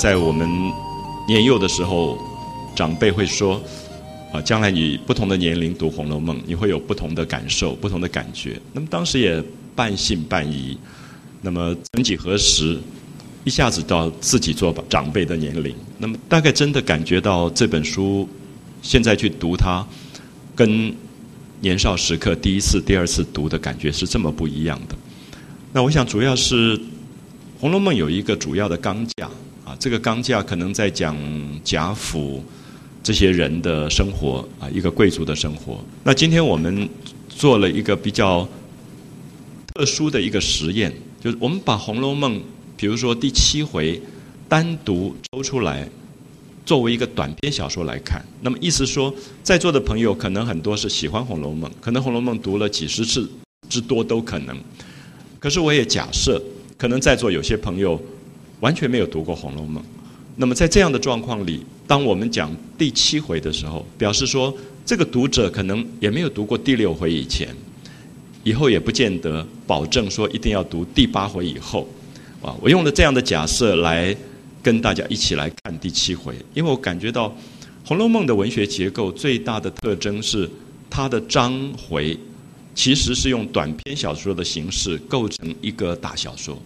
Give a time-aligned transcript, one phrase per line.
[0.00, 0.48] 在我们
[1.28, 2.18] 年幼的时候，
[2.74, 3.62] 长辈会说
[4.32, 9.44] ：“啊，将来你不同的年龄读《红楼梦》，你会有不同的感受、不同的感觉。”那么当时也
[9.76, 10.78] 半信半疑。
[11.42, 12.78] 那么曾几何时，
[13.44, 18.26] 一下子到自己做长辈的年龄，那么大概真的感觉到这本书，
[18.80, 19.86] 现在去读它，
[20.56, 20.94] 跟
[21.60, 24.96] 年少时刻第一次、第二次读的感觉是这么不一样的。
[25.74, 26.78] 那我想主要是
[27.60, 29.06] 《红楼梦》有一个主要的纲，
[29.80, 31.16] 这个钢架可能在讲
[31.64, 32.44] 贾府
[33.02, 35.82] 这些人的生活啊，一个贵族的生活。
[36.04, 36.86] 那今天我们
[37.30, 38.46] 做了一个比较
[39.72, 40.92] 特殊的一个实验。
[41.18, 42.36] 就是我们把《红楼梦》，
[42.76, 44.00] 比如说第七回，
[44.48, 45.88] 单独抽出来，
[46.66, 48.22] 作为一个短篇小说来看。
[48.42, 53.26] 那么意思说，在座的朋友可能很多是喜欢《红楼梦》，可能《红楼梦》读了几十次
[53.70, 54.54] 之多都可能。
[55.38, 56.42] 可是我也假设，
[56.76, 58.00] 可能在座有些朋友
[58.60, 59.82] 完全没有读过《红楼梦》。
[60.36, 64.56] 那么在这样的状况里，当我们讲第七回的时候，表示说
[64.86, 67.54] 这个读者可能也没有读过第六回以前。
[68.42, 71.86] 以后也不见得保证说一定要读第八回以后，
[72.40, 74.16] 啊，我用了这样的假设来
[74.62, 77.28] 跟大家一起来看第七回，因为我感觉到
[77.84, 80.48] 《红楼梦》的文学结构最大的特征是
[80.88, 82.18] 它的章回
[82.74, 86.56] 其实是用短篇小说的形式构成一个大小说，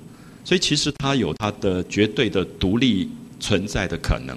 [0.45, 3.11] 所以其实它有它的绝对的独立
[3.41, 4.37] 存在的可能，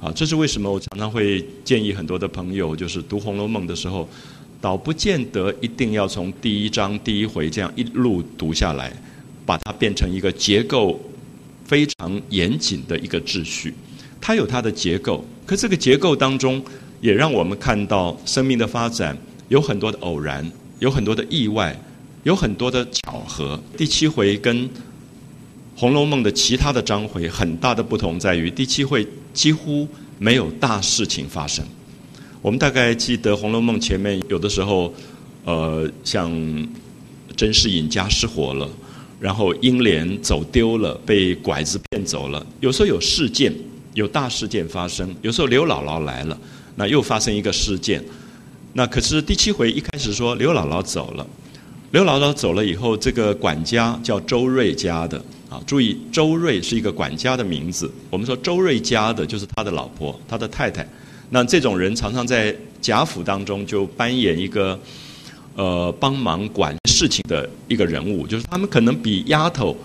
[0.00, 4.08] 啊，这是为什么我常常会建议很多的朋友就是读《红楼梦》的时候。
[4.62, 8.92] 倒不见得一定要从第一章第一回这样一路读下来，
[9.44, 11.00] 把它变成一个结构
[11.64, 13.74] 非常严谨的一个秩序。
[14.20, 16.64] 它有它的结构，可这个结构当中
[17.00, 20.48] 也让我们看到生命的发展有很多的偶然，
[20.78, 21.76] 有很多的意外，
[22.22, 23.60] 有很多的巧合。
[23.76, 24.64] 第七回跟
[25.82, 29.04] 《红楼梦》的其他的章回很大的不同在于，第七回
[29.34, 31.64] 几乎没有大事情发生。
[32.40, 34.94] 我们大概记得《红楼梦》前面有的时候，
[35.44, 36.30] 呃，像
[37.36, 38.70] 甄士隐家失火了，
[39.18, 42.46] 然后英莲走丢了，被拐子骗走了。
[42.60, 43.52] 有时候有事件，
[43.94, 46.38] 有大事件发生；有时候刘姥姥来了，
[46.76, 48.00] 那又发生一个事件。
[48.74, 51.26] 那可是第七回一开始说刘姥姥走了，
[51.90, 55.20] 刘姥姥走了以后，这个管家叫周瑞家的
[55.52, 57.90] 啊，注意周瑞是一个管家的名字。
[58.08, 60.86] 我们说周瑞家的就是他的老婆，他的太太。
[61.28, 64.78] 那这种人常常在贾府当中就扮演一个，
[65.54, 69.76] 呃，帮忙管事情的一个人物，就是他们可能比丫头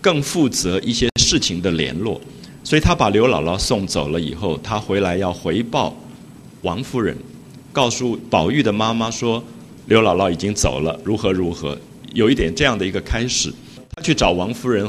[0.00, 2.20] 更负责一些事情的联络。
[2.62, 5.96] 所以他把刘姥姥送走了以后，他回来要回报
[6.62, 7.16] 王夫人，
[7.72, 9.42] 告诉宝玉的妈妈说
[9.86, 11.76] 刘姥姥已经走了，如何如何，
[12.12, 13.52] 有一点这样的一个开始。
[13.94, 14.86] 他去找王夫人，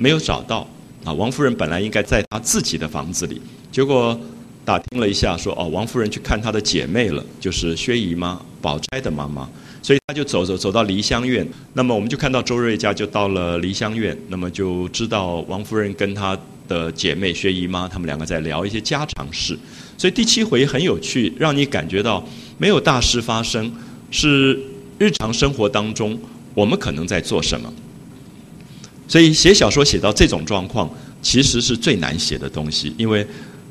[0.00, 0.66] 没有找到
[1.04, 1.12] 啊。
[1.12, 4.18] 王夫人本来应该在她自己的房子里，结果。
[4.62, 9.48] 打听了一下，说哦，王夫人去看她的姐妹了，就是薛姨妈、宝钗的妈妈，
[9.82, 11.44] 所以他就走走走到梨香院。
[11.72, 16.38] 那么我们就看到周瑞家就到了梨香院，那么就知道王夫人跟她
[16.68, 19.58] 的姐妹薛姨妈，他们两个在聊一些家常事。
[19.96, 22.22] 所以第七回很有趣，让你感觉到
[22.58, 23.72] 没有大事发生，
[24.10, 24.56] 是
[24.98, 26.16] 日常生活当中
[26.54, 27.72] 我们可能在做什么。
[29.10, 30.88] 所以写小说写到这种状况，
[31.20, 33.26] 其实是最难写的东西，因为。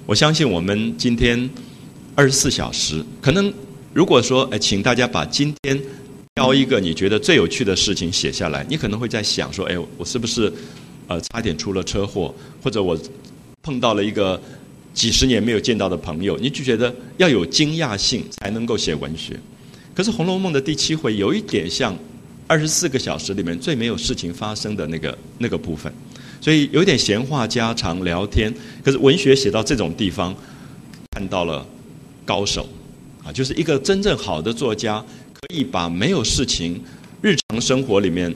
[0.06, 1.48] 我相信我们今天
[2.16, 3.54] 二十四小时，可能
[3.94, 5.80] 如果说，哎，请大家把今天
[6.34, 10.52] 挑一个你觉得最有趣的事情写下来，你可能会在想说，哎，我是不是
[11.06, 12.34] 呃差点出了车祸，
[12.64, 13.00] 或者我
[13.62, 14.42] 碰到了一个
[14.96, 19.40] 几十年没有见到的朋友，你就觉得要有惊讶性才能够写文学。
[19.94, 21.96] 可是《红楼梦》的第七回有一点像
[22.50, 25.94] 二十四个小时里面最没有事情发生的那个那个部分。
[26.42, 28.52] 所以有点闲话家常聊天，
[28.84, 30.36] 可是文学写到这种地方，
[31.12, 31.64] 看到了
[32.26, 32.68] 高手，
[33.24, 35.00] 啊，就是一个真正好的作家，
[35.34, 36.82] 可以把没有事情、
[37.22, 38.34] 日常生活里面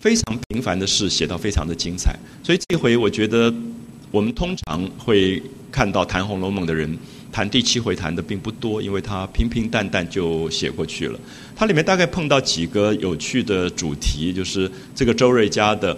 [0.00, 2.16] 非常平凡的事写到非常的精彩。
[2.42, 3.52] 所以这回我觉得，
[4.10, 6.96] 我们通常会看到谈《红楼梦》的人
[7.36, 11.20] 谈第七回谈的并不多，因为他平平淡淡就写过去了。
[11.54, 15.94] 它里面大概碰到几个有趣的主题，就是这个周瑞家的。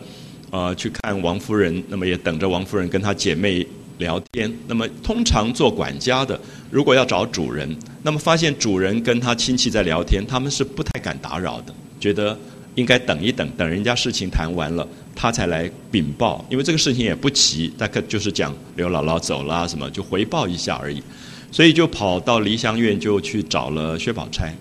[0.50, 3.64] 呃，去看王夫人，那么也等着王夫人跟她姐妹
[3.98, 4.52] 聊天。
[4.66, 6.40] 那么通常做管家的，
[6.72, 12.36] 如果要找主人，那么发现主人跟他亲戚在聊天，他们是不太敢打扰的，觉得
[12.76, 16.42] 应该等一等，等人家事情谈完了，他才来禀报。
[16.48, 21.02] 因为这个事情也不急，大概就是讲刘姥姥走了什么，就回报一下而已。
[21.50, 24.56] 所以就跑到梨香院，就去找了薛宝钗。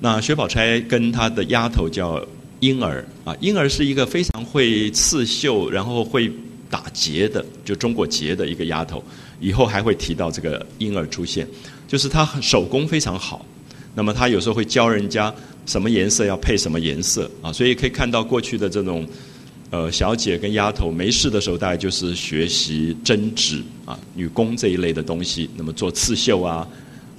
[0.00, 2.24] 那薛宝钗跟她的丫头叫。
[2.60, 6.32] 婴儿啊，婴儿是一个非常会刺绣，然后会
[6.70, 9.04] 打结的，就中国结的一个丫头。
[9.40, 11.46] 以后还会提到这个婴儿出现，
[11.86, 13.44] 就是她手工非常好。
[13.94, 15.32] 那么她有时候会教人家
[15.66, 19.06] 什么颜色要配什么颜色啊，所以可以看到过去的这种
[19.76, 26.66] 呃小姐跟丫头没事的时候，大概就是学习针织啊、女工这一类的东西，那么做刺绣啊，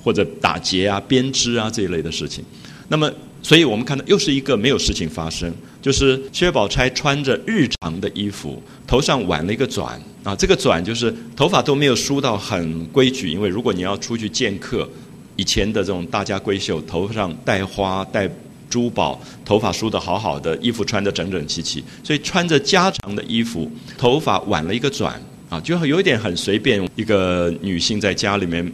[0.04, 2.44] 或者打结啊、编织啊这一类的事情。
[2.88, 3.12] 那么。
[3.44, 14.89] 所以我们看到又是一个没有事情发生，就是薛宝钗穿着日常的衣服，头上挽了一个转啊，这个转就是头发都没有梳到很规矩，因为如果你要出去见客，
[15.38, 18.30] 以前的这种大家闺秀，头上戴花戴
[18.69, 25.19] 珠宝，头发梳得好好的，衣服穿得整整齐齐，所以穿着家常的衣服，头发挽了一个转
[25.50, 28.72] 啊，就有一点很随便，一个女性在家里面。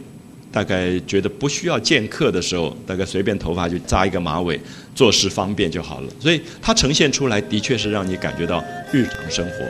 [0.52, 4.60] 大概觉得不需要见客的时候，大概随便头发就扎一个马尾，
[4.94, 6.08] 做事方便就好了。
[6.20, 8.62] 所以它呈现出来的确是让你感觉到
[8.92, 9.66] 日常生活。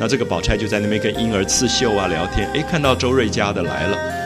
[0.00, 4.25] 那这个宝钗就在那边跟婴儿刺绣啊聊天，诶，看到周瑞家的来了。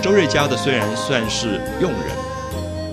[0.00, 2.16] 周瑞家的虽然算是佣人，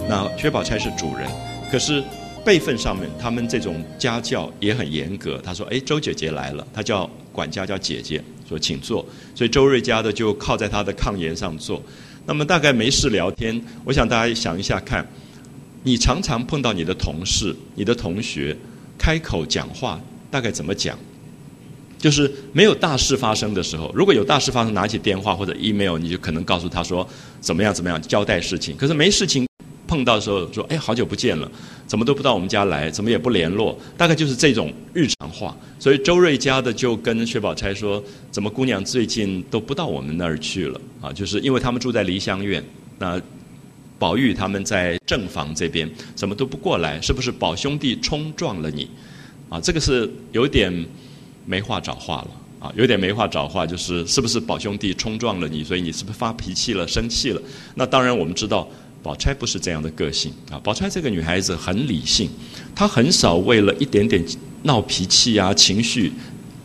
[0.09, 1.29] 那薛宝钗是主人，
[1.71, 2.03] 可是
[2.43, 5.39] 辈分上面，他们这种家教也很严格。
[5.43, 9.05] 他说：“哎，周姐姐来了。”他叫管家叫姐姐，说请坐。
[9.35, 11.81] 所以周瑞家的就靠在他的炕沿上坐。
[12.25, 15.07] 那么大概没事聊天，我想大家想一下看，
[15.83, 18.57] 你常常碰到你的同事、你的同学，
[18.97, 19.99] 开口讲话
[20.31, 20.97] 大概怎么讲？
[22.03, 27.07] 就是没有大事发生的时候，如果有大事发生，拿起电话或者 email，你就可能告诉他说
[27.39, 28.75] 怎么样怎么样交代事情。
[28.75, 29.47] 可是没事情
[29.87, 31.49] 碰到的时候，说哎好久不见了，
[31.87, 35.55] 怎么都不到我们家来，怎么也不联络，大概就是这种日常话。
[35.79, 41.09] 所以周瑞家的就跟薛宝钗说，怎么姑娘最近都不到我们那儿去了啊？
[41.13, 42.61] 就是因为他们住在梨香院，
[42.99, 43.17] 那
[43.97, 46.99] 宝玉他们在正房这边，怎么都不过来？
[46.99, 48.89] 是不是宝兄弟冲撞了你？
[49.47, 50.85] 啊，这个是有点。
[51.45, 52.27] 没话找话了
[52.59, 57.41] 啊，有点没话找话，就是是不是宝兄弟冲撞了你，所以你是不是发脾气了、生气了？
[57.75, 58.65] 那当然，我们知道
[59.01, 60.57] 宝钗不是这样的个性啊。
[60.63, 62.29] 宝钗这个女孩子很理性，
[62.73, 64.23] 她很少为了一点点
[64.61, 66.13] 闹脾气啊、情绪，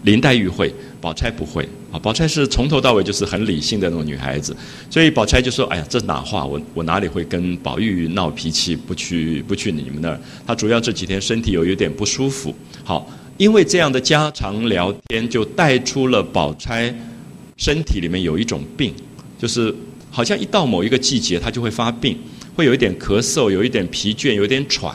[0.04, 1.99] 林黛玉会，宝钗不会啊。
[1.99, 4.56] 宝钗是从头到尾就是很理性的那种女孩子，
[4.88, 6.47] 所以宝钗就说：“哎呀，这哪话？
[6.47, 8.76] 我我哪里会跟宝玉闹脾气？
[8.76, 10.20] 不去不去你们那儿？
[10.47, 12.54] 她主要这几天身体有有点不舒服。”
[12.85, 13.04] 好。
[13.38, 16.92] 因为这样的家常聊天，就带出了宝钗
[17.57, 18.92] 身体里面有一种病，
[19.38, 19.73] 就是
[20.11, 22.18] 好像一到某一个季节，她就会发病，
[22.57, 24.92] 会有一点咳嗽，有一点疲倦，有点喘。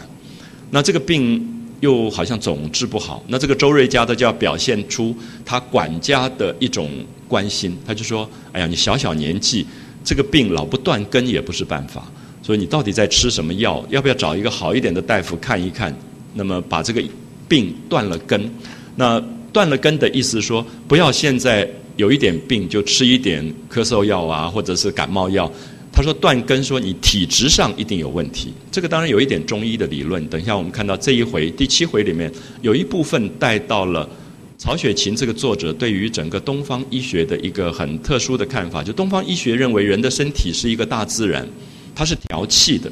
[0.72, 1.42] 那这个病
[1.80, 3.24] 又好像总治不好。
[3.30, 6.90] 那这个周瑞家的就要表现出他管家的一种
[7.30, 9.66] 关心，他就说：“哎呀，你小小年纪，
[10.04, 13.86] 这个病老不断根也不是办法，所以你到底在吃什么药？
[13.90, 15.96] 要不要找一个好一点的大夫看一看？
[16.34, 17.02] 那么把这个。”
[17.48, 18.50] 病断了根，
[18.96, 19.22] 那
[19.52, 25.52] 断了根的意思说，不要现在有一点病就吃一点咳嗽药啊，或者是感冒药。
[25.92, 28.52] 他说断根，说你体质上一定有问题。
[28.72, 30.26] 这个当然有一点中医的理论。
[30.28, 32.32] 等一下我们看到这一回第七回里面
[32.64, 34.10] 有一部分带到了
[34.58, 38.84] 曹雪芹这个作者对于整个东方医学的一个很特殊的看法。
[38.84, 41.48] 就东方医学认为人的身体是一个大自然，
[41.94, 42.92] 它是调气的。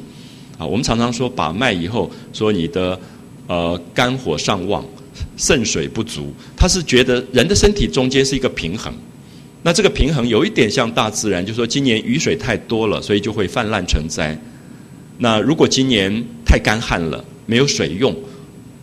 [0.56, 2.96] 啊，我们常常说把脉以后说你的。
[3.48, 4.84] 呃，肝火上旺，
[5.36, 8.92] 肾水不足，他是觉得人的身体中间是一个平衡。
[9.62, 14.36] 那这个平衡有一点像大自然，就是说今年雨水太多了，所以就会泛滥成灾。
[15.18, 18.16] 那如果今年太干旱了，没有水用，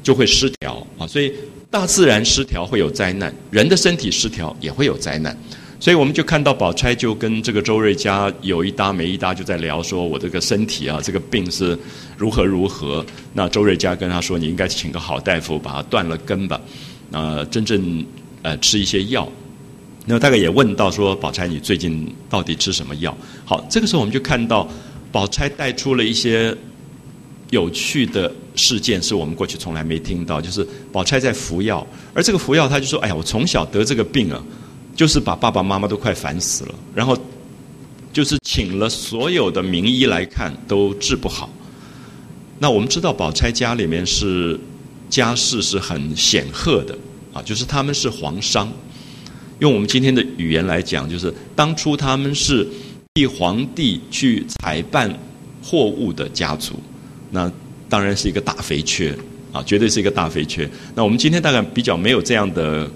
[0.04, 1.08] 就会失调啊。
[1.08, 1.34] 所以
[1.70, 5.38] 大自然失调会有灾难，人的身体失调也会有灾难。
[5.81, 11.77] 所以我们就看到宝钗就跟这个周瑞家有一搭没一搭，就在聊说我这个身体啊，这个病是
[12.17, 13.05] 如何如何。
[13.31, 16.59] 那周瑞家跟他说，你应该请个好大夫把它断了根吧，
[17.12, 18.05] 呃，真正
[18.41, 19.25] 呃吃一些药。
[20.05, 23.17] 那大概也问到说，宝钗你最近到底吃什么药？
[23.45, 24.67] 好，这个时候我们就看到
[25.13, 26.53] 宝钗带出了一些
[27.51, 34.43] 有趣的事件，是我们过去从来没听到，就是宝钗在服药，而这个服药，他就说，哎呀，我从小得这个病啊。
[35.00, 37.18] 就是把爸爸妈妈都快烦死了，然后
[38.12, 41.50] 就是请了所有的名医来看，都治不好。
[42.60, 44.60] 那我们知道宝钗家里面是
[45.10, 46.94] 家世是很显赫的
[47.32, 48.70] 啊，就是他们是皇商。
[49.60, 52.68] 用我们今天的语言来讲，就是当初他们是
[53.13, 55.18] 替皇帝去采办
[55.63, 56.74] 货物的家族，
[57.32, 57.50] 那
[57.88, 59.18] 当然是一个大肥缺
[59.53, 60.70] 啊，绝对是一个大肥缺。
[60.94, 62.91] 那我们今天大概比较没有这样的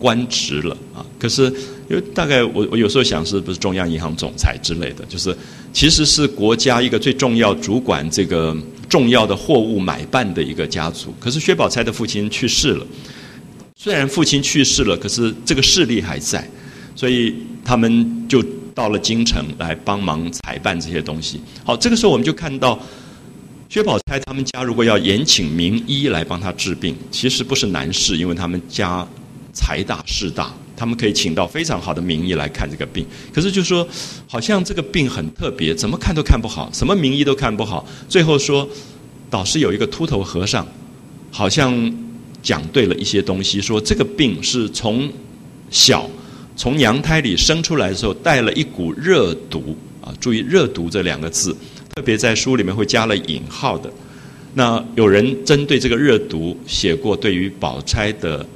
[0.00, 1.06] 官职了啊。
[1.16, 1.44] 可是
[1.88, 5.36] 因为大概我我有时候想是不是中央银行总裁之类的，就是
[5.72, 8.56] 其实是国家一个最重要主管这个
[8.88, 11.14] 重要的货物买办的一个家族。
[11.20, 12.86] 可是薛宝钗的父亲去世了，
[13.76, 16.44] 虽然父亲去世了，可是这个势力还在，
[16.96, 18.42] 所以他们就。
[18.72, 21.38] 到了京城来帮忙采办这些东西。
[21.64, 22.78] 好，这个时候我们就看到
[23.68, 29.06] 薛宝钗他们家如果要延请名医来帮他治病，其实不是难事，因为他们家
[29.52, 33.04] 财大势大，他们可以请到非常好的名医来看这个病。
[33.32, 33.86] 可是就说
[34.26, 37.86] 好像这个病很特别，怎么看都看不好，什么名医都看不好。
[38.08, 38.68] 最后说
[39.28, 40.66] 导师有一个秃头和尚，
[41.30, 41.92] 好像
[42.42, 45.10] 讲对了一些东西，说这个病是从
[45.70, 46.08] 小。
[46.56, 50.12] 从娘胎里生出来的时候，带了一股热毒啊！
[50.20, 51.56] 注意“热毒”这两个字，
[51.94, 53.90] 特别在书里面会加了引号的。
[54.52, 58.46] 那有人针对这个热毒写过对于宝钗的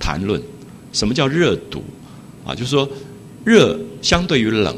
[0.00, 0.42] 谈论。
[0.92, 1.84] 什么叫热毒？
[2.44, 2.90] 啊，就是说
[3.44, 4.76] 热相对于冷，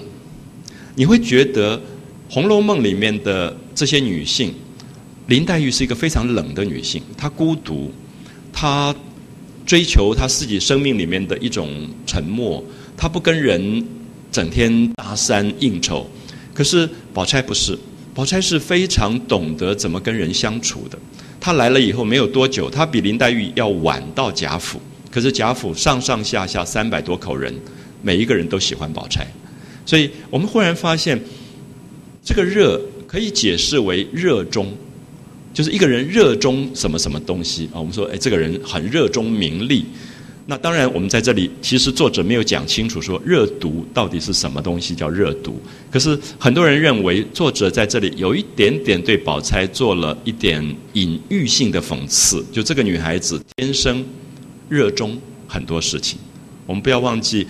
[0.94, 1.78] 你会觉得
[2.28, 4.52] 《红楼梦》里面的这些女性，
[5.28, 7.90] 林黛玉是一个非常冷的女性，她孤独，
[8.52, 8.94] 她。
[9.64, 12.62] 追求她自己生命里面的一种沉默，
[12.96, 13.86] 她不跟人
[14.32, 16.04] 整天搭讪应酬。
[16.52, 17.78] 可是宝钗不是，
[18.12, 20.98] 宝钗是非常懂得怎么跟人相处的。
[21.40, 24.80] 她来了以后没有多久，她比林黛玉要晚到贾府。
[25.12, 27.54] 可是贾府上上下下三百多口人，
[28.02, 29.24] 每一个人都喜欢宝钗。
[29.86, 31.20] 所以我们忽然发现，
[32.24, 34.74] 这个热可以解释为热衷。
[35.52, 37.76] 就是一个人热衷什么什么东西啊？
[37.78, 39.84] 我们说，哎，这个人很热衷名利。
[40.46, 45.60] 那当然，我们在这里其实作者没有讲清楚说热毒到底是什么东西叫热毒。
[45.90, 50.64] 可是很多人认为作者在这里有一点点对宝钗做了一点
[50.94, 54.02] 隐喻性的讽刺，就这个女孩子天生
[54.72, 56.18] 热衷很多事情。
[56.64, 57.44] 我们不要忘记《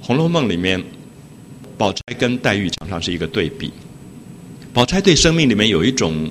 [0.00, 0.82] 红楼梦》里面，
[1.78, 3.72] 宝钗跟黛玉常常是一个对比。
[4.72, 6.28] 宝钗对生命里面有一种。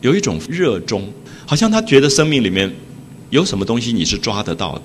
[0.00, 1.12] 有一种热衷，
[1.44, 2.72] 好像她觉得生命里面
[3.30, 4.82] 有什么东西你是抓得到的。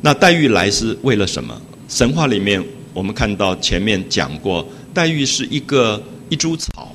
[0.00, 1.62] 那黛玉来是为了什么？
[1.88, 2.60] 神话里面
[2.92, 6.92] 我们看到前面讲过，黛玉是一个一株草，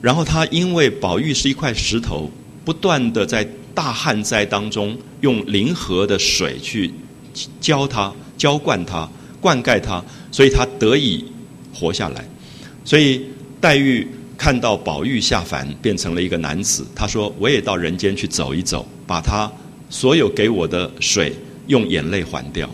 [0.00, 2.30] 然后她因为宝玉是一块石头，
[2.64, 6.92] 不断的在大旱灾当中用临河的水去
[7.60, 9.08] 浇它、浇灌它、
[9.40, 11.24] 灌溉它，所以它得以
[11.74, 12.24] 活下来。
[12.84, 13.22] 所以
[13.60, 14.06] 黛玉。
[14.34, 19.48] 看到宝玉下凡变成了一个男子，他说：“我也到人间去走一走，把他
[19.88, 21.32] 所有给我的水
[21.68, 22.68] 用眼泪还掉。”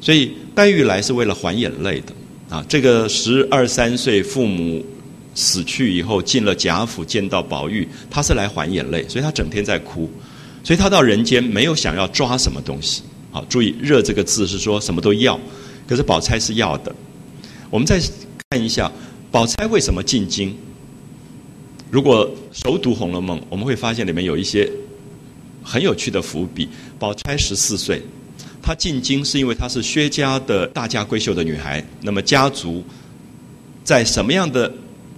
[0.00, 2.12] 所以黛玉来是为了还眼泪的
[2.56, 2.64] 啊！
[2.68, 4.84] 这个十二三岁父母
[5.32, 10.10] 死去以后进了贾府见到宝玉，他是来还眼泪，所以他整天在哭。
[10.64, 13.02] 所以他到人间没有想要抓什么东西。
[13.30, 15.38] 好，注意“热”这个字是说什么都要，
[15.88, 16.94] 可是宝钗是要的。
[17.70, 18.00] 我们再
[18.50, 18.90] 看一下
[19.30, 20.54] 宝钗为什么进京。
[21.90, 24.70] 如果熟读《红楼梦》，我们会发现里面有一些
[25.62, 26.68] 很有趣的伏笔。
[26.98, 28.02] 宝钗十四岁，
[28.62, 31.84] 她进京是因为她是薛家的大家闺秀的女孩。
[32.02, 32.84] 那么家族
[33.82, 34.72] 在什么样的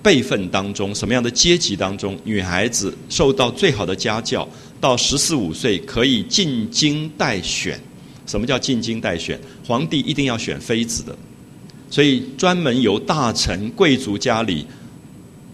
[0.05, 4.47] 辈分当中、什么样的阶级当中，女孩子受到最好的家教，
[4.79, 7.81] 到十四五岁可以进京待选。
[8.27, 9.41] 什么叫进京待选？
[9.67, 11.17] 皇帝一定要选妃子的，
[11.89, 14.67] 所以专门由大臣贵族家里。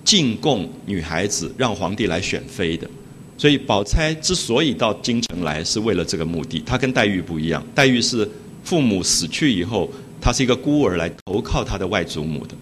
[0.02, 2.88] 进贡女孩子，让皇帝来选妃的，
[3.37, 6.61] 所以宝钗之所以到京城来，是为了这个目的。
[6.64, 8.28] 她跟黛玉不一样，黛玉是
[8.64, 9.88] 父母死去以后，
[10.19, 12.54] 她是一个孤儿来投靠她的外祖母的。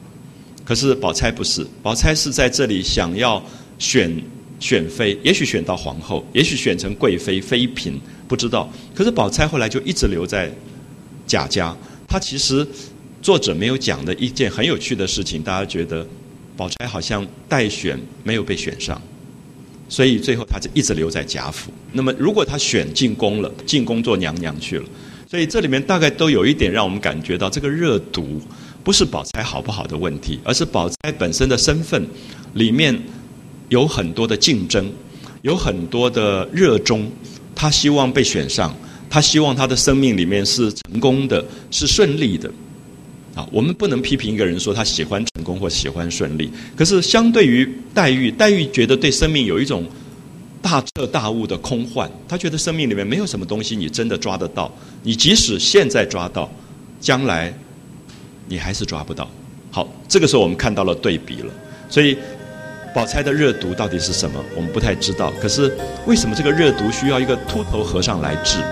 [0.69, 3.43] 可是宝钗不是，宝钗是在这里想要
[3.79, 4.15] 选
[4.61, 7.99] 选妃，也许选到皇后，也许选成贵妃、妃嫔，
[8.29, 8.71] 不知道。
[8.95, 10.53] 可是宝钗后来就一直留在
[11.27, 11.75] 贾家。
[12.07, 12.69] 她其实
[13.23, 16.07] 作者没有讲的一件很有趣的事情，大家觉得？
[16.55, 19.01] 宝钗好像待选没有被选上，
[19.89, 21.71] 所以最后她就一直留在贾府。
[21.93, 24.85] 那么，如果她选进宫了，进宫做娘娘去了，
[25.31, 28.43] 所以这里面大概都有一点让我们感觉到，这个热毒
[28.85, 32.07] 不是宝钗好不好的问题，而是宝钗本身的身份
[32.55, 32.99] 里面
[33.69, 34.91] 有很多的竞争，
[35.43, 37.11] 有很多的热衷，
[37.55, 38.75] 她希望被选上，
[39.11, 42.51] 她希望她的生命里面是成功的，是顺利的。
[43.35, 46.51] 啊，我们不能批评一个人说他喜欢成功或喜欢顺利。
[46.75, 49.85] 可是相对于黛玉，黛玉觉得对生命有一种
[50.61, 52.11] 大彻大悟的空幻。
[52.27, 54.75] 她觉得生命里面没有什么东西你真的抓得到。
[55.05, 56.51] 你即使现在抓到，
[57.01, 57.57] 将来
[58.49, 59.29] 你还是抓不到。
[59.71, 61.53] 好，这个时候我们看到了对比了。
[61.89, 62.17] 所以，
[62.95, 64.43] 宝钗的热毒到底是什么？
[64.57, 65.33] 我们不太知道。
[65.41, 65.73] 可是，
[66.07, 68.59] 为什么这个热毒需要一个秃头和尚来治？《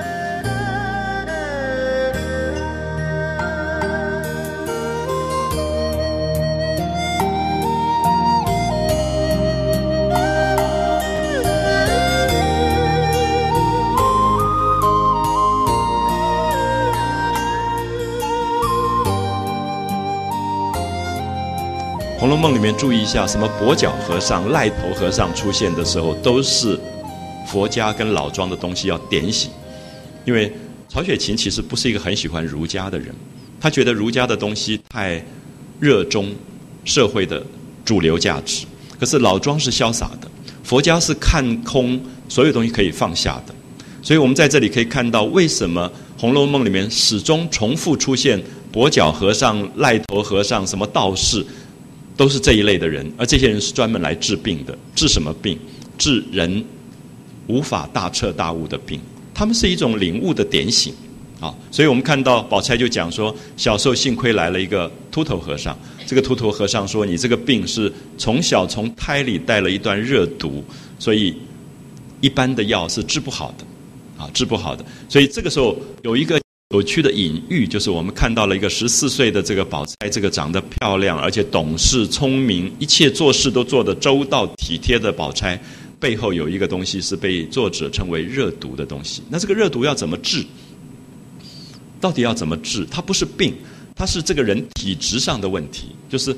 [22.66, 26.76] 面注意一下，什么跛脚和尚、赖头和尚出现的时候，都是
[27.46, 29.52] 佛家跟老庄的东西要点醒。
[30.24, 30.52] 因为
[30.88, 33.14] 曹雪芹其实不是一个很喜欢儒家的人，
[33.60, 35.24] 他觉得儒家的东西太
[35.78, 36.34] 热衷
[36.84, 37.40] 社会的
[37.84, 38.66] 主流价值。
[38.98, 40.28] 可是老庄是潇洒的，
[40.64, 43.54] 佛家是看空所有东西可以放下的。
[44.02, 45.88] 所以我们在这里可以看到，为什么
[46.20, 51.46] 《红楼梦》里面始终重复出现跛脚和尚、赖头和尚、什么道士。
[52.16, 54.76] 都是这一类的人，而这些人是专门来治病的。
[54.94, 55.58] 治什么病？
[55.98, 56.64] 治人
[57.46, 58.98] 无法大彻大悟的病。
[59.34, 60.94] 他们是一种领悟的点醒，
[61.40, 65.78] 啊，所以我们看到宝钗就讲说，小时候幸亏来了一个秃头和尚。
[66.06, 70.64] 这个秃头和尚说，你这个病是从小从胎里带了一段热毒，
[70.98, 71.36] 所以
[72.22, 74.82] 一般的药是治不好的，啊，治不好的。
[75.06, 76.40] 所以这个时候有一个。
[76.70, 85.56] 有趣的隐喻就是，我们看到了一个十四岁的这个宝钗，这个长得漂亮而且懂事聪明，一切做事都做得周到体贴的宝钗，
[86.00, 89.22] 背后有一个东西是被作者称为热毒的东西。
[89.30, 90.44] 那这个热毒要怎么治？
[92.00, 92.84] 到底要怎么治？
[92.90, 93.54] 它不是病，
[93.94, 96.36] 它是这个人体质上的问题，就是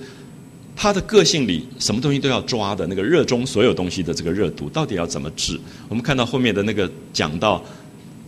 [0.76, 5.58] 他的个性里什么东西都要抓的那个热中所有东西的这个热毒，到底要怎么治？
[5.88, 7.64] 我们看到后面的那个讲到，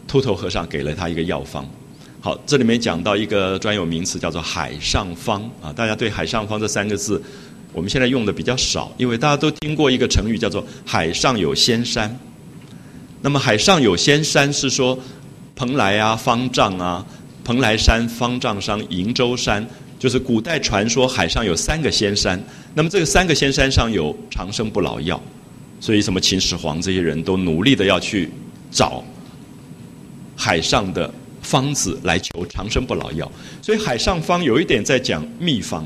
[0.08, 1.68] 秃头和尚给了他一个药方。
[2.22, 5.72] 好，这里面讲到一个专有名词，叫做“海上方”啊。
[5.72, 7.20] 大家对“海上方”这三个字，
[7.72, 12.14] 我们现在用的比较少，因为大家都听过一个成语叫做“海上有仙山”。
[13.22, 14.98] 那么“海上有仙山”是说
[15.56, 17.02] 蓬莱啊、方丈啊、
[17.42, 19.66] 蓬莱山、方丈山、瀛洲山，
[19.98, 22.38] 就是古代传说海上有三个仙山。
[22.74, 25.18] 那么这个三个仙山上有长生不老药，
[25.80, 28.30] 所以什么秦始皇这些人都努力的要去
[28.70, 29.02] 找
[30.36, 31.10] 海上的。
[31.42, 33.30] 方子来求长生不老药，
[33.62, 35.82] 所以海上方有一点在讲秘方，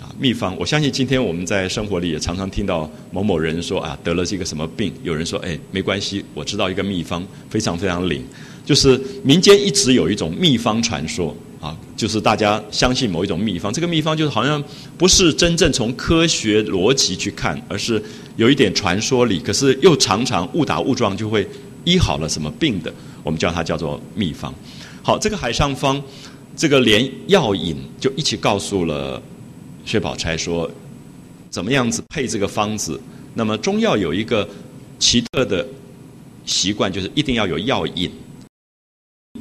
[0.00, 0.56] 啊，秘方。
[0.58, 8.22] 我相信今天我们在生活里也常常听到某某人说啊得了这个什么病，有人说哎没关系，我知道一个秘方非常非常灵，
[8.64, 14.62] 就是民间一直有一种秘方传说啊，就是大家相信某一种秘方，这个秘方就是好像
[14.98, 18.02] 不是真正从科学逻辑去看，而是
[18.36, 21.46] 有一点传说里，可是又常常误打误撞就会
[21.84, 22.92] 医好了什么病的，
[23.22, 24.52] 我们叫它叫做秘方。
[25.04, 26.00] 好，这个海上方，
[26.56, 29.20] 这个连药引就一起告诉了
[29.84, 30.70] 薛宝钗说，
[31.50, 33.00] 怎么样子配这个方子。
[33.34, 34.48] 那么中药有一个
[35.00, 35.66] 奇特的
[36.46, 38.08] 习惯，就是一定要有药引。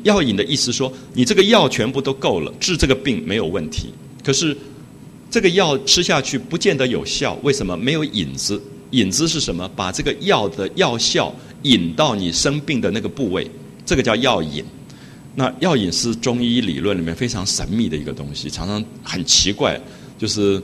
[0.01, 3.93] 药引的意思说，你这个药全部都够了，治这个病没有问题。
[4.23, 4.57] 可是
[5.29, 7.77] 这个药吃下去不见得有效，为什么？
[7.77, 8.59] 没有引子。
[8.91, 9.69] 引子是什么？
[9.75, 13.47] 把这个药的药效引到你生病的那个部位，
[13.85, 14.65] 这个叫药引。
[15.33, 19.79] 那药引是中医理论里面非常神秘的一个东西，常常很奇怪。
[20.17, 20.61] 就是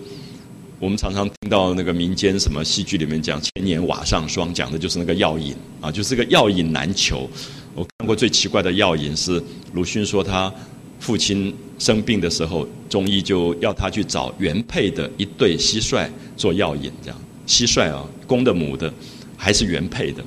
[0.78, 7.30] 我们常常听到那个民间什么戏剧里面讲“千年瓦上霜”，讲的就是那个药引啊，就是个药引难求。
[7.74, 9.42] 我看过最奇怪的药引是
[9.74, 10.54] 鲁迅说他
[11.00, 18.94] 父亲生病的时候，中医就要他去找原配的一对蟋蟀做药引，这样蟋蟀啊，公的母的
[19.38, 20.24] 还是原配的，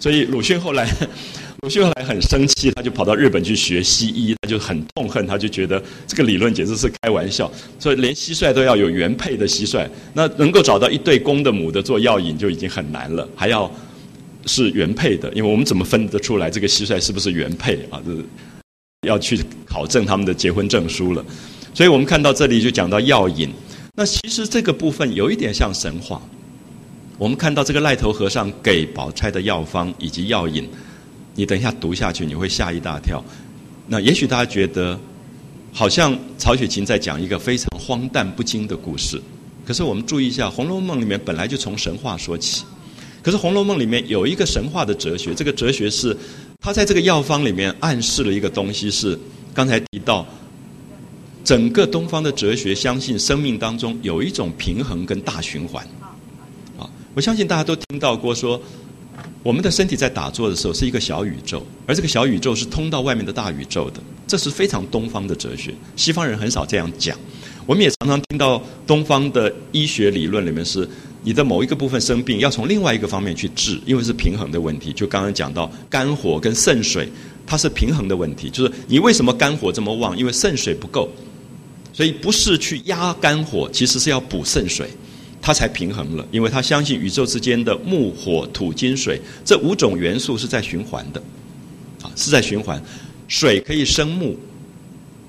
[0.00, 0.92] 所以鲁迅后来。
[1.66, 7.50] 鲁迅后来很生气，他就跑到日本去学西医，他就很痛恨，他就觉得这个理论简直是开玩笑。
[7.76, 13.68] 所以连蟋蟀都要有原配的蟋蟀，那能够找到一对公的母的做药引就已经很难了，还要
[14.46, 18.00] 是原配的，因为我们怎么分得出来这个蟋蟀是不是原配啊？
[18.06, 21.24] 这要去考证他们的结婚证书了。
[21.74, 23.50] 所以我们看到这里就讲到药引，
[23.96, 26.22] 那其实这个部分有一点像神话。
[27.18, 30.64] 我们看到这个赖头和尚给宝钗的药方以及药引。
[31.36, 33.22] 你等一下读下去，你会吓一大跳。
[33.86, 34.98] 那也许大家觉得，
[35.70, 39.20] 好像曹雪芹在讲一个非常荒诞不经的故事。
[39.64, 42.64] 可是我们注意一下，《红楼梦》里面本来就从神话说起。
[43.22, 46.16] 可是《红楼梦》里面有一个神话的哲学，这个哲学是，
[46.58, 49.18] 它在这个药方里面暗示了一个东西，是
[49.52, 50.26] 刚才提到，
[51.44, 55.86] 整个东方的哲学相信生命当中有一种平衡跟大循环。
[56.78, 58.58] 啊，我相信大家都听到过说。
[59.46, 65.72] 我们的身体在打坐的时候是一个小宇宙，而这个小宇宙是通到外面的大宇宙的，这是非常东方的哲学。
[65.94, 67.16] 西方人很少这样讲。
[67.64, 70.88] 我们也常常听到东方的医学理论里面是，
[71.22, 74.92] 你的某一个部分生病，要从另外一个方面去治，因为是平衡的问题。
[74.92, 77.08] 就刚刚讲到肝火跟肾水，
[77.46, 80.18] 它是平衡的问题，就是你为什么肝火这么旺？
[80.18, 81.08] 因为肾水不够，
[81.92, 84.90] 所以不是去压肝火，其实是要补肾水，
[85.46, 86.26] 它才平衡了。
[86.32, 91.22] 因为他相信宇宙之间的木、火、土、金、水这五种元素是在循环的，
[92.02, 92.82] 啊，是在循环。
[93.28, 94.36] 水可以生木。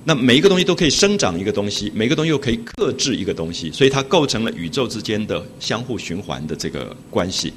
[0.05, 7.53] 那每一个东西都可以生长一个东西，每个东西又可以克制一个东西，所以它构成了宇宙之间的相互循环的这个关系。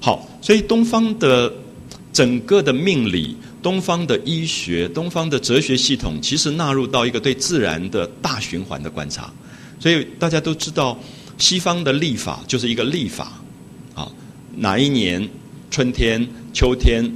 [0.00, 1.52] 好，所以东方的
[2.12, 9.32] 整个的命理、东方的医学、东方的哲学系统，其实纳入到一个对自然的大循环的观察。
[9.80, 10.96] 所以大家都知道，
[11.38, 13.40] 西方的历法就是一个历法，
[13.94, 14.10] 啊，
[14.56, 15.28] 哪一年
[15.70, 17.10] 春天、秋天。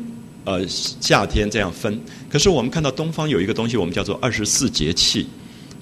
[0.44, 2.00] 呃，夏天这样分，
[2.30, 5.26] 可是我们看到东方有一个东西，我们叫做二十四节气。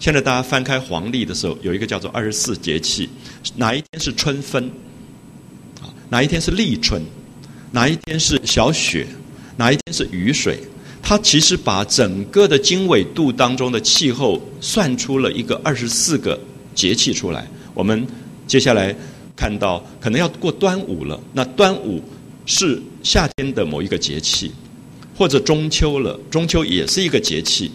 [0.01, 3.09] 现在大家翻开黄历的时候，有一个叫做二十四节气，
[3.55, 4.65] 哪一天是春分？
[5.81, 7.01] 啊，哪一天是立春？
[7.71, 9.07] 哪一天是小雪？
[9.57, 10.59] 哪一天是雨水？
[11.01, 16.37] 它其实把整个的经纬度当中的气候算出了一个二十四个
[16.75, 17.47] 节气出来。
[17.73, 18.05] 我们
[18.47, 18.95] 接下来
[19.35, 22.03] 看到，可能要过端午了，那端午。
[22.49, 24.53] 是夏天的某一个节气，
[25.19, 27.69] 或者中秋了，中秋也是一个节气。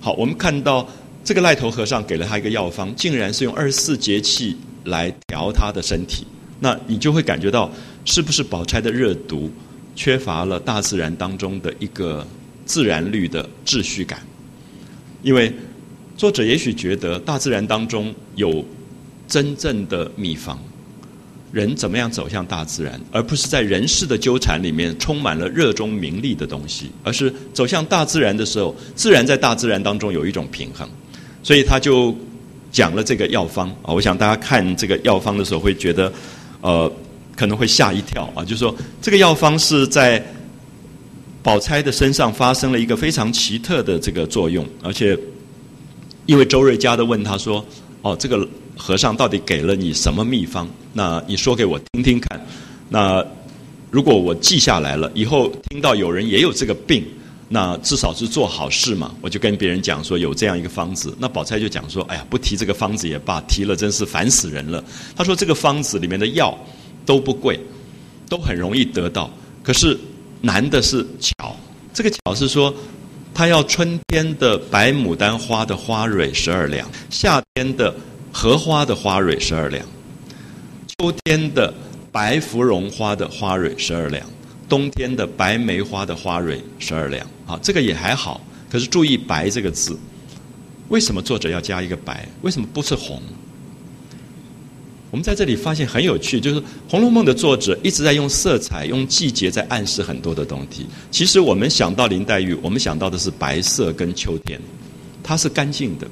[0.00, 0.84] 好，我们看到
[1.22, 6.26] 这个赖头和尚给了他一个药方，竟然是用二十四节气来调他的身体。
[6.58, 7.70] 那你就会感觉到，
[8.04, 9.48] 是不是宝钗的热毒
[9.94, 12.26] 缺乏了大自然当中的一个
[12.64, 14.18] 自然律的秩序感？
[15.22, 15.54] 因为
[16.16, 18.64] 作者也许觉得大自然当中有
[19.26, 20.58] 真正的秘方。
[21.52, 30.86] 人怎么样走向大自然，而不是在人世的纠缠里面充满了热衷名利的东西，而是走向大自然的时候，自然在大自然当中有一种平衡。
[31.42, 32.14] 所以他就
[32.70, 36.12] 讲了这个药方啊，我想大家看这个药方的时候会觉得，
[36.60, 36.92] 呃，
[37.34, 40.22] 可能会吓一跳啊，就是说这个药方是在
[41.42, 45.18] 宝钗的身上发生了一个非常奇特的这个作用，而且
[46.26, 47.64] 因为周瑞家的问他说，
[48.02, 48.46] 哦，这个。
[48.76, 50.68] 和尚到底给了你什么秘方？
[50.92, 52.46] 那你说给我听听看。
[52.88, 53.24] 那
[53.90, 57.04] 如果我记下来了，以后听到有人也有这个病，
[57.48, 59.14] 那至少是做好事嘛。
[59.20, 61.16] 我就跟别人讲说有这样一个方子。
[61.18, 64.84] 那宝钗就讲说：“哎呀，不提这个方子也罢，提了真是烦死人了。”
[65.16, 66.56] 他说：“这个方子里面的药
[67.04, 67.58] 都不贵，
[68.28, 69.30] 都很容易得到。
[69.62, 69.98] 可是
[70.42, 71.56] 难的是巧。
[71.94, 72.74] 这个巧是说，
[73.32, 77.94] 他要春天的白牡丹花的花蕊十二两，夏天的。”
[78.38, 79.82] 荷花的花蕊十二两，
[80.98, 81.72] 秋天的
[82.12, 84.22] 白芙蓉花的花蕊十二两，
[84.68, 87.26] 冬天的白梅花的花蕊十二两。
[87.46, 88.38] 啊，这个也还好。
[88.68, 89.98] 可是注意“白”这个字，
[90.88, 92.28] 为什么作者要加一个“白”？
[92.42, 93.22] 为什么不是红？
[95.10, 100.86] 我们在这里发现很有趣，就是《红楼梦》的作者一直在用色彩、用季节在暗示很多的东西。
[101.10, 104.60] 其实我们想到林黛玉，我们想到的是白色跟秋天，
[105.22, 106.06] 它是干净的。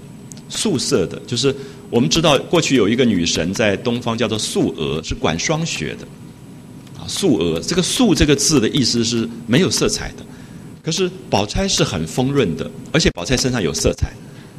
[0.47, 1.53] 素色的，就是
[1.95, 6.05] 我们知道过去有一个女神在东方叫做素娥，是管霜雪的。
[6.99, 10.27] 啊，素娥这个“素”这个字的意思是没有色彩的。
[10.83, 14.13] 可是宝钗是很丰润的，而且宝钗身上有色彩。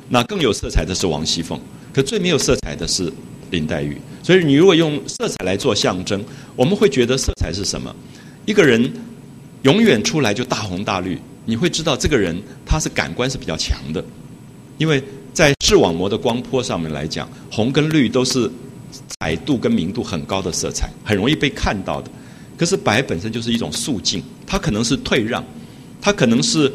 [0.08, 1.60] 那更有色彩的是王熙凤，
[1.92, 3.12] 可最没有色彩的是
[3.52, 3.98] 林黛玉。
[4.24, 6.24] 所以你如果用色彩来做象征，
[6.56, 7.94] 我们会觉得色彩是什么？
[8.46, 8.90] 一个人
[9.64, 14.02] 永远出来就大红大绿，你会知道这个人他是感官是比较强的，
[14.78, 15.04] 因为。
[15.36, 18.50] 在视网膜的光波上面来讲，红跟绿都是
[19.20, 22.10] 彩度跟明度很高的色彩，很容易被看到的。
[22.58, 25.44] 可是白本身就是一种素净，它可能是退让，
[26.00, 26.72] 它可能是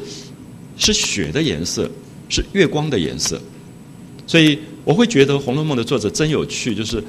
[0.76, 1.90] 是雪的颜色，
[2.28, 3.40] 是月光的颜色。
[4.26, 7.02] 所以我会觉得《红楼梦》的作者真有趣，就是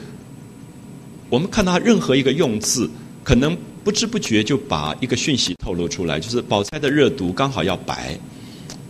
[1.29, 2.89] 我们看他任何一个用字，
[3.25, 8.17] 可能不知不觉就把一个讯息透露出来，就是宝钗的热毒刚好要白，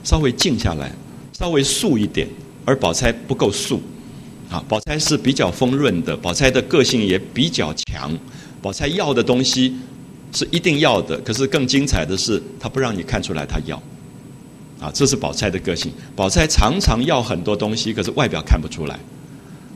[0.03, 0.93] 稍微静下来，
[1.33, 2.27] 稍微素一点。
[2.65, 3.81] 而宝钗不够素，
[4.49, 8.17] 啊，宝钗是比较丰润的，宝钗的个性也比较强，
[8.61, 9.75] 宝钗要的东西
[10.31, 13.81] 是一定要的，可是更精彩的是，她不让你看出来她要，
[14.79, 15.91] 啊，这是宝钗的个性。
[16.15, 18.99] 宝钗常常要很多东西，可是外表看不出来。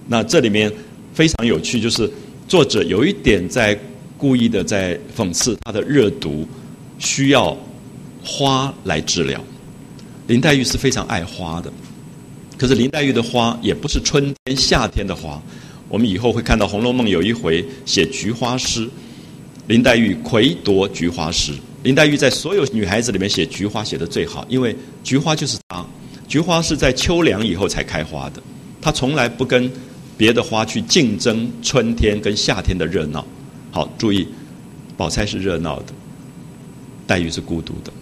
[0.07, 0.71] 那这里面
[1.13, 2.09] 非常有趣，就是
[2.47, 3.77] 作者有一点在
[4.17, 6.47] 故意的在讽刺她的热毒
[6.99, 7.57] 需要
[8.23, 9.43] 花来治疗。
[10.27, 11.73] 林黛玉是非常爱花的。
[12.57, 15.41] 可是林黛玉的花也不是春天、夏天的花。
[15.87, 18.89] 我们以后会看到《红楼梦》有一回写菊花诗，
[19.67, 21.53] 林黛玉魁夺菊花诗。
[21.83, 25.85] 林黛玉在所有女孩子里面写菊花写的最好，因为菊花就是她。
[26.27, 28.41] 菊花是在秋凉以后才开花的，
[28.81, 29.71] 她从来不跟
[30.17, 33.23] 别的花去竞争春天跟夏天的热闹。
[33.69, 34.27] 好，注意，
[34.97, 35.93] 宝钗是热闹的，
[37.05, 37.93] 黛玉是孤独的，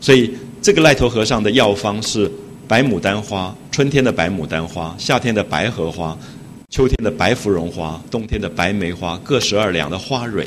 [0.00, 0.30] 所以
[0.62, 2.30] 这个赖头和尚的药方是
[2.68, 6.16] 白牡丹花，春天的白牡丹花，夏天的白荷花，
[6.68, 10.46] 秋天的白芙蓉花，冬天的白梅花，各十二两的花蕊，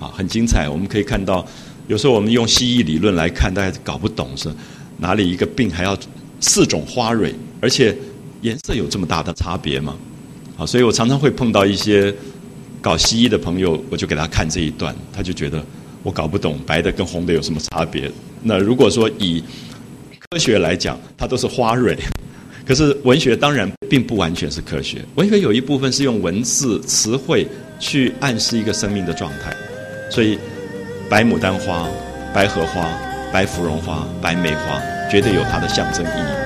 [0.00, 0.66] 啊，很精彩。
[0.66, 1.46] 我们可以看到，
[1.88, 4.50] 有时候我们用西医理论来看，大家搞不懂是
[4.96, 5.94] 哪里一个病还要
[6.40, 7.94] 四种花蕊，而且
[8.40, 9.94] 颜色有这么大的差别吗？
[10.56, 12.12] 啊，所以我常常会碰到一些。
[12.80, 15.64] 搞西医的朋友，我就给他看这一段，他就觉得
[16.02, 18.10] 我搞不懂白的跟红的有什么差别。
[18.42, 19.40] 那如果说以
[20.32, 21.94] 科学来讲，它都是花蕊，
[22.66, 25.04] 可是文学当然并不完全是科学。
[25.16, 27.46] 文学有一部分是用文字词汇
[27.78, 29.54] 去暗示一个生命的状态，
[30.08, 30.38] 所以
[31.06, 31.86] 白牡丹花、
[32.32, 32.88] 白荷花、
[33.30, 36.41] 白芙蓉花、白梅花，绝对有它的象征意义。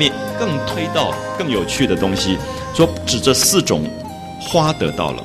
[0.00, 2.38] 面更推到更有趣的东西，
[2.74, 3.86] 说指这四种
[4.40, 5.22] 花得到了，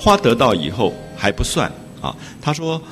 [0.00, 1.70] 花得到以后还不算
[2.02, 2.12] 啊。
[2.42, 2.82] 他说，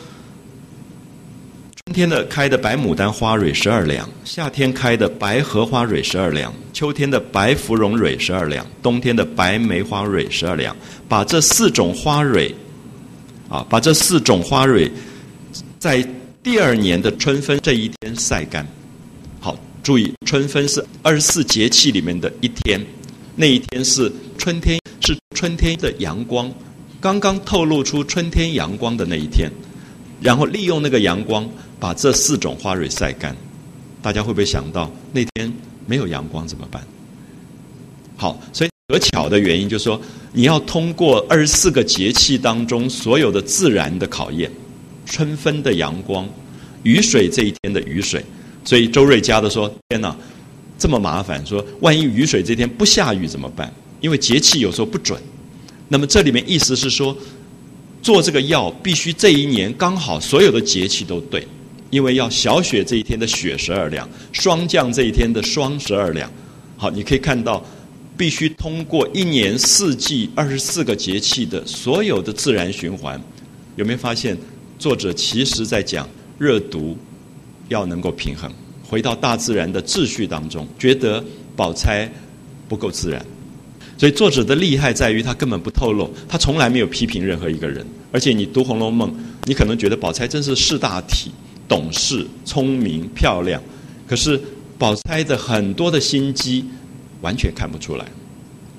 [1.75, 10.77] 春天的开的白牡丹花蕊十二两，夏天开的白荷花蕊十二两，秋天的白芙蓉蕊十二两，冬天的白梅花蕊十二两。
[11.09, 12.55] 把这四种花蕊，
[13.49, 14.89] 啊，把这四种花蕊，
[15.81, 16.07] 在
[16.41, 18.65] 第二年的春分这一天晒干。
[19.87, 22.85] 注意，春分是二十四节气里面的一天，
[23.37, 26.53] 那一天是春天，是春天的阳光
[27.01, 29.49] 刚刚透露出春天阳光的那一天，
[30.21, 33.37] 然后利用那个阳光把这四种花蕊晒干。
[34.03, 35.53] 大家会不会想到那天
[35.87, 36.85] 没有阳光怎么办？
[38.17, 44.51] 好，所以得巧的原因就是说，你要通过二十四个节气当中所有的自然的考验，
[45.05, 46.29] 春分的阳光，
[46.83, 48.25] 雨水这一天的雨水。
[48.67, 50.15] 所以周瑞家的说：“天哪，
[50.77, 51.41] 这么麻烦！
[51.47, 53.73] 说万一雨水这天不下雨怎么办？
[54.01, 55.19] 因为节气有时候不准。
[55.89, 57.17] 那么这里面意思是说，
[58.03, 61.47] 做这个药必须这一年刚好所有的节气都对，
[61.91, 66.29] 因为要小雪这一天的雪十二两，霜降这一天的霜十二两。
[66.77, 67.65] 好，你可以看到，
[68.17, 73.19] 必须通过一年四季二十四个节气的所有的自然循环。
[73.77, 74.37] 有没有发现，
[74.77, 76.99] 作者其实在讲热毒？”
[77.69, 78.51] 要能够平衡，
[78.89, 81.23] 回到大自然的秩序当中，觉得
[81.55, 82.11] 宝钗
[82.69, 83.25] 不够自然，
[83.99, 87.85] 所以作者的厉害在于他根本不透露，他从来没有批评任何一个人。
[88.13, 89.11] 而且你读《红楼梦》，
[89.45, 91.31] 你可能觉得宝钗真是识大体、
[91.69, 93.61] 懂事、聪明、漂亮，
[94.07, 94.41] 可是
[94.79, 96.65] 宝钗的很多的心机
[97.21, 98.05] 完全看不出来，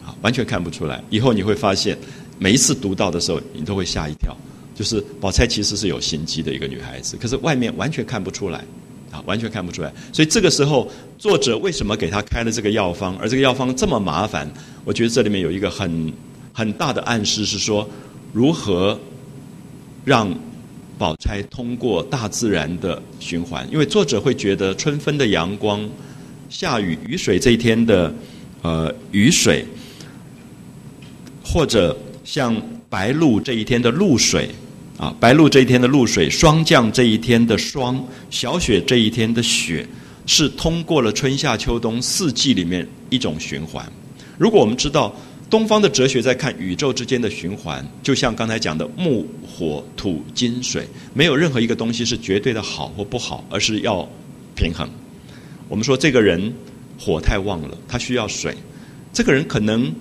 [0.05, 1.03] 啊，完全看不出来。
[1.09, 1.97] 以后你会发现，
[2.39, 4.35] 每一次读到的时候，你都会吓一跳。
[4.77, 8.63] 就是宝钗其实是有心机的一个女孩子，可是外面完全看不出来，
[9.09, 9.91] 啊，完全看不出来。
[10.13, 10.87] 所以这个时候，
[11.17, 13.15] 作者为什么给她开了这个药方？
[13.17, 14.47] 而这个药方这么麻烦，
[14.85, 16.13] 我觉得这里面有一个很
[16.53, 17.89] 很大的暗示，是说
[18.31, 18.99] 如何
[20.05, 20.31] 让
[20.99, 23.67] 宝钗通过大自然的循环。
[23.71, 25.89] 因为作者会觉得春分的阳光、
[26.49, 28.13] 下雨雨水这一天的
[28.61, 29.65] 呃雨水，
[31.43, 32.55] 或者像
[32.87, 34.49] 白露这一天的露水。
[34.97, 39.87] 啊，白露这一天的露水，霜降这一天的霜，小雪这一天的雪，
[40.25, 43.85] 是通过了春夏秋冬四季里面一种循环。
[44.39, 45.15] 如果我们知道
[45.51, 54.07] 东方的哲学在看宇宙之间的循环，就像刚才讲的木、火、土、金、水，没有任何一个东西是绝对的好或不好，而是要
[54.55, 54.89] 平衡。
[55.69, 56.51] 我们说这个人
[56.99, 58.51] 火太旺了，他需要水；
[59.13, 59.93] 这个人可能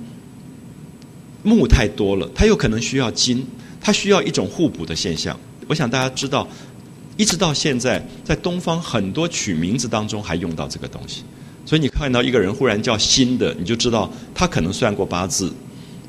[1.43, 3.47] 木太多了，他又可能需要金。
[3.87, 5.39] 它需要一种互补的现象。
[5.69, 6.49] 我想大家知道，
[7.17, 11.23] 一直到现在，在东方很多取名字当中还用到这个东西。
[11.65, 15.53] 所以你看到一个人忽然叫新的，你就知道他可能算过八字，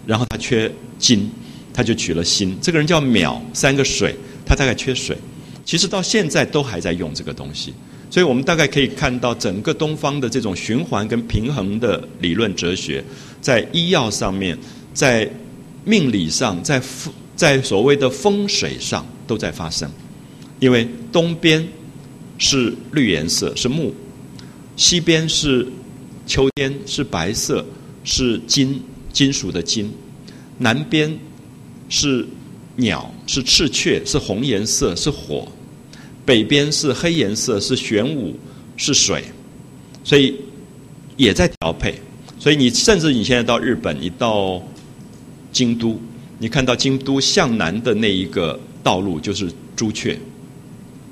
[0.08, 1.30] 然后他缺金，
[1.72, 2.58] 他就取了新。
[2.60, 5.16] 这个人叫淼，三个水，他大概缺水。
[5.64, 7.72] 其实到现在都还在用这个东西。
[8.10, 13.04] 所以我们大概可以看到，整个东方的这种循环跟平衡的理论哲学，
[13.40, 14.58] 在医药上面，
[14.96, 15.30] 在
[15.86, 16.82] 命理上，在
[17.38, 19.90] 在所谓的风水上都在发生，
[20.60, 21.66] 因为东边
[22.40, 23.94] 是绿颜色是木，
[24.76, 25.66] 西边是
[26.26, 27.64] 秋天是白色
[28.04, 28.82] 是金
[29.14, 29.90] 金属的金，
[30.58, 31.16] 南边
[31.88, 32.26] 是
[32.76, 35.48] 鸟是赤雀是红颜色是火，
[36.26, 38.36] 北边是黑颜色，是玄武，
[38.76, 39.24] 是水，
[40.04, 40.36] 所以
[41.16, 41.94] 也在调配。
[42.40, 44.62] 所以你甚至你现在到日本，你到
[45.52, 46.00] 京都，
[46.40, 50.18] 你看到京都向南的那一个道路就是朱雀，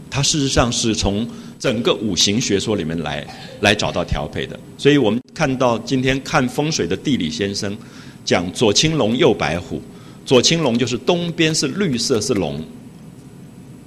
[0.09, 1.27] 它事实上是从
[1.59, 3.25] 整个五行学说里面来
[3.61, 4.59] 来找到调配的。
[4.77, 7.75] 所以我们看到今天看风水的地理先生
[8.23, 9.81] 讲左青龙右白虎，
[10.25, 12.61] 左青龙就是东边是绿色是龙，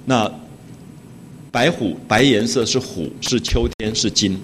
[0.05, 0.31] 那。
[1.51, 4.37] 白虎白颜色是虎，是秋天是金，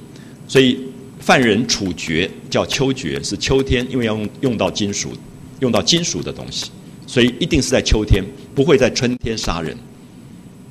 [0.48, 0.80] 所以
[1.20, 5.12] 犯人处决叫秋决，是秋天，因为要用用到金属，
[5.60, 6.72] 用到金属的东西，
[7.08, 9.78] 所以一定是在秋天，不会在春天杀人。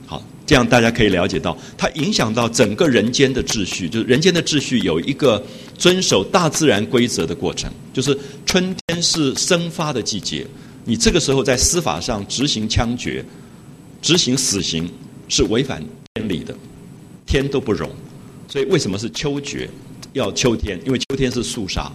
[0.06, 5.42] 好，这样大家可以了解到，它影响到整个人间的秩序，就是人间的秩序有一个
[5.78, 10.46] 遵守大自然规则的过程，就是春天是生发的季节，
[10.84, 13.24] 你这个时候在司法上执行枪决，
[14.02, 14.90] 执行死刑
[15.28, 15.82] 是违反。
[16.14, 16.54] 天理的，
[17.26, 17.90] 天都不容，
[18.46, 19.68] 所以为什么是秋决？
[20.12, 21.90] 要秋天，因为秋天是肃杀，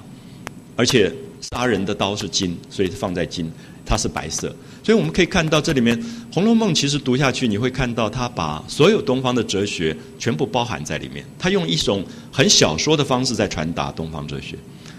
[0.75, 3.49] 而且杀人的刀是金，所以放在金，
[3.89, 4.55] 它是白色。
[4.83, 5.99] 所以我们可以看到这里面
[6.31, 11.25] 《红楼梦》其实读下去，你会看到它把所有东方的哲学全部包含在里面。
[11.39, 14.55] 它用一种很小说的方式在传达东方哲学，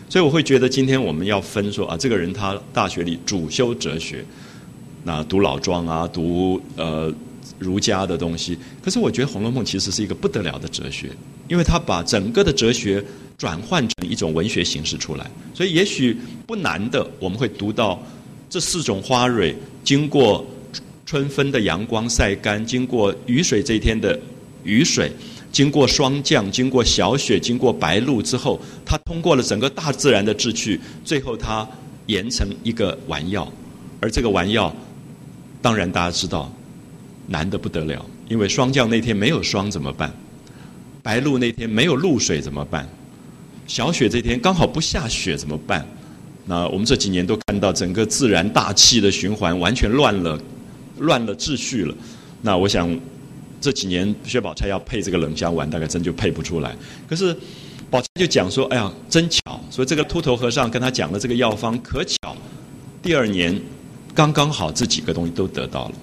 [0.09, 4.25] 所以我会觉得今天我们要分说啊，这个人他大学里主修哲学，
[5.05, 7.15] 那读老庄啊，读呃。
[7.59, 11.11] 儒家的东西，可是我觉得《红楼梦》其实是一个不得了的哲学，
[11.47, 13.05] 因为它把整个的哲学
[13.37, 15.31] 转换成一种文学形式出来。
[15.53, 18.01] 所以也许不难的，我们会读到
[18.51, 20.45] 这四种花蕊经过
[21.07, 24.19] 春分的阳光晒干，经过雨水这一天的
[24.65, 25.11] 雨水，
[25.53, 31.67] 经过霜降，经过小雪，经过白露之后，它通过了整个大自然的秩序，最后它
[32.07, 33.51] 研成一个丸药。
[34.01, 34.75] 而这个丸药，
[35.63, 36.53] 当然大家知道。
[37.27, 40.13] 难得不得了，因为霜降那天没有霜怎么办？
[41.01, 42.89] 白露那天没有露水怎么办？
[43.69, 45.87] 小雪这天刚好不下雪怎么办？
[46.47, 50.41] 那我们这几年都看到整个自然大气的循环完全乱了，
[50.99, 51.95] 乱了秩序了。
[52.43, 52.99] 那我想
[53.61, 56.75] 这几年薛宝钗要配这个冷香丸，大概真就配不出来。
[57.09, 57.37] 可是
[57.91, 59.41] 宝钗就讲说：“哎呀，真巧！
[59.71, 62.37] 所以这个秃头和尚跟他讲的这个药方可巧，
[63.03, 63.61] 第二年
[64.15, 65.95] 刚刚好这几个东西都得到了，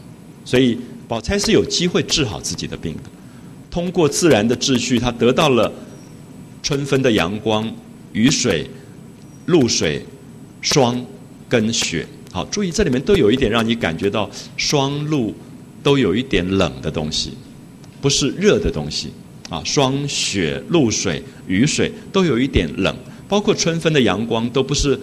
[0.44, 3.04] 所以。”宝钗是有机会治好自己的病的，
[3.72, 5.72] 通过自然的秩序，她得到了
[6.62, 7.74] 春分的阳光、
[8.12, 8.70] 雨水、
[9.46, 10.06] 露水、
[10.62, 11.04] 霜
[11.48, 12.08] 跟雪。
[12.32, 15.34] 好，注意这里面都有一点让你感觉到霜露
[15.82, 17.32] 都有一点冷的东西，
[18.02, 19.12] 不是热的东西。
[19.50, 22.96] 啊，霜雪露水雨水都有一点冷，
[23.28, 25.00] 包括春分的阳光都不是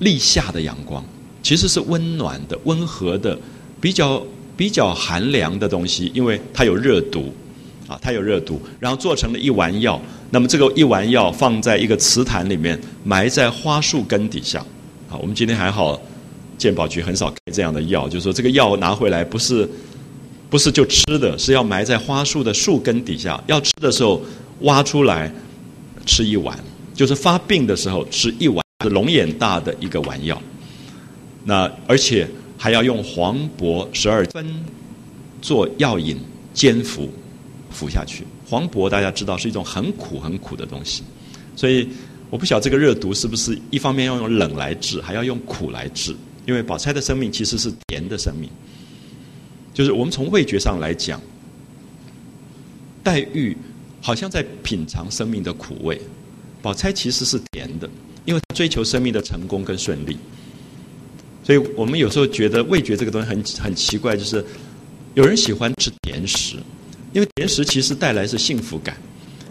[0.00, 1.04] 立夏的阳光，
[1.42, 3.38] 其实是温暖的、温和的，
[3.80, 4.22] 比较。
[4.56, 7.32] 比较寒凉的东西，因为它有热毒，
[7.88, 9.98] 啊，它有热毒，然后做成了一丸药。
[10.28, 14.62] 那么这个一丸药放在一个瓷坛里面，埋在花树根底下。
[15.10, 16.00] 好，我们今天还好，
[16.56, 19.68] 鉴宝局很少开这样的药，就是说这个药拿回来不是
[20.48, 23.42] 不是就吃的，是要埋在花树的树根底下。
[23.48, 24.22] 要吃的时候
[24.60, 25.30] 挖出来
[26.06, 26.56] 吃一碗，
[26.94, 30.40] 就是发病的时候吃一碗，是龙眼大的一个丸药。
[31.44, 32.26] 那而且。
[32.62, 34.46] 还要用黄柏十二分
[35.40, 36.14] 做药引
[36.52, 37.08] 煎服
[37.70, 38.22] 服下去。
[38.46, 41.02] 黄柏大家知道是一种很苦很苦的东西，
[41.56, 41.88] 所以
[42.30, 46.16] 我不晓得这个热毒是不是一方面要用冷来治，还要用苦来治。
[46.46, 48.48] 因为宝钗的生命其实是甜的生命，
[49.74, 51.20] 就是我们从味觉上来讲，
[53.04, 53.56] 黛玉
[54.00, 56.00] 好像在品尝生命的苦味，
[56.62, 57.88] 宝钗其实是甜的，
[58.24, 60.16] 因为追求生命的成功跟顺利。
[61.44, 64.44] 所以我们有时候觉得味觉这个东西很很奇怪，就是
[65.14, 66.56] 有人喜欢吃甜食，
[67.12, 68.96] 因为甜食其实带来是幸福感。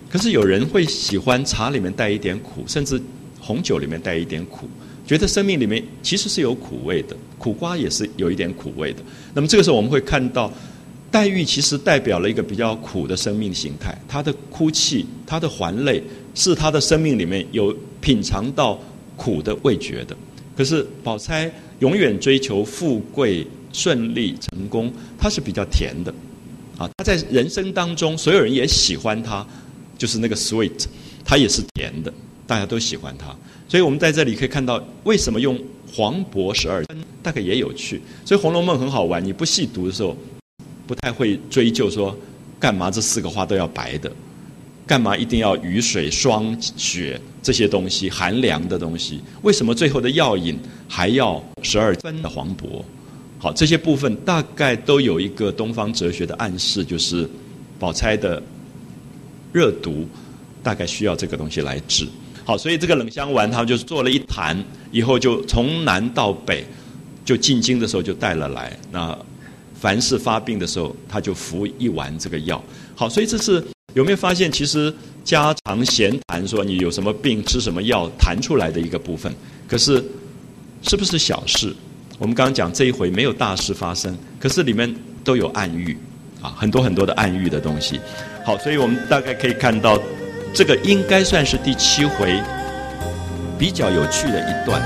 [0.10, 3.00] 可是有人会喜欢茶里面带一点苦，甚至
[3.40, 4.68] 红酒里面带一点苦，
[5.06, 7.16] 觉得生命里面其实是有苦味的。
[7.38, 9.00] 苦瓜也是有一点苦味的。
[9.34, 10.52] 那么这个时候我们会看到，
[11.12, 13.98] 黛玉其实代表了一个比较苦的生命形态。
[14.08, 16.04] 她的哭泣，她的还泪，
[16.34, 18.78] 是她的生命里面有品尝到
[19.16, 20.18] 苦的味觉的。
[20.58, 21.50] 可是宝钗。
[21.80, 26.14] 永远追求富贵顺利成功，她是比较甜的，
[26.78, 29.48] 啊，她在人生当中，所有人也喜欢她，
[30.00, 30.86] 就是那个 sweet，
[31.24, 32.12] 它也是甜的，
[32.48, 33.28] 大家都喜欢它。
[33.68, 35.60] 所以我们在这里可以看到，为什么用
[35.94, 38.02] 黄柏十二分，大概也有趣。
[38.26, 40.18] 所以《红楼梦》很好玩，你不细读的时候，
[40.88, 42.18] 不太会追究说，
[42.60, 44.12] 干嘛这四个花都要白的。
[44.88, 49.22] 干嘛一定要雨水、霜雪这些东西寒凉的东西？
[49.44, 52.84] 为什么最后的药引还要十二分的黄柏？
[53.38, 57.30] 好，这些部分大概都有一个东方哲学的暗示，就是
[57.78, 58.42] 宝钗的
[59.52, 60.08] 热毒
[60.62, 62.08] 大概需要这个东西来治。
[62.46, 64.58] 好，所以这个冷香丸，他们就是做了一坛，
[64.92, 66.66] 以后就从南到北，
[67.24, 68.76] 就进京的时候就带了来。
[68.92, 69.18] 那
[69.80, 72.62] 凡是发病的时候，他就服一丸这个药。
[72.96, 74.92] 好，所以这是有没有发现，其实
[75.24, 79.32] 家常闲谈说你有什么病吃什么药谈出来的一个部分。
[79.68, 80.04] 可是
[80.82, 81.74] 是不是小事？
[82.18, 84.94] 我们刚刚讲这一回没有大事发生，可是里面
[85.24, 85.96] 都有暗喻
[86.42, 88.00] 啊，很多很多的暗喻的东西。
[88.50, 90.02] 好，所以我们大概可以看到。
[90.52, 92.42] 这个应该算是第七回
[93.60, 94.82] 比较有趣的一段。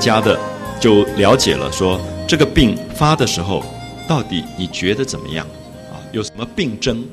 [0.00, 0.36] 家的
[0.80, 2.00] 就了解了，说。
[2.26, 3.60] 这个病发的时候，
[4.08, 5.44] 到底你觉得怎么样？
[5.90, 7.04] 啊，有什么病征？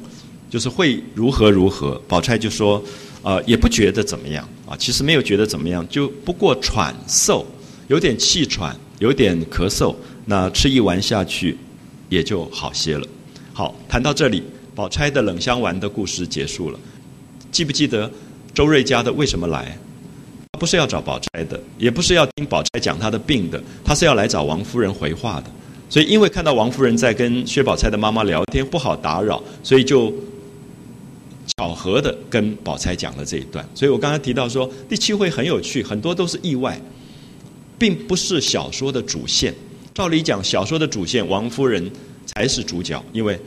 [0.48, 2.00] 就是会如何如何？
[2.08, 2.82] 宝钗就说，
[3.24, 4.78] 呃，也不觉得怎么样啊。
[4.78, 7.44] 其实没有觉得怎么样，就不过喘嗽，
[7.88, 9.96] 有点气喘，有点咳嗽。
[10.26, 11.58] 那吃一丸下去，
[12.10, 13.08] 也就好些了。
[13.54, 14.44] 好，谈到这里，
[14.76, 16.80] 宝钗的冷香丸的故事结束了。
[17.52, 18.10] 记不记得
[18.54, 19.76] 周瑞家的为什么来？
[20.58, 25.52] 不是要找宝钗的，也不是要听宝钗讲她的病的，他是要来找王夫人回话的。
[25.90, 30.14] 所以，因为看到王夫人在跟薛宝钗的妈妈聊天，不好打扰，所以就
[31.56, 33.66] 巧合的跟宝钗讲了这一段。
[33.74, 36.78] 所以我刚才提到说，第七回很有趣，很多都是意外，
[37.78, 39.54] 并不是小说的主线。
[39.94, 41.90] 照理讲，小说的主线王夫人
[42.26, 43.40] 才是主角，因为。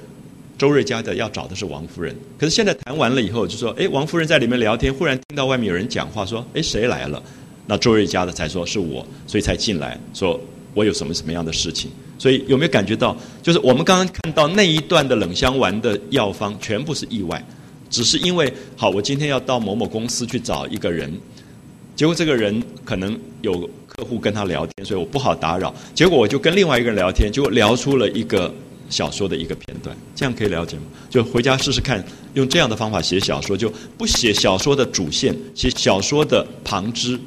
[0.60, 7.22] 周瑞家的要找的是王夫人，可是现在谈完了以后，就说：“哎，王夫人在里面聊天，忽然听到外面有人讲话，说：‘哎，谁来了？’
[7.66, 10.38] 那周瑞家的才说是我，所以才进来，说
[10.74, 11.90] 我有什么什么样的事情。
[12.18, 17.42] 所以有没有感觉到，就是我们刚刚看到那一段的冷香丸的药方，全部是意外，
[17.88, 21.10] 只是因为好，我今天要到某某公司去找一个人，
[21.96, 28.54] 结果这个人可能有客户跟他聊天，所以我不好打扰，结果我就跟另外一个人聊天，就聊出了一个。”
[28.90, 30.82] 小说的一个片段，这样可以了解吗？
[31.08, 37.18] 就回家试试看，用这样的方法写小说，就不写小说的主线，写小说的旁支。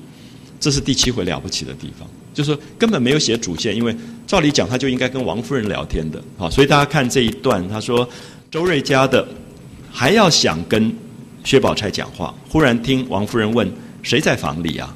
[0.59, 3.93] 这是第七回了不起的地方，就是根本没有写主线，因为
[4.25, 8.07] 照理讲他就应该跟王夫人聊天的，好，所以大家看这一段，他说
[8.49, 9.27] 周瑞家的
[9.91, 10.95] 还要想跟
[11.43, 13.69] 薛宝钗讲话，忽然听王夫人问
[14.01, 14.95] 谁在房里啊？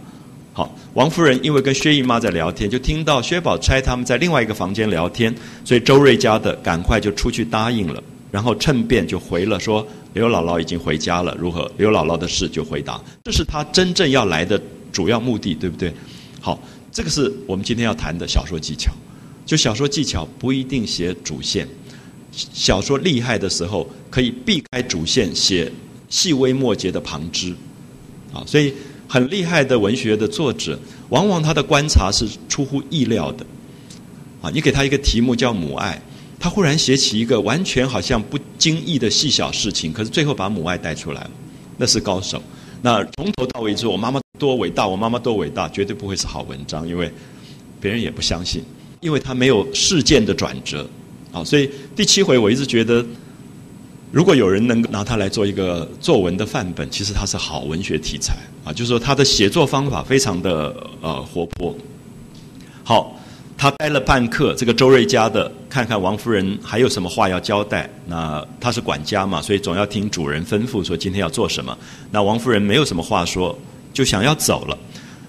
[0.98, 5.32] 王夫人因为跟薛姨妈在聊天，就听到薛宝钗他们在另外一个房间聊天，
[5.64, 11.72] 所以周瑞家的赶快就出去答应了，然后趁便就回了说刘姥姥已经回家了，如何？
[11.78, 14.60] 刘姥姥的事就回答，这是他真正要来的
[14.92, 15.94] 主要目的，对不对？
[16.42, 16.60] 好，
[16.92, 18.92] 这个是我们今天要谈的小说技巧。
[19.46, 21.68] 就小说技巧不一定写主线，
[22.32, 25.72] 小说厉害的时候可以避开主线，写
[26.10, 27.54] 细微末节的旁支，
[28.34, 28.74] 啊，所以。
[29.08, 30.78] 很厉害的文学的作者，
[31.10, 33.46] 往往他的观察是出乎意料的。
[34.42, 36.02] 啊，你给他一个题目叫母爱，
[36.40, 41.32] 他忽然写起一个完全好像不经意的细小事情，可是最后把母爱带出来了，
[41.78, 42.42] 那是高手。
[42.82, 47.12] 那从头到尾说我妈妈多伟大，我妈妈多伟大，绝对不会是好文章，因为
[47.80, 48.62] 别人也不相信，
[49.00, 50.88] 因为他没有事件的转折。
[51.32, 53.06] 啊，所以第七回我一直觉得。
[54.12, 61.76] 如果有人能够拿它来做一个作文的范本，其实它是好文学题材啊，就是说他的写作方法非常的呃活泼。
[62.84, 63.20] 好，
[63.58, 71.78] 他待了半刻，这个周瑞家的看看王夫人还有什么话要交代，那他是管家嘛，所以总要听主人吩咐说今天要做什么。
[72.10, 73.58] 那王夫人没有什么话说，
[73.94, 74.78] 就想要走了。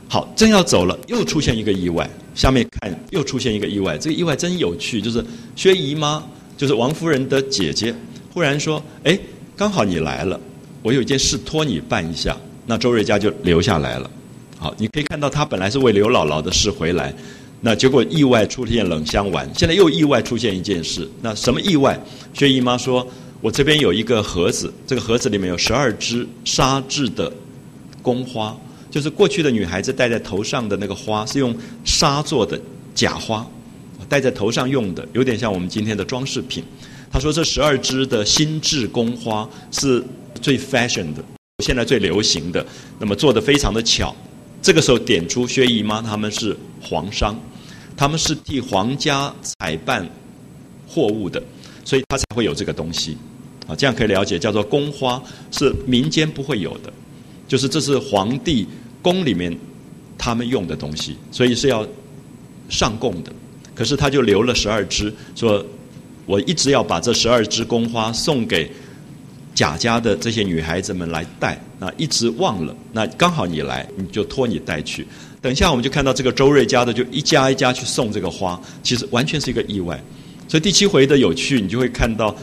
[0.09, 2.09] 好，正要走了，又出现一个意外。
[2.35, 5.22] 下面看，又出现一个意外，这个意外真有趣，就是
[5.57, 6.22] 薛姨妈，
[6.57, 7.93] 就是王夫人的姐姐。
[8.39, 9.18] 忽然说：“哎，
[9.57, 10.39] 刚好你来了，
[10.80, 12.36] 我有一件事托你办一下。”
[12.66, 14.09] 那周瑞家就留下来了。
[14.57, 17.12] 好，你可以看到他本来是为刘姥姥的事回来，
[17.62, 21.11] 那结果意外出现冷香丸，现在又意外出现一件事。
[21.20, 22.01] 那什么意外？
[22.32, 23.05] 薛姨妈说
[23.43, 27.32] ：“我这边有一个盒子，这个盒子里面有十二支纱制的
[28.01, 28.57] 宫花，
[28.89, 31.53] 就是过去的女孩子戴在头上的那个花，是用
[31.84, 32.57] 纱做的
[32.95, 33.45] 假花，
[34.09, 36.62] 戴在头上用的，有点像我们今天的装饰品。”
[37.11, 40.05] 他说：“这十二支的新制宫花是
[40.41, 41.25] 最 fashion 的，
[41.65, 42.65] 现在最流行的。
[42.99, 44.15] 那么做的非常的巧。
[44.61, 47.39] 这个时候点出薛姨妈他们是皇商，
[47.97, 50.09] 他们是替皇家采办
[50.87, 51.43] 货物的，
[51.85, 53.17] 所以他才会有这个东西。
[53.67, 56.93] 啊，这样可以了解，叫做宫花是民间不会有的，
[57.47, 58.67] 就是这是皇帝
[59.03, 59.57] 宫里面
[60.17, 61.87] 他们用的东西，所以是要
[62.69, 63.33] 上供的。
[63.75, 65.65] 可是他就留了十二支，说
[66.29, 68.70] 我一直要把这十二支宫花送给
[69.55, 72.76] 贾家的这些女孩子们来带，那一直忘了。
[72.93, 75.07] 那刚好你来，你就托你带去。
[75.41, 79.99] 等一下我们就看到这个周瑞家的就一家一家去送这个花，其实完全是一个意外。
[80.47, 82.37] 所以第七回的有趣，你就会看到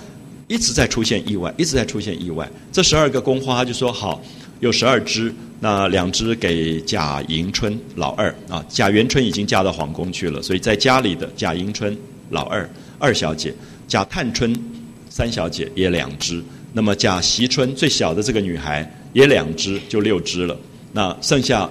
[0.48, 2.50] 一直在出现意外，一直在出现意外。
[2.72, 4.20] 这十二个宫花就说好。
[4.62, 11.96] 有十二支，那两支给贾迎春老二啊，贾元春已经嫁到皇宫去了，所以在家里的贾迎春
[12.30, 12.68] 老二
[12.98, 13.54] 二小姐，
[13.88, 14.56] 贾探春
[15.10, 20.58] 三小姐也两支，那么贾惜春最小的这个女孩也两支，就六支了。
[20.92, 21.70] 那剩下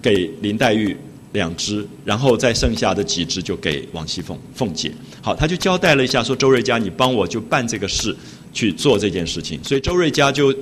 [0.00, 0.96] 给林黛玉
[1.32, 4.92] 两支，然后再剩下的几支就给王熙凤凤姐。
[5.20, 8.16] 好，他就交代了一下，说周瑞家你帮我就办这个事
[8.52, 10.54] 去做这件事情，所以周瑞家就。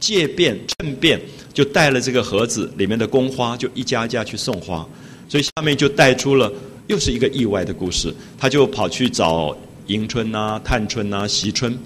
[0.00, 1.18] 借便趁便
[1.54, 4.86] 就带了这个盒子里面的宫花，就一家一家去送花，
[5.30, 6.52] 所以下面就带出了
[6.88, 8.12] 又是一个意外的故事。
[8.36, 9.56] 他就跑去找
[9.86, 11.78] 迎春呐、探春呐、惜春，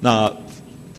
[0.00, 0.32] 那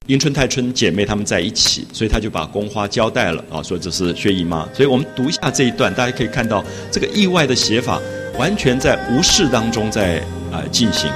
[0.08, 4.68] 迎春、探春姐妹她们在一起，所以她就把宫花交代了啊，说这是薛姨妈。
[4.74, 8.00] 所以我们读一下这一段，大家可以看到这个意外的写法，
[8.38, 10.20] 完全在无事当中在
[10.52, 11.10] 啊进行。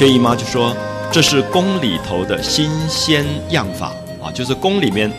[0.00, 0.74] 薛姨妈就说
[1.12, 5.12] ：“这是宫里头的新鲜样法啊，就是宫里面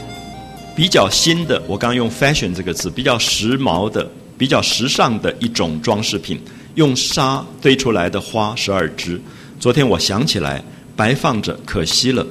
[0.76, 1.62] 比较新的。
[1.68, 4.10] 我刚用 ‘fashion’ 这个词，比较时髦的、
[4.40, 6.42] 比较时尚的一种装饰品，
[6.74, 9.22] 用纱堆出来的花十二支。
[9.60, 10.64] 昨天我想起来，
[10.96, 12.26] 白放着可惜了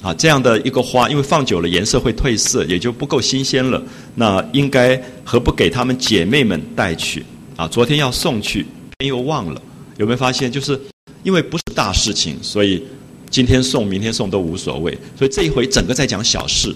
[0.00, 0.14] 啊。
[0.14, 3.82] 这样的一个花，因为放久了颜色会褪色，也就不够新鲜了。
[4.14, 7.22] 那应该何不给他们姐妹们带去
[7.56, 7.68] 啊？
[7.68, 8.66] 昨天要送去，
[9.04, 9.60] 又忘了。
[9.98, 10.50] 有没有发现？
[10.50, 10.80] 就是。”
[11.22, 12.82] 因为不是大事情，所以
[13.28, 14.96] 今天送、明天送都无所谓。
[15.18, 16.74] 所以这一回整个在讲小事，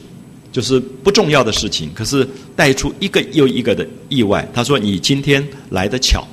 [0.52, 4.46] 就是不重要的事情，可是带出一个又一个的意外。
[4.54, 6.26] 他说：“你今天来的巧，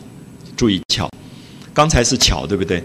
[0.55, 1.09] 注意巧，
[1.73, 2.83] 刚才是巧，对不对？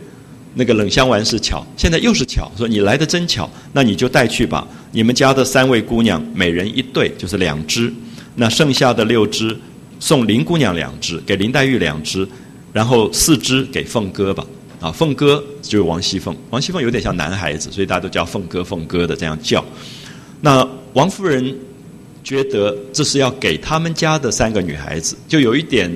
[0.55, 2.51] 那个冷香丸是巧，现在又是巧。
[2.57, 4.67] 说你来的真巧，那你就带去吧。
[4.93, 7.93] 你们家的三位姑娘，每人一对，就是两只。
[8.37, 9.55] 那剩下的六只，
[10.01, 12.27] 送林姑娘两只，给林黛玉两只，
[12.73, 14.43] 然后四只给凤哥吧。”
[14.87, 19.65] 啊，凤哥就是王熙凤，王熙凤有点像男孩子，所以大家都叫凤哥、凤哥的这样叫。
[20.41, 21.57] 那王夫人
[22.23, 25.91] 觉得这是要给他们家的三个女孩子，就有一点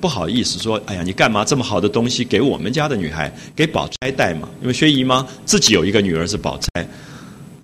[0.00, 6.84] 不好意思说：“哎呀，你干嘛这么好的东西给我们家的女孩，给宝钗带嘛？”因为薛姨妈自己有一个女儿是宝钗，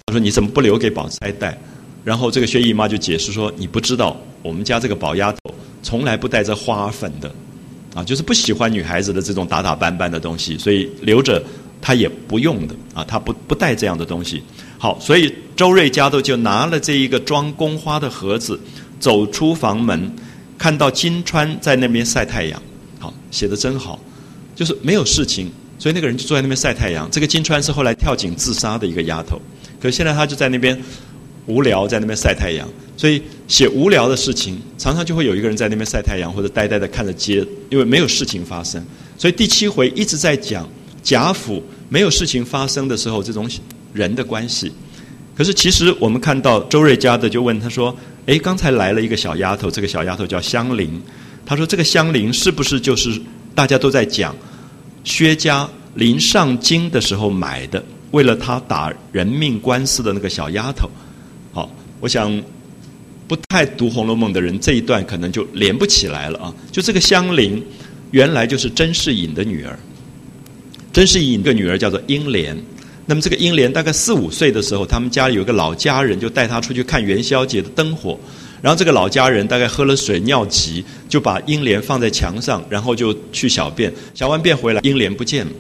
[0.07, 1.59] 她说：“你怎么不留给宝钗带？”
[2.05, 5.53] 然后这个薛姨妈就解释说：“你不知道，我们家这个宝丫头
[5.83, 7.29] 从来不带着花粉的。”
[7.95, 11.43] 啊，就是不喜欢女孩子的这种打打扮扮的东西，所以留着
[11.83, 14.43] 她也不用的啊，她不不带这样的东西。
[14.79, 18.59] 好，所以周瑞家的就拿了这一个装宫花的盒子，
[18.99, 20.13] 走出房门，
[20.57, 22.63] 看到金钏在那边晒太阳。
[22.99, 23.99] 好，写的真好，
[24.55, 27.09] 就是没有事情，所以那个人就坐在那边晒太阳。
[27.11, 29.41] 这个金钏是后来跳井自杀的一个丫头，
[29.81, 30.81] 可现在她就在那边。
[31.47, 38.85] 无聊在那边晒太阳，所以写无聊的事情，常常就会有一个人在那边晒太阳，或者呆呆的看着街，因为没有事情发生。
[39.19, 40.69] 所以第七回一直在讲
[41.03, 43.49] 贾府没有事情发生的时候，这种
[43.93, 44.71] 人的关系。
[45.35, 51.01] 可是其实我们看到周瑞家的就问他说：“哎，刚才来了一个小丫头，这个小丫头叫香菱。
[51.47, 53.19] 他说这个香菱是不是就是
[53.55, 54.37] 大家都在讲
[55.03, 60.89] 薛家临上京的时候买的，为了他打人命官司的那个小丫头？”
[62.01, 62.43] 我想，
[63.29, 66.55] 不太读《红楼梦》的人，这一段可能就连不起来了啊！
[66.73, 67.63] 就这个香菱，
[68.11, 69.79] 原来就是甄士隐的女儿。
[70.93, 72.57] 甄士隐的女儿叫做英莲。
[73.07, 78.19] 那么这个英莲大概四五岁的时候，他们家里有个老家人，就带她出去看元宵节的灯火。
[78.63, 83.93] 然后这个老家人大概喝了水尿急，就把英莲放在墙上，然后就去小便。
[84.15, 85.53] 小完便回来，英莲不见了，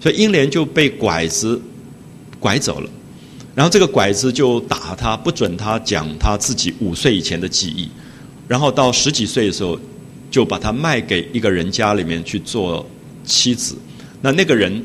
[0.00, 1.60] 所以英莲就被拐子
[2.38, 2.90] 拐走了。
[3.54, 7.88] 然后这个拐子就打他，不准他讲他自己五岁以前的记忆。
[8.48, 9.78] 然后到十几岁的时候，
[10.30, 12.84] 就把他卖给一个人家里面去做
[13.24, 13.76] 妻子。
[14.20, 14.82] 那那个人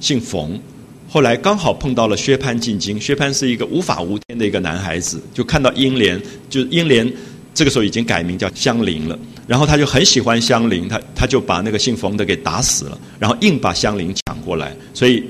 [0.00, 0.60] 姓冯，
[1.08, 3.00] 后来刚好碰到了薛蟠进京。
[3.00, 7.10] 薛蟠是一个无法无天的一个男孩子，就看到英莲，就英莲
[7.54, 9.18] 这个时候已经改名叫香菱了。
[9.46, 14.76] 然后他就很喜欢香菱，他他就把那个姓冯的给打死了，然后硬把香菱抢过来。
[14.92, 15.24] 所以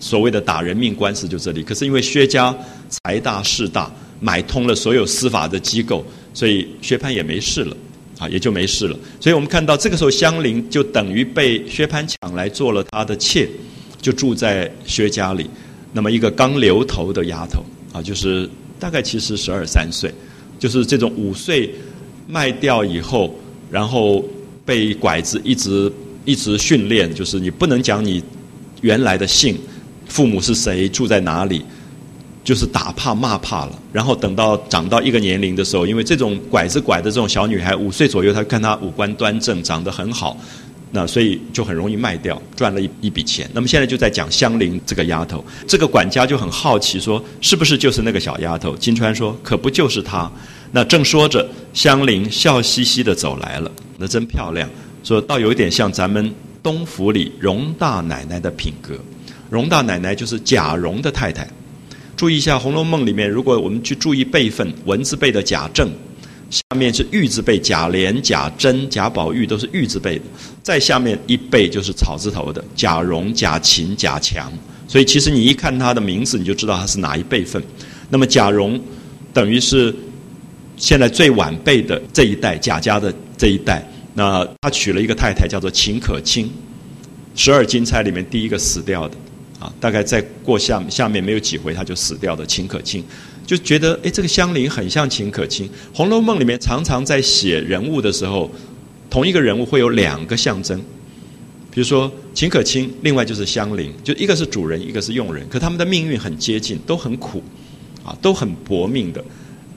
[0.00, 1.62] 所谓的打人命官司就这里。
[1.62, 2.54] 可是因为薛家
[2.88, 6.04] 财大势大，买通了所有司法的机构，
[6.34, 7.76] 所以薛蟠也没事了，
[8.18, 8.98] 啊，也就没事了。
[9.20, 13.48] 所以我们看到这个时候，香菱就等于被薛蟠抢来做了他的妾，
[14.00, 15.48] 就住在薛家里。
[15.92, 18.48] 那么一个刚留头的丫头，啊，就是
[18.78, 20.12] 大概其实十二三岁，
[20.58, 21.74] 就是这种五岁
[22.26, 23.34] 卖掉以后，
[23.70, 24.24] 然后
[24.64, 25.92] 被拐子一直。
[26.24, 28.22] 一直训练，就是你不能讲你
[28.82, 29.58] 原来的姓，
[30.06, 31.64] 父母是谁，住在哪里，
[32.44, 33.72] 就是打怕骂怕了。
[33.92, 40.36] 然后等到长到一个年龄的时候，因为这种拐子拐的这种小女孩，五岁左右，她看她五官端正，长得很好，
[40.90, 43.48] 那所以就很容易卖掉，赚了一一笔钱。
[43.54, 48.76] 那么现在就在讲香菱这个丫头，这个管家就很好奇说，是不是就是那个小丫头？
[48.76, 50.30] 金川说，可不就是她。
[50.72, 54.68] 那正说着，香菱笑嘻嘻的走来了，那真漂亮。
[55.04, 58.94] 说倒有点像咱们东府里荣大奶奶的品格，
[59.50, 61.48] 荣大奶奶就是贾蓉的太太。
[62.16, 65.90] 注意一下《红楼梦》里面，如果我们去注意辈分，文字辈的贾政，
[66.50, 70.24] 下面是玉字辈贾琏、贾珍、贾宝玉都是玉字辈的，
[70.62, 74.52] 再下面一辈就是草字头的贾蓉、贾芹、贾强。
[74.86, 77.60] 所以其实你一看他的名字，你就知道他是哪一辈分。
[78.08, 78.80] 那么贾蓉
[79.32, 79.92] 等于是
[80.76, 83.84] 现在最晚辈的这一代贾家的这一代。
[84.14, 86.50] 那他娶了一个太太，叫做秦可卿，
[87.34, 89.16] 十二金钗里面第一个死掉的，
[89.58, 93.02] 啊，大概再过下下面没有几回他就死掉的秦可卿，
[93.46, 95.66] 就觉得哎，这个香菱很像秦可卿。
[95.94, 98.50] 《红楼梦》里面常常在写人物的时候，
[99.08, 100.78] 同一个人物会有两个象征，
[101.70, 107.42] 比如说秦可卿，另外就是香菱，就一个是主人，一个是佣人，可他们的命运很接近，都很苦，
[108.04, 109.24] 啊，都很薄命的。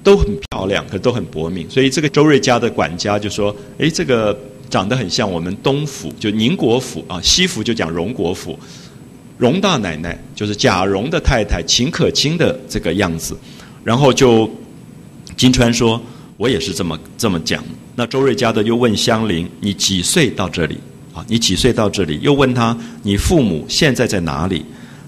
[0.05, 4.37] 都很漂亮，可都很薄命，所以这个周瑞家的管家就说：“哎，这个
[4.69, 8.57] 长得很像我们东府，就宁国府啊，西府就讲荣国府，
[9.39, 13.35] 荣大奶奶就是贾蓉的太太秦可卿的这个样子。”
[13.83, 14.47] 然后就
[15.35, 15.99] 金川说
[16.37, 17.63] ：“我也是这么这么讲。”
[17.97, 20.77] 那周瑞家的又问香菱：“你几岁到这里？
[21.15, 24.63] 啊，你几岁到这里？”又问他：“你父母现在在哪里？”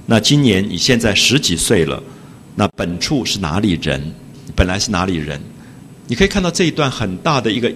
[0.09, 2.01] 那今年你现在十几岁了，
[2.55, 4.01] 那本处是哪里人？
[4.57, 5.39] 本来是哪里人？
[6.07, 7.71] 你可以看到这一段很大的一个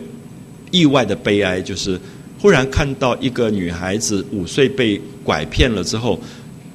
[0.71, 1.99] 意外的悲哀，就是
[2.39, 6.19] 忽然看到一个女孩子五岁被拐骗了之后，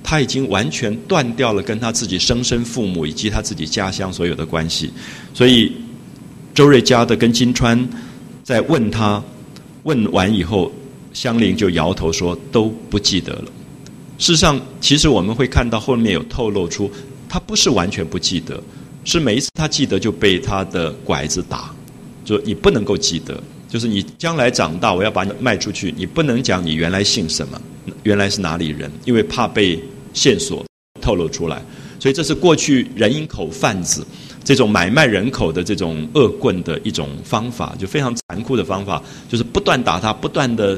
[0.05, 4.89] 她已经完全断掉了跟她自己生身父母以及她自己家乡所有的关系。
[5.35, 5.73] 所以
[6.55, 7.77] 周瑞家的跟金川
[8.45, 9.21] 在问他，
[9.83, 10.71] 问完以后，
[11.13, 13.45] 香菱就摇头说都不记得了。
[14.19, 16.89] 事实上，其实我们会看到后面有透露出，
[17.29, 18.63] 他不是完全不记得。
[19.07, 21.73] 是每一次他记得就被他的拐子打，
[22.25, 27.59] 就你不能够记得，就是你将来长大我要把你卖出去，你不能讲你原来姓什么，
[28.03, 29.81] 原来是哪里人，因为怕被
[30.13, 30.67] 线索
[31.01, 31.63] 透露出来，
[32.01, 34.05] 所以这是过去人营口贩子
[34.43, 40.77] 这种买卖人口的这种恶棍的一种方法，就非常残酷的方法，就是不断打他，不断的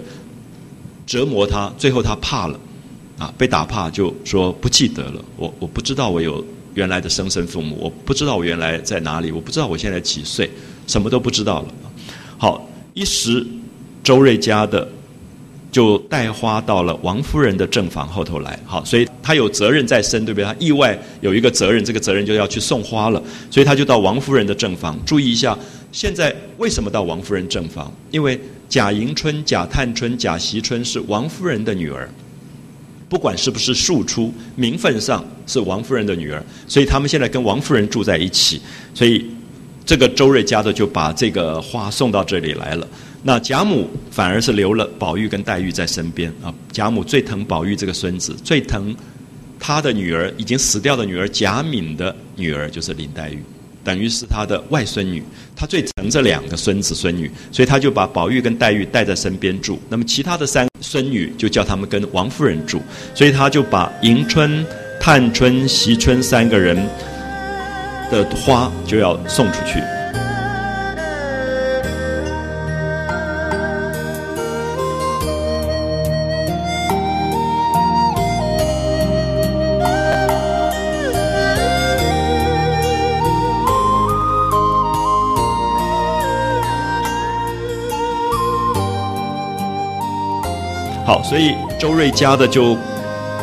[1.07, 2.61] 折磨他，最后他怕了，
[3.17, 6.45] 啊，被打怕就说不记得了，我我不知道我有。
[6.79, 10.49] 原来的生身父母，我不知道我原来在哪里，我不知道我现在几岁，
[10.87, 11.69] 什么都不知道了。
[12.39, 13.45] 好，一时
[14.05, 14.89] 周瑞家的
[15.73, 18.57] 就带花到了王夫人的正房后头来。
[18.65, 20.45] 好，所以他有责任在身，对不对？
[20.45, 23.21] 他意外有一个责任，这个责任就要去送花了，
[23.51, 24.97] 所以他就到王夫人的正房。
[25.05, 25.59] 注意一下，
[25.91, 27.93] 现在为什么到王夫人正房？
[28.13, 32.09] 因为贾迎春、贾探春、贾惜春是王夫人的女儿。
[33.09, 38.61] 不管是不是庶出，名分上是王夫人的女儿，所以他们现在跟王夫人住在一起。
[38.95, 39.25] 所以
[39.87, 42.87] 这个周瑞家的就把这个花送到这里来了。
[43.23, 46.55] 那贾母反而是留了宝玉跟黛玉在身边啊。
[46.71, 48.95] 贾母最疼宝玉这个孙子，最疼
[49.59, 53.43] 他的女儿已经死掉的女儿贾敏的女儿，就是林黛玉。
[53.89, 55.23] 等于是他的外孙女，
[55.57, 59.81] 他最疼这两个孙子孙女，所以他就把宝玉跟黛玉带在身边住。
[59.89, 62.83] 那么其他的三孙女就叫他们跟王夫人住，
[63.15, 64.63] 所以他就把迎春、
[65.01, 66.77] 探春、惜春三个人
[68.11, 69.81] 的花就要送出去。
[91.29, 92.75] 所以周瑞家的就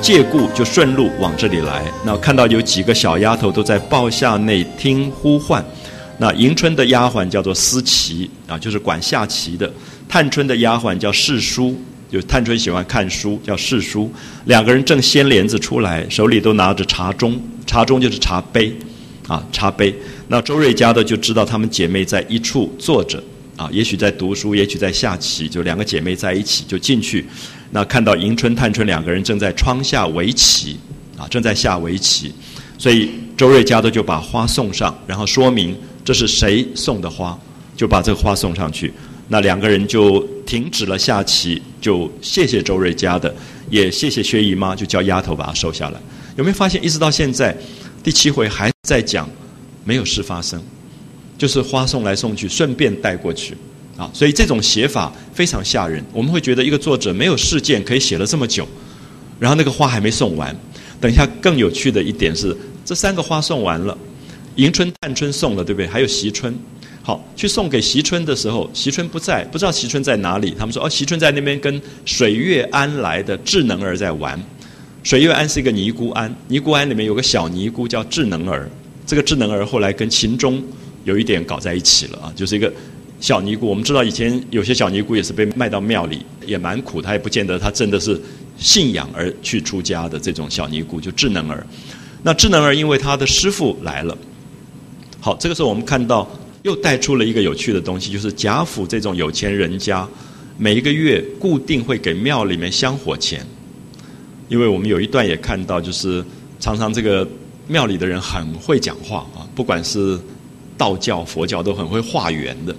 [0.02, 1.86] 借故就顺路往这里来。
[2.04, 5.64] 那看到有几个小丫头都在报下内听呼唤。
[6.18, 9.68] 那迎春的丫鬟叫做思琪啊，就是管下棋的；
[10.10, 11.80] 探春的丫鬟叫世书
[12.12, 14.12] 就探春喜欢看书，叫世书。
[14.46, 18.74] 两个人正掀帘子出来，手里都拿着茶盅，茶盅就是茶杯，
[19.28, 19.94] 啊，茶杯。
[20.28, 23.22] 那周瑞家的就知道她们姐妹在一处坐着，
[23.56, 27.24] 啊，也许在读书，也许在下棋，就两个姐妹在一起，就进去。
[27.76, 30.80] 那看到迎春、探春两个人正在窗下围棋，
[31.18, 32.32] 啊，正在下围棋，
[32.78, 37.38] 所以周瑞家的就把花送上，然后说明这是谁送的花，
[37.76, 38.94] 就把这个花送上去。
[39.28, 43.36] 那两个人就停止了下棋，就谢谢周瑞家的，
[43.70, 46.00] 也谢谢薛姨妈，就叫丫头把它收下来。
[46.38, 47.54] 有没有发现，一直到现在，
[48.02, 49.30] 第七回还在讲
[49.84, 50.64] 没有事发生，
[51.38, 53.58] 就是花送来送去，顺便带过去
[53.98, 54.10] 啊。
[54.14, 56.04] 所以这种写法非常吓人。
[56.14, 58.68] 我们会觉得一个作者没有事件可以写了这么久，
[59.40, 60.56] 然后那个花还没送完。
[61.02, 63.98] 等一下更有趣的一点是，这三个花送完了，
[64.56, 65.88] 迎春、探春送了，对不对？
[65.88, 66.54] 还有惜春。
[67.04, 70.56] 好，去送给惜春的时候，惜春不在，不知道惜春在哪里。
[70.58, 74.42] 他们说，哦，惜春在那边跟水月庵来的智能儿在玩。
[75.04, 78.68] 水月庵是一个尼姑庵，尼姑庵里面有个小尼姑叫智能儿。
[79.06, 80.64] 这个智能儿后来跟秦钟
[81.04, 82.74] 有一点搞在一起了啊，就是一个
[83.20, 83.68] 小尼姑。
[83.68, 88.20] 我们知道以前有些小尼姑也是被卖到庙里，也蛮苦，她也不见得她真的是
[88.58, 91.66] 信仰而去出家的这种小尼姑，就智能儿。
[92.24, 94.18] 那智能儿因为她的师傅来了，
[95.20, 96.28] 好，这个时候我们看到。
[96.66, 100.04] 又带出了一个有趣的东西，就是贾府这种有钱人家，
[100.58, 103.46] 每一个月固定会给庙里面香火钱。
[104.50, 106.26] 因为我们有一段也看到，就是
[106.60, 107.28] 常常这个
[107.68, 110.20] 庙里的人很会讲话啊，不管是
[110.76, 112.76] 道教、佛教都很会化缘的。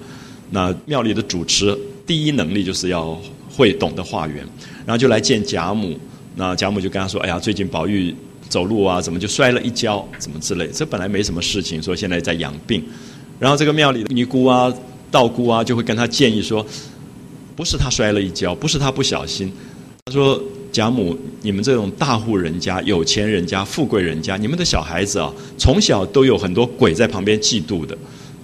[0.50, 1.76] 那庙里的主持
[2.06, 3.20] 第一能力就是要
[3.50, 4.36] 会懂得化缘，
[4.84, 5.98] 然后就来见贾母。
[6.36, 8.14] 那贾母就跟他说：“哎呀，最近宝玉
[8.48, 10.68] 走路啊，怎么就摔了一跤，怎么之类？
[10.68, 12.84] 这本来没什么事情，说现在在养病。”
[13.40, 14.72] 然后这个庙里的尼姑啊、
[15.10, 16.64] 道姑啊，就会跟他建议说
[17.56, 19.50] ：“不是他摔了一跤，不是他不小心。
[20.04, 20.40] 他说
[20.70, 27.96] 贾母，你们这种大户人家、有钱人家、富贵人家，你们的小孩子啊，从小都有很多鬼在旁边嫉妒的。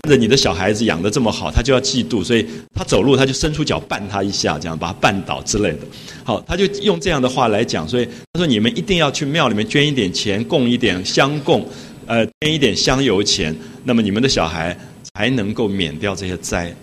[0.02, 2.44] 看着你的小孩子养的这么好，他就要嫉妒，所以
[2.74, 5.78] 他走路他就伸出脚绊他一下，这样把他绊倒之类的。
[6.24, 11.66] 好，他就用这样的话来讲，所以他说你们一定要去庙里面捐一点钱，供一点香供。”
[12.04, 14.76] 呃，捐一点香油钱，那么你们的小孩
[15.14, 16.74] 才能够免掉这些灾。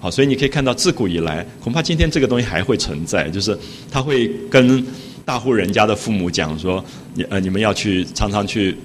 [0.00, 3.56] 好，所以你可以看到，自古以来，恐怕今天这个东西还会存在，就是
[3.88, 4.84] 他会跟
[5.24, 8.76] 大户人家的父母讲说，你呃，你们要去常常去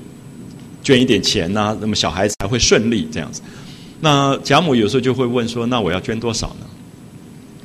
[0.84, 3.42] 捐一点钱呐，那么小孩子才会顺利这样子。
[4.00, 6.66] 那贾母有时候就会问说，那我要捐多少呢？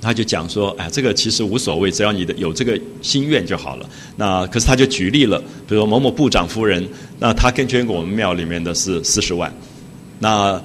[0.02, 3.88] 他就讲说，哎，这个其实无所谓，只要你的有这个心愿就好了。
[4.16, 6.86] 那可是他就举例了，比如说某某部长夫人，
[7.18, 9.50] 那他跟捐给我们庙里面的是四十万。
[10.18, 10.60] 那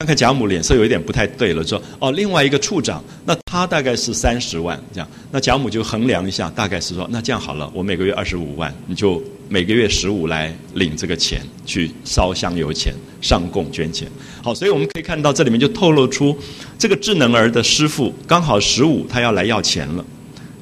[0.00, 5.08] 看看贾母脸色有一点不太对了，说哦，另外一个处长，那他大概是三十万这样。
[5.30, 14.08] 那贾母就衡量一下，大概是说，那这样好了，我每个月二十五万，你就每个月十五来领这个钱去烧香油钱、上供捐钱。
[14.42, 16.36] 好，所以我们可以看到这里面就透露出，
[16.78, 20.04] 这个智能儿的师傅刚好十五，他要来要钱了，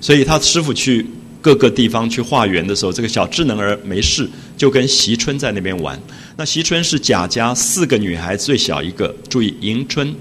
[0.01, 1.07] 所以他师傅去
[1.41, 5.99] 各个地方去化缘的时候，这个小智能儿没事，就跟席春在那边玩。
[6.37, 10.15] 那席春是贾家四个女孩最小一个，注意迎春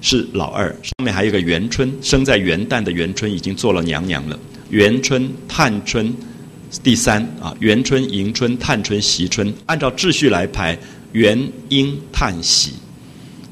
[0.00, 4.38] 是老二，上面还有一个元春，生在元旦的元春已经做了娘娘了。
[4.70, 6.12] 元春、探春
[6.82, 10.78] 第三啊，元春、迎春、探春、惜春，按照秩序来排。
[11.12, 12.72] 元婴叹息，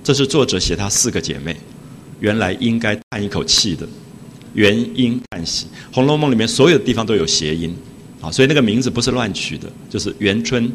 [0.02, 1.56] 这是作者写他四个姐妹，
[2.20, 3.88] 原来应该叹一口气的。
[4.52, 7.74] 元婴叹息，《红楼梦》里面所有的地方都有谐音，
[8.20, 10.70] 啊，所以那个名字不是乱取的，就是元春、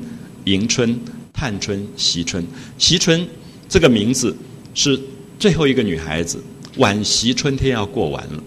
[0.46, 1.00] 迎春、
[1.32, 2.44] 探春、惜春。
[2.80, 3.28] 惜春
[3.68, 4.36] 这个名字
[4.74, 5.00] 是
[5.38, 6.44] 最后一个女孩子，
[6.78, 8.44] 惋惜春天要过完了。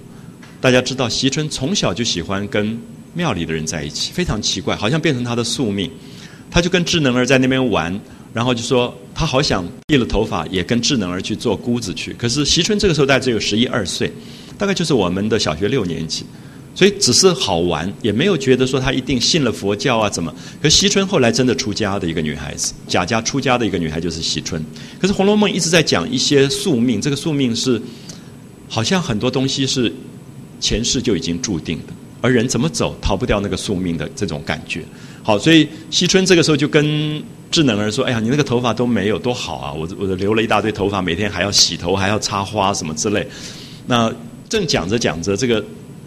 [0.61, 2.77] 大家知道，惜春从小就喜欢跟
[3.15, 5.91] 庙里的人在一起，非常奇怪，好像变成他的宿命。
[6.51, 8.01] 他就跟智能儿在那边玩。
[8.35, 12.15] 然后就说他好想剃了头发，也跟智能儿去做姑子去。
[12.15, 14.11] 可是席春这个时候大概只有十一二岁，
[14.57, 16.25] 大概就是我们的小学六年级，
[16.75, 20.35] 所以只是好玩，也没有觉得说他一定信了佛教啊怎么。
[20.63, 24.65] 可席春后来真的出家的一个女孩子，贾家出家的一个女孩就是席春。
[24.99, 27.79] 可是《红楼梦》一直在讲一些宿命，这个宿命是
[28.67, 29.93] 好像很多东西是
[30.59, 31.93] 前世就已经注定的，
[32.23, 34.83] 而人怎么走逃不掉那个宿命的这种感觉。
[35.23, 39.73] 好，所以惜春这个时候就跟智能儿说：“哎呀，你那个头发都没有多好啊！
[39.73, 43.27] 我我留了一大堆头发，每天还要洗头，还要插花什么之类。”
[43.87, 44.13] 那
[44.49, 45.63] 正讲着讲着，这个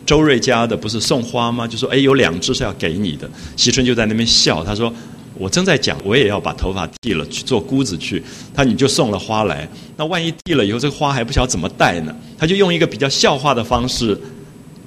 [0.05, 1.67] 周瑞家的不是送花吗？
[1.67, 4.91] 就说：“哎，有两只是要给你的。”惜春就在那边笑，他说
[5.37, 8.21] ：“我正在讲，我也要把头发剃了去做姑子去。”
[8.53, 12.13] 他你就送了花来，那万一剃了以后，这个花还不晓得怎么戴呢？
[12.37, 14.19] 他就用一个比较笑话的方式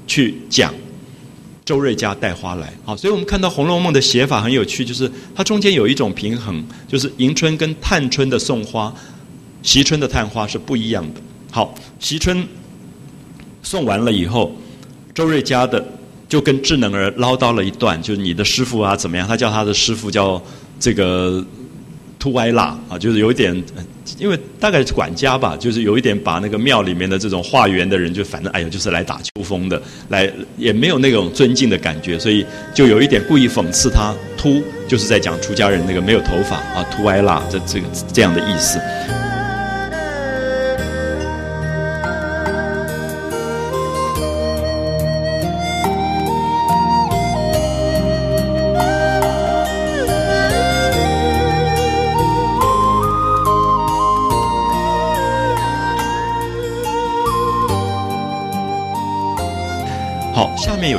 [0.07, 0.75] 去讲
[1.69, 2.73] 周瑞家带花来。
[2.83, 8.91] 好，所以我们看到《红楼梦》的写法很有趣，就是它中间有一种平衡，就是迎春跟探春的送花，
[9.63, 11.21] 惜春的探花是不一样的。
[11.51, 12.43] 好，惜春
[13.63, 14.51] 送完了以后，
[15.13, 15.87] 周瑞家的
[16.27, 19.29] 就跟智能儿唠叨了一段，就是你的师傅啊怎么样？
[19.29, 20.43] 他叫他的师傅叫
[20.81, 21.45] 这个。
[22.19, 23.55] 突歪喇啊，就是有一点，
[24.19, 32.45] 因为大概是管家吧，就是有一点把那个庙里面的这种化缘的人，就反正哎呀，就是来打秋风的，来也没有那种尊敬的感觉，所以
[32.75, 38.81] 就有一点故意讽刺他秃，就是在讲出家人那个没有头发啊，秃歪喇这这个这样的意思。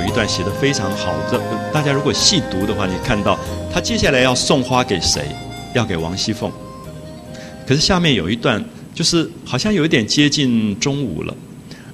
[0.09, 1.39] 一段写的非常好，这
[1.71, 3.39] 大家如果细读的话，你看到
[3.71, 5.23] 他接下来要送花给谁？
[5.75, 6.51] 要给王熙凤。
[7.67, 8.63] 可是下面有一段，
[8.95, 11.35] 就是好像有一点接近中午了，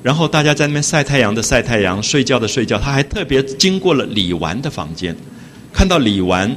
[0.01, 2.79] 然后大家在那边晒太阳的晒太阳，睡觉的睡觉。
[2.79, 5.13] 他还特别经过了李纨的房间，
[5.73, 6.55] 看到李纨、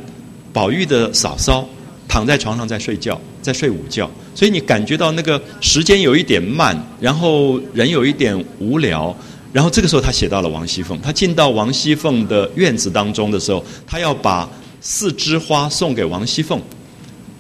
[0.53, 1.69] 宝玉的嫂嫂
[2.07, 4.09] 躺在床上在睡觉，在睡午觉。
[4.33, 9.13] 所以你感觉到那个时间有一点慢，然后人有一点无聊。
[9.53, 11.01] 然后这个时候，他写到了王熙凤。
[11.01, 14.49] 他进到王熙凤的院子当中的时候，他要把
[14.81, 16.61] 四枝花送给王熙凤。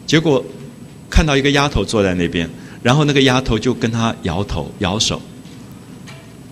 [0.06, 0.42] 结果
[1.10, 2.48] 看到一个丫头坐在那边，
[2.82, 5.20] 然后那个丫头就跟他摇头摇手。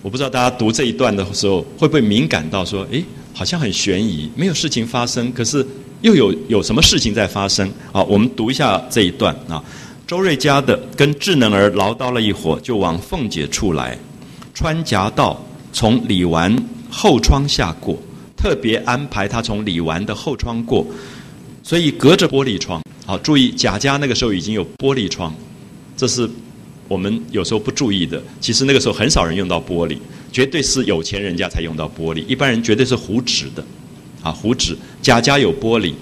[0.03, 3.03] 我不知道大家读这一段的时候会不会敏感到说：“诶，
[3.33, 5.65] 好像很悬疑，没有事情发生，可是
[6.01, 9.61] 又有有什么事情在发生？”好，我们读一下这一段啊。
[10.05, 13.97] 周瑞家的跟智能儿唠叨了一会儿，就往凤姐处来，
[14.53, 15.43] 穿夹道。
[15.77, 16.57] 从李纨
[16.89, 17.95] 后窗下过，
[18.35, 20.83] 特别安排他从李纨的后窗过，
[21.61, 22.81] 所以隔着玻璃窗。
[23.05, 25.31] 好，注意贾家那个时候已经有玻璃窗，
[25.95, 26.27] 这是
[26.87, 28.19] 我们有时候不注意的。
[28.41, 29.99] 其实那个时候很少人用到玻璃，
[30.31, 33.63] 绝对是有钱人家才用到玻璃，一般人绝对是糊纸的。
[34.23, 35.93] 啊，糊纸，贾家有玻璃，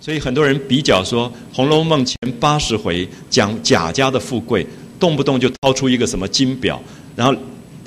[0.00, 4.66] 所以很多人比较说《红楼梦》前八十回讲贾家的富贵，
[4.98, 6.82] 动不动就掏出一个什么金表，
[7.14, 7.38] 然后。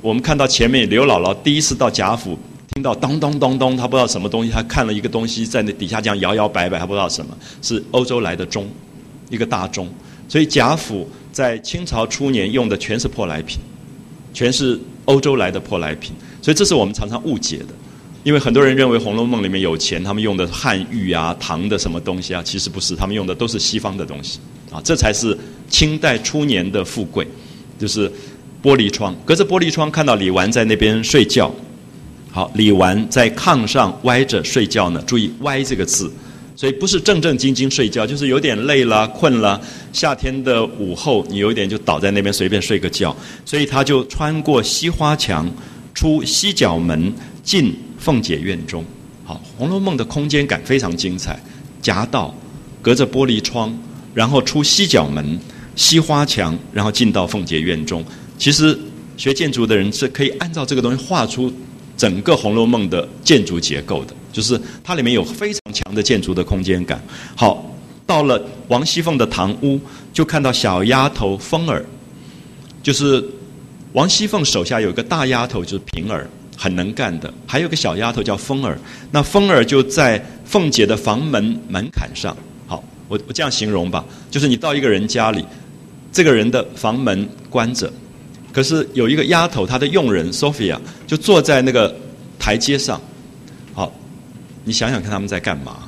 [0.05, 2.37] 我们看到前面刘姥姥第一次到贾府，
[2.75, 8.69] 听到咚咚咚咚，她不知道什么东西，她看了一个东西在那底下这样摇摇摆摆，她不知道什么是欧洲来的钟，
[9.31, 9.89] 一个大钟。
[10.29, 13.57] 所以贾府在清朝初年用的全是舶来品，
[14.31, 16.13] 全是欧洲来的舶来品。
[16.39, 17.69] 所以这是我们常常误解的，
[18.23, 24.37] 因为很多人认为《红楼梦》里面有钱，他们用的汉玉啊、唐的什么东西啊，其实不是，他们用的都是西方的东西
[24.71, 25.35] 啊，这才是
[25.67, 27.27] 清代初年的富贵，
[27.79, 28.11] 就是。
[28.65, 31.53] 玻璃窗，隔着玻璃窗看到李纨在那边睡觉。
[32.31, 34.99] 好，李纨在炕上歪着睡觉呢。
[35.05, 36.11] 注意“歪”这个字，
[36.55, 39.61] 所以不是正正经经睡觉，就是有点累了、困了。
[39.93, 43.15] 夏天的午后，你有点就倒在那边随便睡个觉。
[43.45, 45.47] 所以他就穿过西花墙，
[45.93, 47.13] 出西角门，
[47.43, 48.83] 进凤姐院中。
[49.23, 51.39] 好，《红楼梦》的空间感非常精彩。
[51.83, 52.33] 夹道，
[52.81, 53.77] 隔着玻璃窗，
[54.15, 55.39] 然后出西角门、
[55.75, 58.03] 西花墙，然后进到凤姐院中。
[58.37, 58.77] 其实
[59.17, 61.51] 学建筑的人是可以按照这个东西画出
[61.97, 67.01] 整个《红楼梦》的建筑结构的，就是它里面有非常强的建筑的空间感。
[67.35, 67.73] 好，
[68.05, 69.79] 到了王熙凤的堂屋，
[70.11, 71.85] 就看到小丫头凤儿，
[72.83, 73.23] 就是
[73.93, 78.77] 王熙凤手下有一个大丫头，就是平儿，很能干的，还有个小丫头叫凤儿。
[79.11, 82.35] 那凤儿就在凤姐的房门门槛上。
[82.67, 85.45] 好，我我这样形容吧，就是你到一个人家里，
[86.11, 87.89] 这个人的房门关着。
[88.55, 91.93] 可是有一个丫头，她的佣人 Sophia 就坐在那个
[92.39, 93.01] 台阶上。
[93.73, 93.93] 好，
[94.63, 95.79] 你想想看他们在干嘛？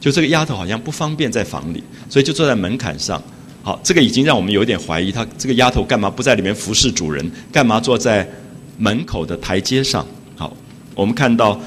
[0.00, 3.22] 就这个丫头好像不方便在房里，所以就坐在门槛上。
[3.62, 7.30] 好，这个已经让我们有点怀疑，她这个丫头干嘛不在里面服侍主人？
[7.52, 8.28] 干嘛坐在
[8.76, 10.04] 门口的台阶上？
[10.34, 10.52] 好，
[10.96, 11.60] 我们看到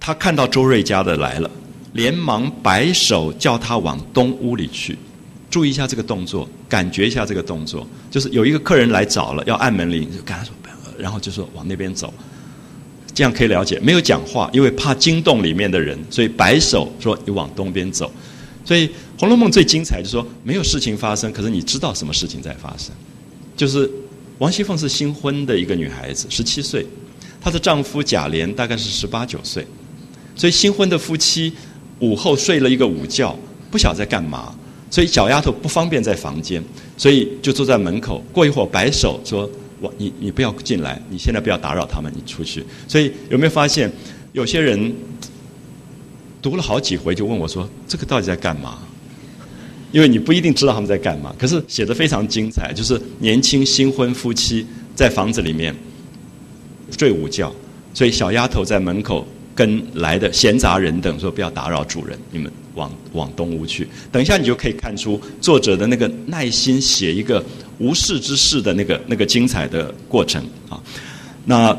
[0.00, 1.50] 她看到周瑞家的来了，
[1.92, 4.96] 连忙摆手叫他往东屋里去。
[5.50, 10.52] 注意一下这个动作，感觉一下这个动作，就是有一个客人来找了，要按门铃，就跟他说，
[10.98, 12.12] 然后就说往那边走，
[13.14, 13.80] 这样可以了解。
[13.80, 18.12] 没有讲话，因为怕惊动里面的人，所以摆手说你往东边走。
[18.64, 18.86] 所以
[19.18, 22.92] 《红楼梦》最精彩就是说没有事情发生，可是你知道什么事情在发生。
[23.56, 23.90] 就是
[24.36, 26.86] 王熙凤是新婚的一个女孩子，十七岁，
[27.40, 29.66] 她的丈夫贾琏大概是十八九岁，
[30.36, 31.52] 所以新婚的夫妻
[32.00, 33.34] 午后睡了一个午觉，
[33.70, 34.54] 不晓得在干嘛。
[34.90, 36.62] 所以小丫头不方便在房间，
[36.96, 38.22] 所以就坐在门口。
[38.32, 39.48] 过一会儿摆手说
[39.80, 42.64] ：“我你你不要进来，你现在不要打扰他们，你出去。
[42.86, 43.92] 所以有没有发现，
[44.32, 44.92] 有些人
[46.40, 48.78] 读了好几回就问我说：“这个到底在干嘛？”
[49.90, 55.74] 因为你不一定知道他们在干嘛，可是写的非常精彩，就是年轻新婚夫妻在房子里面
[56.98, 57.50] 睡午觉，
[57.94, 59.26] 所以小丫头在门口
[59.58, 67.44] 跟来的闲杂人等说：“不要打扰主人，你们往往东屋去。”等一下，你就可以看出作者的那个耐心写一个
[67.78, 70.80] 无事之事的那个那个精彩的过程啊。
[71.44, 71.76] 那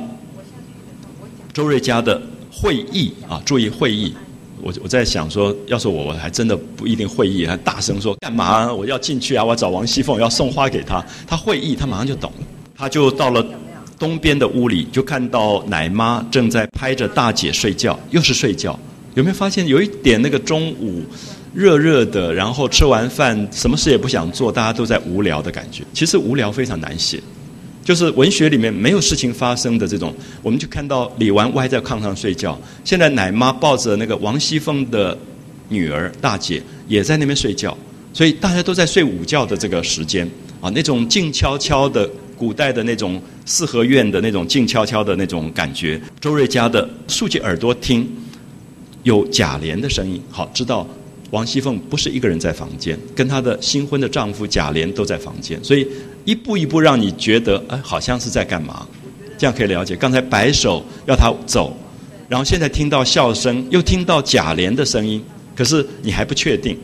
[1.54, 2.22] 周瑞家的
[2.52, 4.14] 会议啊，注意会议。
[4.62, 8.74] 我我在想说，要是我，我还真的不一定会议，还大声说干嘛？
[8.74, 9.42] 我要进去啊！
[9.46, 11.02] 我要找王熙凤，要送花给她。
[11.26, 12.46] 她会议，她马上就懂了。
[12.76, 13.42] 她就到了
[14.00, 18.80] 东边的屋里，就看到奶妈正在拍着大姐睡觉，又是睡觉。
[19.16, 21.04] 有没有发现有一点那个中午
[21.54, 25.84] 热热的，然后吃完饭什么事也不想做，大家都在无聊的感觉？
[25.94, 27.20] 其实无聊非常难写。
[27.84, 35.18] 就是文学里面没有事情发生的这种，我们就看到李纨歪在炕上睡觉，现在奶妈抱着那个王熙凤的
[35.70, 37.76] 女儿大姐也在那边睡觉，
[38.14, 40.30] 所以大家都在睡午觉的这个时间
[40.62, 43.20] 啊，那种静悄悄的古代的那种
[43.50, 46.00] 四合院的那种静悄悄的那种感觉。
[46.22, 48.08] 周瑞家的竖起耳朵听，
[49.02, 50.88] 有贾琏的声音，好知道。
[51.32, 55.88] 王熙凤不是一个人在房间，跟她的新婚的丈夫贾琏都在房间，所以
[56.26, 58.88] 一步一步让你觉得，哎，好像是在干嘛？
[59.36, 59.96] 这样可以了解。
[59.96, 61.76] 刚才摆手要他走，
[62.28, 65.24] 然后现在听到笑声，又听到贾琏的声音，
[65.56, 66.78] 可是你还不确定，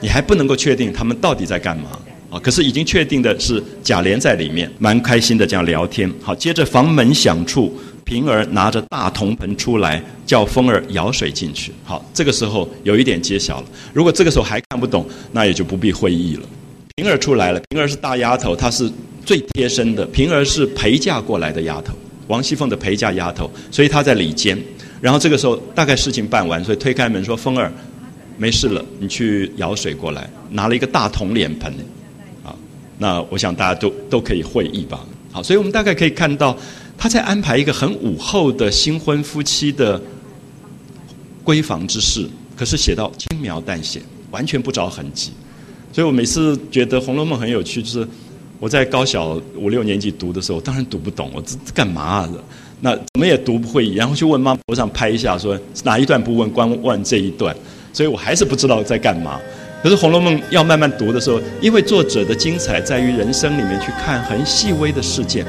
[0.00, 1.90] 你还不能够确定他们到底在干嘛
[2.30, 2.38] 啊？
[2.38, 6.10] 可是已经确定的是贾琏在里面，蛮开心的这样聊天。
[6.22, 7.72] 好，接着房门响处。
[8.04, 11.70] 平儿拿着大铜盆出来，叫风儿舀水进去。
[11.84, 13.66] 好，这个时候有一点揭晓了。
[13.92, 16.42] 如果这个时候还看不懂，那也就不必会意了。
[16.96, 18.90] 平儿出来了，平儿是大丫头，她是
[19.26, 20.06] 最贴身的。
[20.06, 21.92] 平儿是陪嫁过来的丫头，
[22.28, 24.58] 王熙凤的陪嫁丫头，所以她在里间。
[25.02, 27.70] 然后这个时候大概事情办完，所以推开门说：“风儿，
[28.38, 31.70] 没事了，你去舀水过来。”拿了一个大铜脸盆，
[32.98, 35.04] 那我想大家都都可以会意吧。
[35.30, 36.56] 好，所以我们大概可以看到。
[37.00, 40.02] 他在安排一个很午后的新婚夫妻的
[41.44, 45.30] 闺房之事，可是写到轻描淡写，完全不着痕迹。
[45.92, 48.04] 所以我每次觉得《红楼梦》很有趣，就是
[48.58, 52.32] 我在高小五六年级读的时候，当然读不懂，我这干嘛的？
[52.80, 57.54] 那怎么也读不会，然后去问妈头上拍一下，说哪一段不问，光问这一段，
[57.92, 59.38] 所以我还是不知道在干嘛。
[59.80, 65.46] 可是《红楼梦》要慢慢读的时候，因为作者的精彩在于人生里面去看很细微的事件。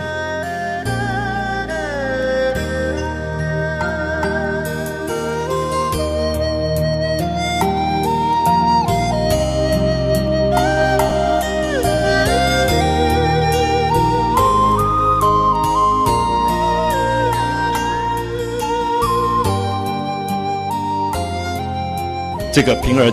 [22.51, 23.09] 这个平儿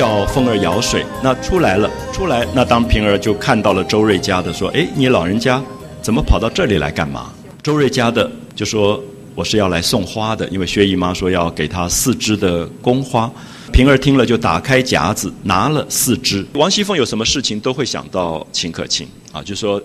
[0.00, 5.62] 叫风儿舀水，那出来了，出来，那当平儿就看到了周瑞家的，说：“哎，你老人家
[6.00, 7.30] 怎么跑到这里来干嘛？”
[7.62, 8.98] 周瑞家的就说
[9.36, 13.30] ：“我是要来送花的，因为薛姨妈说要给她四枝的宫花。”
[13.74, 16.46] 平儿听了就打开夹子，拿了四枝。
[16.54, 19.78] 王熙凤有什么事情都会想到秦可卿啊，就说：“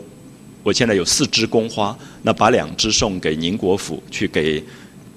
[0.64, 4.64] 我现在有四枝宫花，那把两枝送给宁国府去给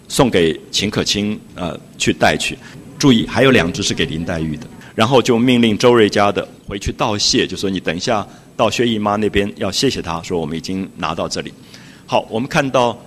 [0.09, 2.59] 送给秦可卿呃去带去。”
[2.99, 4.67] 注意，还有两只是给林黛玉的。
[4.99, 8.27] 然后就命令周瑞家的回去道谢，就说你等一下
[8.57, 11.55] 到薛姨妈那边要谢谢她，说我们已经拿到这里。
[12.05, 12.99] 好，我们看到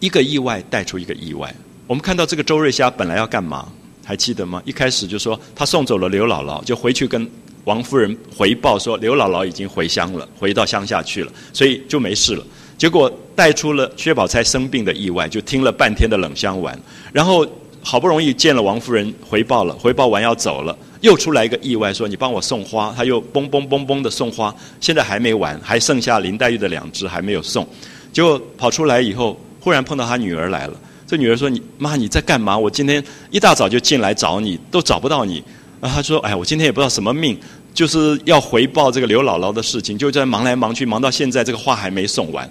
[0.00, 1.50] 一个意外带出一个意外。
[1.86, 3.66] 我们看到这个周瑞家本来要干嘛？
[4.04, 4.60] 还记得吗？
[4.66, 7.26] 一开始就说他送走了刘姥姥，就回去跟
[7.64, 12.44] 王夫人回报说刘姥姥已经回乡了，回到乡下去了，所以就没事了。
[12.76, 16.78] 结果带出了薛宝钗生病的意外，就听了半天的冷香丸，
[17.14, 17.48] 然后。
[17.82, 27.66] 好不容易见了王夫人，回报了，回报完要走了，又出来一个意外，说你帮我送花，他又嘣嘣嘣嘣的送花，现在还没完，还剩下林黛玉的两只还没有送，
[28.12, 30.74] 结果跑出来以后，忽然碰到他女儿来了，
[31.06, 32.56] 这女儿说：“你妈你在干嘛？
[32.56, 35.44] 我今天一大早就进来找你，都找不到你。”
[35.80, 37.38] 啊，他说：“哎，我今天也不知道什么命，
[37.74, 42.48] 就是要回报这个刘姥姥的事情，就在忙来忙去，忙到现在这个花还没送完。”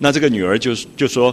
[0.00, 1.32] 那这个女儿就就说：“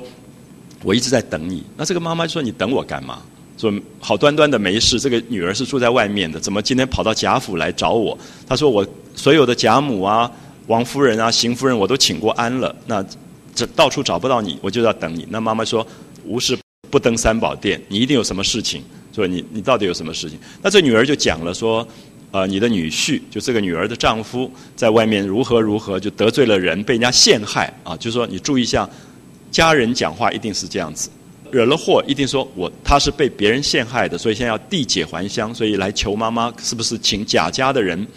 [0.84, 3.22] 我一直在等你。”那这个妈妈就说：“你等我干嘛？”
[3.58, 8.18] 说好端端的没事，这个女儿是住在外面的，怎么今天跑到贾府来找我？
[8.48, 8.86] 他说我
[9.16, 10.32] 所有的贾母啊、
[10.68, 13.04] 王夫人啊、邢夫人我都请过安了，那
[13.56, 15.26] 这到处找不到你，我就要等你。
[15.30, 15.86] 那妈妈说
[16.24, 16.56] 无事
[16.92, 20.38] 不登三宝殿，你一定有什么事情，说你你到底有什么事情？
[20.62, 21.86] 那这女儿就讲了说，
[22.30, 28.88] 呃，你的女婿就这个女儿的丈夫在外面如何如何，就得罪了人，被人家陷害啊，就说你注意一下，
[29.50, 31.10] 家人讲话一定是这样子，
[31.52, 38.08] 惹了祸一定说我他是被别人陷害的，所以现在要缔解还乡，所以来求妈妈是不是请贾家的人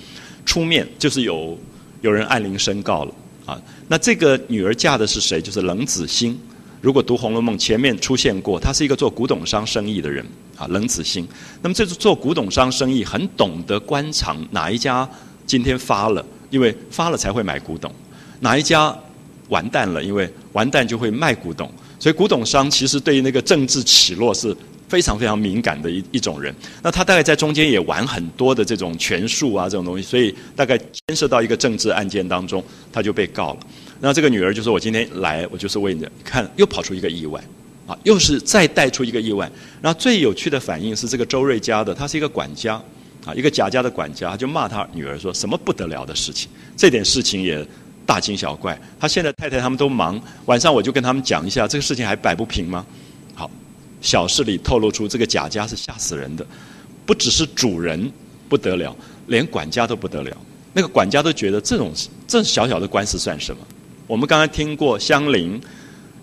[0.45, 1.59] 出面，就是有
[2.01, 3.14] 有人按铃申告了
[3.47, 3.61] 啊。
[3.89, 5.41] 那这个女儿嫁的是谁？
[5.41, 6.39] 就是冷子兴。
[6.81, 10.24] 如果读《红楼梦》，前面出现过，他是一个做古董商生意的人
[10.57, 11.28] 啊，冷子兴。
[11.61, 15.07] 那么这做古董商生意，很懂得官场哪一家
[15.45, 17.91] 今天发了，因为发了才会买古董；
[18.41, 18.97] 哪一家
[19.51, 21.70] 完蛋了，因为完蛋就会卖古董。
[22.01, 24.57] 所以古董商其实对于那个政治起落是
[24.88, 26.53] 非常非常敏感的一一种人。
[26.82, 33.61] 那他大概在中间也玩很多的这种权术啊这种东西，所以大概牵涉到一个政治案件当中，他就被告了。
[34.01, 37.38] 那这个女儿就说：“我今天来，我就是为你看，又跑出一个意外，
[37.86, 39.51] 啊，又是再带出一个意外。
[39.82, 42.82] 然后最有趣的反应是这个周瑞家的，他是一个管家，
[43.26, 47.62] 啊，一个贾家的管家，他就骂他女儿说什么不得了的事情，这点事情也
[48.11, 48.77] 大惊小怪。
[48.99, 52.85] 他现在太太他们都忙，晚上我就跟他们讲一下，这个事情还摆不平吗？
[53.37, 53.49] 好，
[54.01, 56.45] 小事里透露出这个贾家是吓死人的，
[57.07, 58.11] 不只是主人
[58.49, 58.97] 不得了，
[59.29, 60.37] 连管家都不得了。
[60.73, 61.93] 那个管家都觉得这种
[62.27, 63.63] 这小小的官司算什么？”
[64.09, 65.61] 我们刚才听过香菱，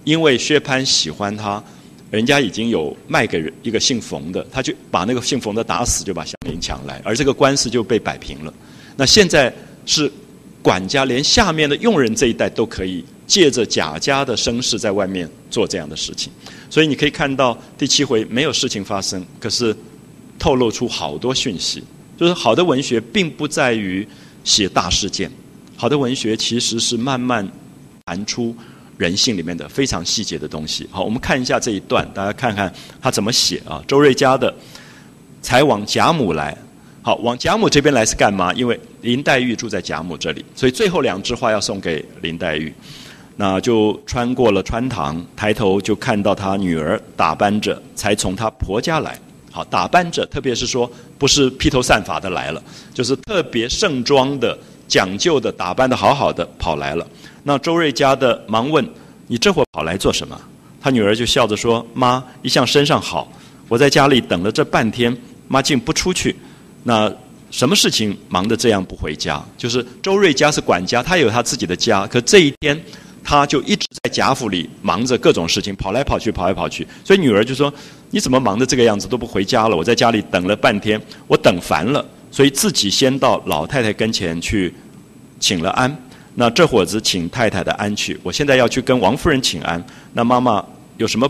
[0.04, 1.64] 因为薛蟠喜欢她，
[2.12, 8.54] 人家已经有卖给一个姓冯的，他就把那个姓冯的打死，就把香菱抢来，而这个官司就被摆平了。
[8.98, 9.54] 那现在
[9.86, 10.12] 是
[10.68, 16.30] 管家连下面的佣人这一代都可以借着贾家的声势在外面做这样的事情，
[16.70, 19.74] 所以你可以看到第七回没有事情发生，可是
[20.38, 21.82] 透露出好多讯息，
[22.18, 24.06] 就是好的文学并不在于
[24.44, 25.32] 写大事件，
[25.78, 27.50] 好的文学其实是慢慢。
[28.08, 28.56] 谈出
[28.98, 30.88] 人性里面的非常细节的东西。
[30.92, 33.84] 好，我们看一下这一段，大家看看他怎么写啊？
[33.86, 34.54] 周瑞家的
[35.42, 36.58] 才往贾母来，
[37.08, 38.52] 好，往贾母这边来是干嘛？
[38.54, 42.74] 因为林黛玉住在贾母这里，所以最后两枝花要送给林黛玉。
[43.38, 49.18] 那就穿过了穿堂，抬头就看到她女儿打扮着，才从她婆家来。
[49.50, 52.62] 好，打扮着，特别是说不是披头散发的来了，
[52.94, 57.08] 就是特别盛装的、讲究的、打扮的好好的跑来了。
[57.44, 58.86] 那周瑞家的忙问
[59.28, 60.38] ：“你这会跑来做什么？”
[60.82, 63.32] 她女儿就笑着说：“妈一向身上好，
[63.70, 65.18] 我在家里等了这半天，
[65.48, 66.36] 妈竟不出去。
[66.84, 67.12] 那
[67.50, 69.44] 什么事情忙得这样不回家？
[69.58, 72.80] 就是周瑞家是管家，他有他自己的家，可这一天
[73.24, 76.88] 他就一直在贾府里忙着各种事情，跑来跑去，跑来跑去。
[77.04, 77.74] 所以女儿就说
[78.12, 79.76] ：‘你怎么忙得这个样子都不回家了？
[79.76, 84.74] 我在家里等了半天，我等烦了，所以自己先到老太太跟前去
[85.40, 85.96] 请了安。’”
[86.40, 89.84] 那这伙子请太太的安去，我现在要去跟王夫人请安。
[90.14, 90.64] 那妈妈
[90.98, 91.28] 有什么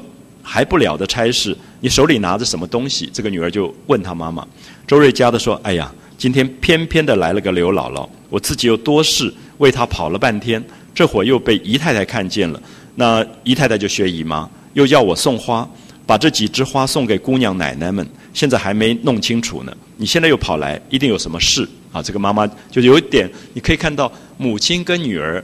[0.49, 1.55] 还不了的差事？
[1.81, 3.09] 你手里拿着什么东西？
[3.11, 4.47] 这个女儿就问她妈妈。
[4.87, 10.63] 周瑞家的说：“哎呀，今天偏偏的来了个刘姥姥，我自己又多事，为她跑了半天，
[10.95, 12.61] 这会儿又被姨太太看见了。
[12.95, 15.69] 那姨太太就学姨妈，又要我送花，
[16.05, 18.07] 把这几枝花送给姑娘奶奶们。
[18.33, 19.75] 现在还没弄清楚呢。
[19.97, 25.43] 你现在又跑来，一定有什么事。”啊，这个妈妈就有一点，你可以看到母亲跟女儿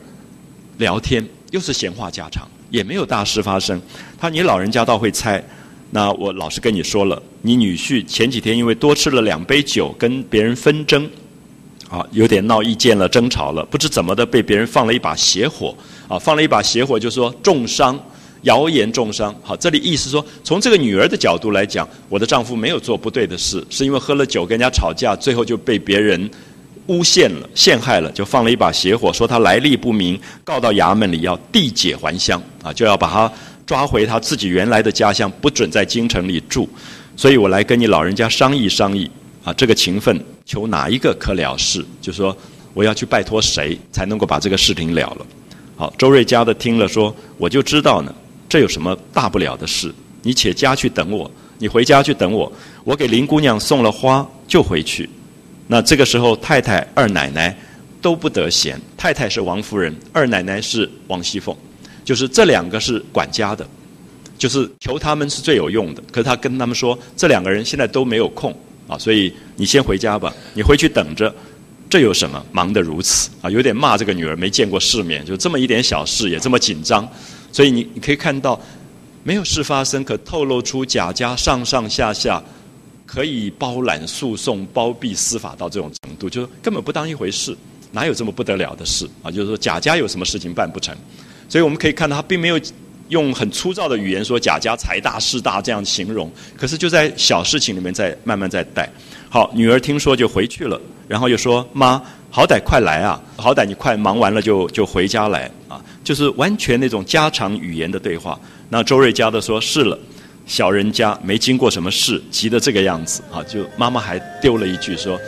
[0.77, 3.79] 聊天，又是闲话家常，也没有大事发生。
[4.17, 5.41] 他说你老人家倒会猜。
[5.91, 11.07] 那我老实跟你说了，你女婿前几天因为多吃了两杯酒，跟别人纷争，
[11.87, 15.75] 啊，有点闹意见了，争吵了，不知怎么的被别人放了一把邪火，
[16.07, 17.97] 啊，放了一把邪火，就说重伤。
[18.41, 26.29] 谣言重伤，好，这里意思说，从这个女儿的角度来讲，我的丈夫没有做不对的事，是因为喝了酒跟人家吵架，最后就被别人
[26.87, 33.31] 诬陷了、陷害了，就放了一把邪火，说他来历不明，告到衙门里要缔解还乡，啊，就要把他
[33.65, 36.67] 抓回他自己原来的家乡，不准在京城里住，
[37.15, 39.09] 所以我来跟你老人家商议商议，
[39.43, 41.85] 啊，这个情分求哪一个可了事？
[42.01, 42.35] 就说
[42.73, 45.25] 我要去拜托谁才能够把这个事情了了？
[45.75, 48.13] 好，周瑞家的听了说，我就知道呢。
[48.49, 49.91] 这有什么大不了的事？
[50.21, 52.51] 你且家去等我，你回家去等我。
[52.83, 55.09] 我给林姑娘送了花就回去。
[55.73, 57.57] 那这个时候，太太、二奶奶
[57.99, 58.79] 都不得闲。
[58.95, 61.57] 太太是王夫人，二奶奶是王熙凤，
[62.05, 63.67] 就是这两个是管家的，
[64.37, 66.03] 就是求他们是最有用的。
[66.11, 68.55] 可是他跟他们说，这两个人现在都没有空
[68.87, 71.33] 啊，所以你先回家吧，你回去等着。
[71.89, 72.45] 这有什么？
[72.51, 77.09] 忙得如此啊，有点骂这个女儿没见过世面，就这么一点小事也这么紧张。
[77.51, 78.61] 所以你你可以看到，
[79.23, 82.39] 没有事发生，可透露出贾家上上下下
[83.13, 87.55] 可以包揽诉讼、包庇司法到这种程度，就是根本不当一回事，
[87.91, 89.29] 哪有这么不得了的事啊？
[89.29, 90.95] 就是说贾家有什么事情办不成？
[91.47, 92.59] 所以我们可以看到，他并没有
[93.09, 98.89] 用很粗糙的语言说贾家财大势大这样形容，可是就在小事情里面在慢慢在带。
[99.29, 108.39] 好，女儿听说就回去了，然后又说妈，好歹快来啊，好歹你快忙完了就就回家来啊，就是完全那种家常语言的对话。
[108.69, 109.99] 那周瑞家的说是了，
[110.45, 115.19] 小人家没经过什么事，急得这个样子啊，就妈妈还丢了一句说。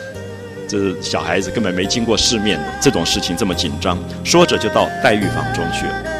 [0.68, 6.15] 这是小孩子根本没经过世面的这种事情这么紧张，说着就到黛玉房中去了。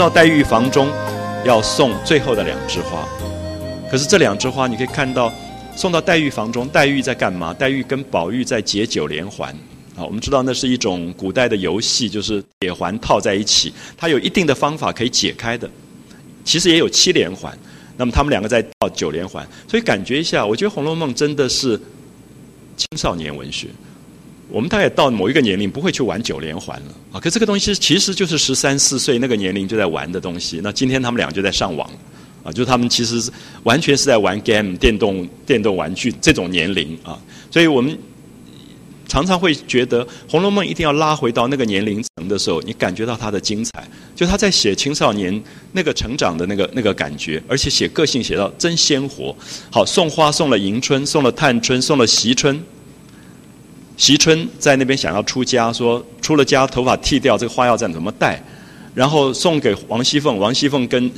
[0.00, 0.88] 到黛玉房中，
[1.44, 3.06] 要送最后的两枝花。
[3.90, 5.30] 可是这两枝花，你可以看到，
[5.76, 7.52] 送到黛玉房中，黛玉在干嘛？
[7.52, 9.54] 黛玉跟宝玉在解九连环。
[9.94, 15.68] 啊，我们知道那是一种古代的游戏，就是铁环套在一起，它有一定的方法可以解开的。
[16.46, 17.54] 其实也有七连环，
[17.98, 21.78] 那么他们两个在套九连环，所以感觉一下，我觉得《红楼梦》真的是
[22.74, 23.66] 青少年文学。
[24.50, 30.60] 我们大概到某一个年龄不会去玩九连环了啊，可这个东西其实就是十三四岁那个年龄就在玩的东西。
[30.62, 31.88] 那今天他们俩就在上网。
[32.42, 33.30] 啊，就是他们其实
[33.64, 37.18] 完全是在玩 game 电动电动玩具这种年龄啊，
[37.50, 37.94] 所以我们
[39.06, 43.86] 常常会觉得《红楼梦》一定要拉回到那个年龄层的时候，你感觉到它的精彩。
[44.16, 49.36] 就他在写青少年那个成长的那个那个感觉，而且写个性写到真鲜活。
[49.70, 52.58] 好，送花送了迎春，送了探春，送了惜春。
[54.00, 58.42] 席春在那边想要出家，说出了家头发剃掉，这个花要怎么戴？
[58.94, 61.08] 然后送给王熙凤，王熙凤跟。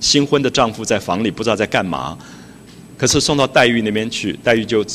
[0.00, 2.16] 新婚的丈夫在房里不知道在干嘛，
[2.96, 4.86] 可是送到黛玉那边去，黛玉就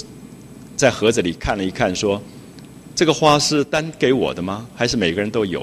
[0.78, 2.22] 在盒子里看了一看，说
[2.96, 4.66] ：“这个花是单给我的吗？
[4.74, 5.60] 还是每个人都有？”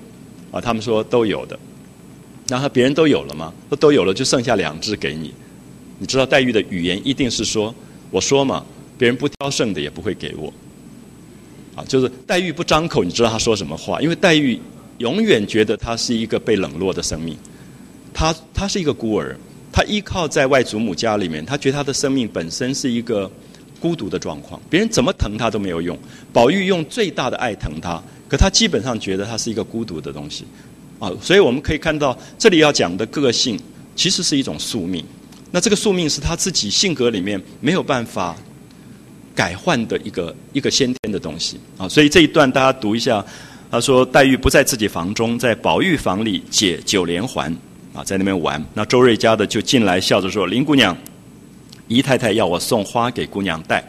[0.52, 1.58] 啊，他们说都有的。
[2.48, 3.50] 然后别人都有了吗？
[3.70, 5.32] 说都有了，就剩下两只给你。
[5.98, 7.74] 你知道黛玉的语言一定是说
[8.12, 8.62] ：“我说嘛，
[8.98, 10.52] 别人不挑剩的也不会给我。”
[11.86, 14.00] 就是黛玉不张口，你知道她说什么话？
[14.00, 14.60] 因为黛玉
[14.98, 17.36] 永远觉得她是一个被冷落的生命。
[18.12, 19.36] 他他是一个孤儿，
[19.72, 23.30] 他依靠在外祖母家里面，他觉得他的生命本身是一个
[23.80, 25.96] 孤独的状况，别人怎么疼他都没有用。
[26.32, 30.44] 宝玉用最大的爱疼他，可他基本上觉得他是一个孤独的东西，
[30.98, 33.58] 啊，所以我们可以看到这里要讲的个性
[33.94, 35.04] 其实是一种宿命，
[35.52, 38.36] 那这个宿命是他自己性格里面没有办法
[39.34, 43.24] 改换的一个一个先天的东西啊，所以这一段大家读一下，
[43.70, 47.54] 他说黛玉不在自己房中，在宝玉房里解九连环。
[47.92, 48.64] 啊，在那边玩。
[48.72, 50.96] 那周瑞家的就进来笑着说：“林姑娘，
[51.88, 53.84] 姨太太要我送花给姑娘戴。”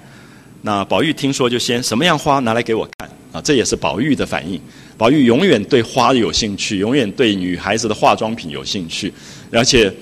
[0.63, 3.39] 那宝玉听说就先什么样花拿来给我看啊？
[3.41, 4.59] 这也是宝玉的反应。
[4.97, 9.13] 宝玉永远对花有兴趣，永远对女孩子的化妆品有兴趣，
[9.51, 9.93] 而且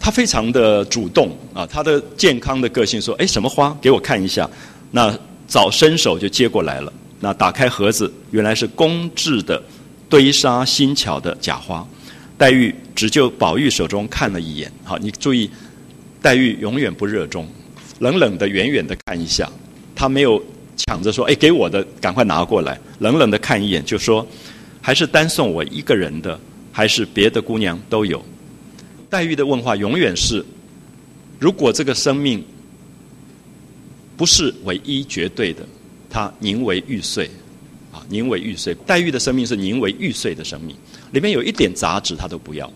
[0.00, 1.64] 他非常的主动啊。
[1.64, 3.78] 他的健康的个性说：“哎，什么花？
[3.80, 4.50] 给我看一下。”
[4.96, 5.14] 那
[5.46, 6.90] 早伸手就接过来了。
[7.20, 9.62] 那打开盒子，原来是工制的
[10.08, 11.86] 堆沙新巧的假花。
[12.38, 15.50] 黛玉只就宝玉手中看了一眼，好，你注意，
[16.22, 17.46] 黛玉永远不热衷，
[17.98, 19.46] 冷冷的、远远的看一下，
[19.94, 20.42] 她没有
[20.78, 24.26] 抢着说：“哎，给我的，赶快拿过来。”冷冷的看一眼，就说
[24.80, 26.40] ：“还是单送我一个人的，
[26.72, 28.24] 还是别的姑娘都有？”
[29.10, 30.42] 黛玉的问话永远是：
[31.38, 32.42] 如果这个生命
[34.16, 35.66] 不是唯一绝对的，
[36.08, 37.30] 它宁为玉碎，
[37.92, 38.74] 啊，宁为玉碎。
[38.86, 40.74] 黛玉的生命是宁为玉碎的生命。
[41.12, 42.70] 里面有一点杂质，他都不要，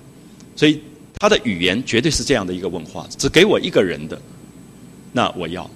[0.54, 0.80] 所以
[1.18, 4.20] 他的语言绝对是这样的一个问话：只给我一个人的，
[5.12, 5.68] 那我要；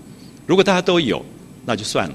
[0.47, 1.25] 如果大家都有，
[1.65, 2.15] 那就算了。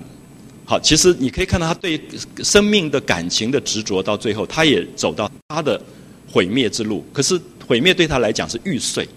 [0.66, 2.00] 好，其实你可以看到他对
[2.44, 5.82] 生命的感情的执着，到最后他也走到他的
[6.32, 7.04] 毁灭之路。
[7.12, 9.08] 可是毁灭对他来讲是玉碎，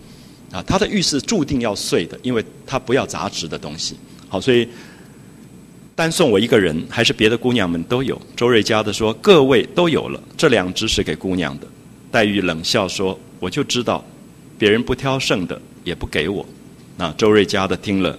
[0.51, 3.97] 啊，他的玉是注定要碎的，因为他不要杂质的东西。
[4.33, 4.67] 好，所以。
[5.95, 8.21] 单送我一个人，还是别的姑娘们都有？
[8.35, 11.67] 周瑞家的说：“各位都有了，这两只是给姑娘的。”
[12.11, 14.03] 黛玉冷笑说：“我就知道，
[14.59, 16.45] 别人不挑剩的，也不给我。”
[16.97, 18.19] 那周瑞家的听了，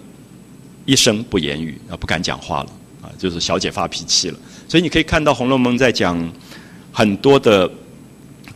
[0.86, 2.70] 一声不言语，啊，不敢讲话了，
[3.02, 4.38] 啊，就是小姐发脾气了。
[4.70, 6.32] 所以你可以看到《红楼梦》在讲
[6.92, 7.70] 很多的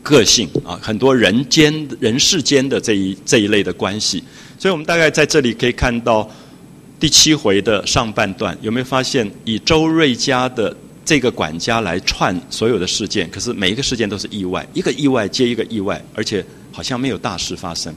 [0.03, 4.23] 个性啊，很多人间人世间的这一这一类的关系。
[4.59, 6.29] 所以我们大概在这里可以看到。
[6.99, 10.75] 第七回的上半段有没有发现，以周瑞家的
[11.05, 13.29] 这个管家来串所有的事件？
[13.29, 17.93] 可是每一个事件都是意外，一个意外接一个意外，而且好像没有大事发生。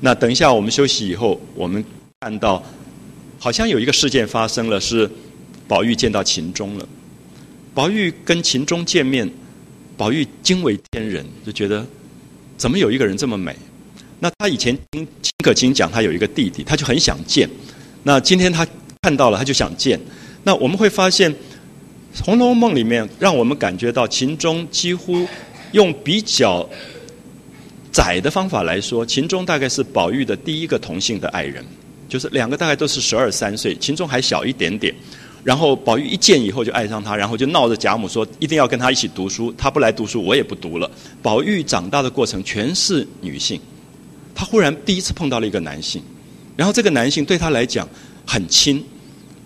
[0.00, 1.84] 那等一下我们休息以后，我们
[2.20, 2.60] 看到
[3.38, 5.08] 好像有一个事件发生了，是
[5.68, 6.88] 宝玉见到秦钟了。
[7.72, 9.30] 宝玉跟秦钟见面，
[9.96, 11.86] 宝玉惊为天人，就觉得
[12.56, 13.54] 怎么有一个人这么美？
[14.18, 17.48] 那他以前听秦可卿讲，他有一个弟弟，他就很想见。
[18.06, 18.64] 那今天他
[19.02, 20.00] 看到了，他就想见。
[20.44, 21.28] 那我们会发现，
[22.24, 25.26] 《红楼梦》里面让我们感觉到秦钟几乎
[25.72, 26.64] 用比较
[27.90, 31.64] 窄的方法来说，秦钟大概是宝玉的第一个同性的爱人，
[32.08, 34.94] 就是两个大概都是十二三岁，秦钟还小一点点。
[35.42, 40.88] 然后宝玉一见以后就爱上他，然后就闹着贾母说一定要跟他一起读书，他不来读书我也不读了。
[41.20, 43.60] 宝玉长大的过程全是女性，
[44.32, 46.00] 他忽然第一次碰到了一个男性，
[46.56, 47.88] 然后这个男性对他来讲
[48.26, 48.82] 很亲，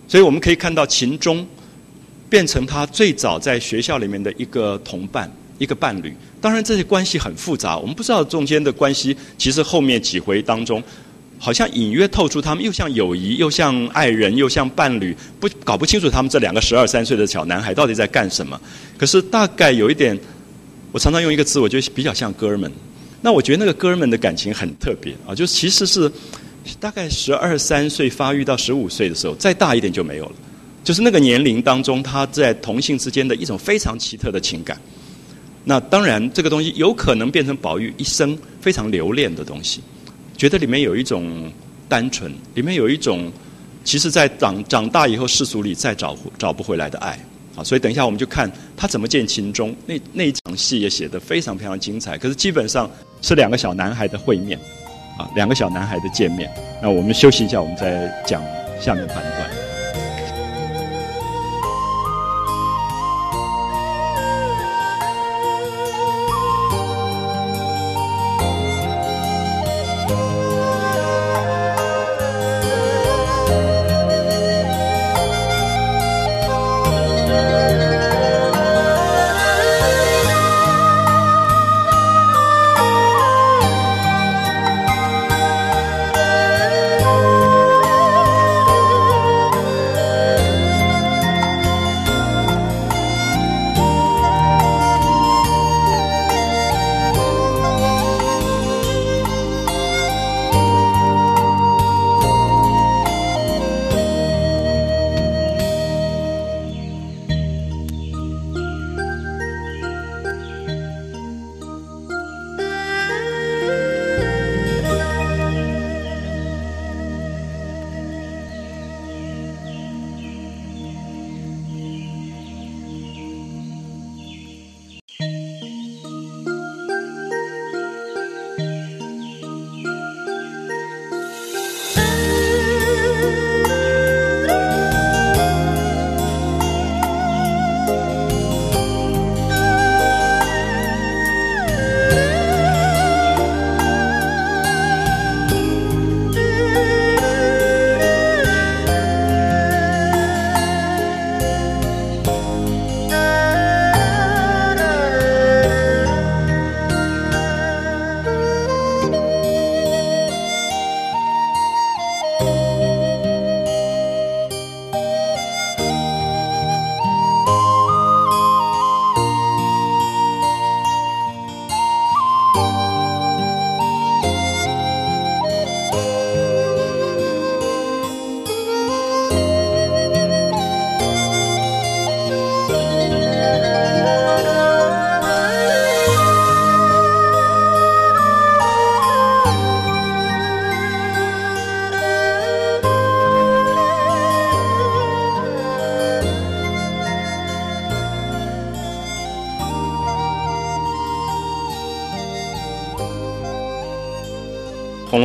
[0.09, 1.47] 所以我们可以看到秦钟
[2.29, 6.15] 变成他最早在学校里面的一个同伴、一个伴侣。
[6.41, 10.83] 当然这些关系很复杂，我们不知道中间的关系，其实后面几回当中。
[11.43, 18.61] 好像隐约透出他们又像友谊，又像爱人，又像伴侣，不搞不清楚他们这两个十二三岁的小男孩到底在干什么。
[18.99, 20.15] 可是大概有一点，
[20.93, 22.71] 我常常用一个词，我觉得比较像哥们。
[23.23, 26.13] 那我觉得那个哥们的感情很特别啊，就其实是
[26.79, 30.33] 大概十二三岁发育到十五岁的时候，再大一点就没有了。
[30.83, 34.81] 就是那个年龄当中，他在同性之间的一种非常奇特的情感。
[35.65, 39.83] 那当然，这个东西有可能变成宝玉一生非常留恋的东西。
[40.37, 41.53] 觉得里面有一种
[41.87, 43.31] 单纯，里面有一种，
[43.85, 47.11] 其实，在长长大以后世俗里再找找不回来的爱，
[47.55, 52.17] 啊，所以等一下我们就看他怎么见秦钟，那那一场戏也写得非常非常精彩。
[52.17, 54.59] 可是基本上是两个小男孩的会面，
[55.35, 56.51] 两个小男孩的见面。
[56.83, 58.43] 那我们休息一下，我们再讲
[58.81, 59.51] 下面半段。《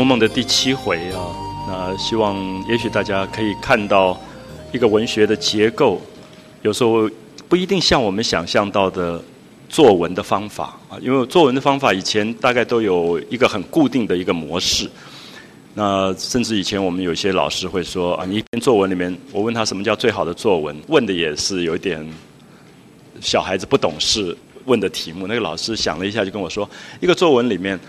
[0.05, 1.33] 梦》的第七回啊，
[1.67, 2.37] 那希望
[2.69, 4.15] 也许大家可以看到
[4.71, 5.99] 一个文学的结构，
[6.61, 7.09] 有时候
[7.49, 9.19] 不一定像我们想象到的
[9.67, 14.87] 作文的方法啊，因为作文的方法以前大概都有一个很固定的一个模式。
[15.73, 22.07] 那甚至以前我们有些老师会说啊，你一篇作文里面，我问他什么叫最好的作文，问的也是有一点
[23.19, 25.25] 小孩子不懂事问的题目。
[25.25, 26.69] 那个老师想了一下，就跟我说，
[27.01, 27.79] 一个作文里面。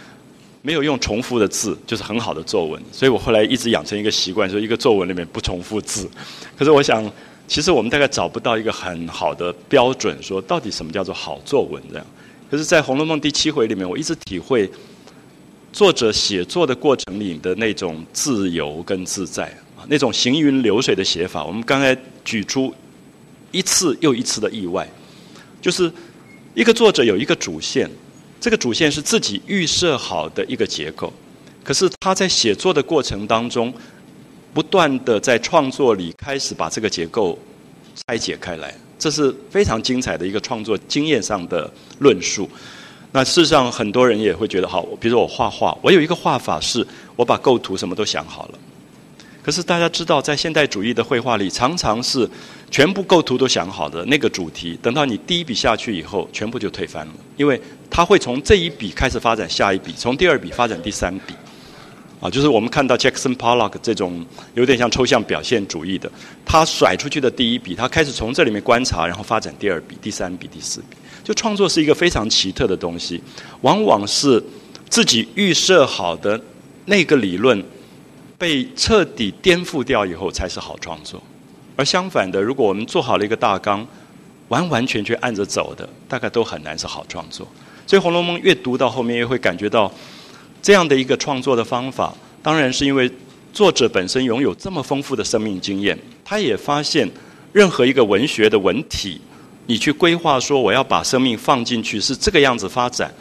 [0.66, 2.82] 没有用重复的字，就是很好的作文。
[2.90, 6.10] 所以我后来一直养成一个习惯，说一个作文里面不重复字。
[6.59, 7.09] 可是我想，
[7.47, 12.05] 其实我们大概找不到一个很好的标准，说到底什么叫做好作文这样。
[12.51, 14.68] 可是，在《红楼梦》第七回里面，我一直体会
[15.72, 19.44] 作者写作的过程里的那种自由跟自在
[19.76, 21.44] 啊，那种行云流水的写法。
[21.44, 22.74] 我们刚才举出
[23.52, 24.88] 一次又一次的意外，
[25.62, 25.93] 就是
[26.55, 27.88] 一个作者有一个主线，
[28.47, 31.12] 这个主线是自己预设好的一个结构，
[31.64, 33.74] 可是他在写作的过程当中，
[34.55, 37.36] 不断的在创作里开始把这个结构
[37.97, 41.68] 拆解开来，这是非常精彩的一个创作经验上的
[41.98, 42.48] 论述。
[43.10, 46.86] 那事实上，很多人也会觉得，好，比如说我画画，我有一个画法是，
[47.16, 48.59] 我把构图什么都想好了。
[49.43, 52.31] 可是大家知道，在现代主义的绘画里，常常是
[52.70, 57.60] 全部构图都想好的那个主题，等到你第一笔下去以后，全部就推翻了，因为
[57.90, 61.34] 它会从这一笔开始发展下一笔，从第二笔发展第三笔。
[62.18, 64.24] 啊，就是我们看到 Jackson Pollock 这种
[64.55, 66.10] 有点像抽象表现主义的，
[66.47, 70.97] 他甩出去的第一笔，他开始从这里面观察，然后发展第二笔、第三笔、第四笔。
[71.22, 73.22] 就创作是一个非常奇特的东西，
[73.60, 74.43] 往往是
[74.88, 76.40] 自己预设好的
[76.86, 77.62] 那个理论
[78.38, 81.22] 被彻底颠覆掉以后才是好创作，
[81.77, 83.86] 而相反的，如果我们做好了一个大纲，
[84.48, 87.47] 完完全全按着走的，大概都很难是好创作。
[87.86, 89.93] 所以《红楼梦》越读到后面，越会感觉到
[90.62, 92.12] 这样的一个创作的方法，
[92.43, 93.09] 当然是因为
[93.53, 97.09] 作者本身拥有这么丰富的生命经验，他也发现
[97.53, 99.20] 任何一个文学的文体。
[99.66, 103.12] 你去规划说我要把生命放进去是这个样子发展，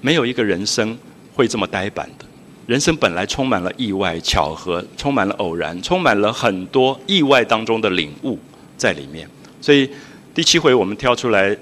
[0.00, 0.98] 没有一个人生
[1.34, 2.25] 会这么呆板的。
[2.66, 8.38] 人生本来充满了意外、巧合，充满了偶然，充满了很多意外当中的领悟
[8.76, 9.28] 在里面。
[9.60, 9.88] 所以
[10.34, 11.56] 第七回我们挑出来，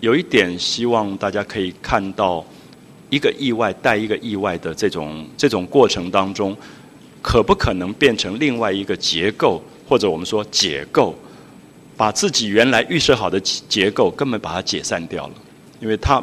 [0.00, 2.44] 有一点希望大家可以看到
[3.08, 6.56] 一个意外带一个意外的这种这种过程当中，
[7.22, 11.14] 可不可能变成另外一个结构，或者我们说解构。
[11.96, 15.34] 把自己原来预设好的结构根本把它解散掉了，
[15.80, 16.22] 因为它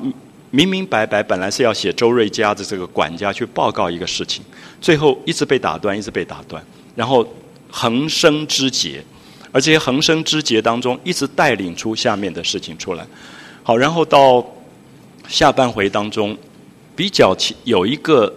[0.51, 4.43] 明明白白本来是要写周瑞家的这个管家去报告一个事情，
[4.79, 6.63] 最后一直被打断，一直被打断，
[6.95, 7.27] 然后
[7.69, 9.03] 横生枝节，
[9.51, 13.05] 而这些横生枝节当中一直带领出下面的事情出来。
[13.63, 14.45] 好，然后到
[15.27, 16.35] 下半回当中
[16.95, 18.33] 比较有一个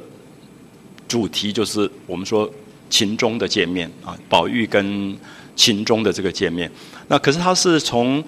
[1.07, 2.51] 主题，就是我们说
[2.89, 5.17] 秦钟的见面啊，宝玉跟
[5.55, 6.69] 秦钟的这个见面。
[7.07, 8.23] 那可是他是从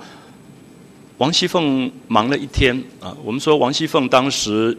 [1.22, 3.16] 王熙凤忙了一天啊。
[3.22, 4.76] 我们说王熙凤当时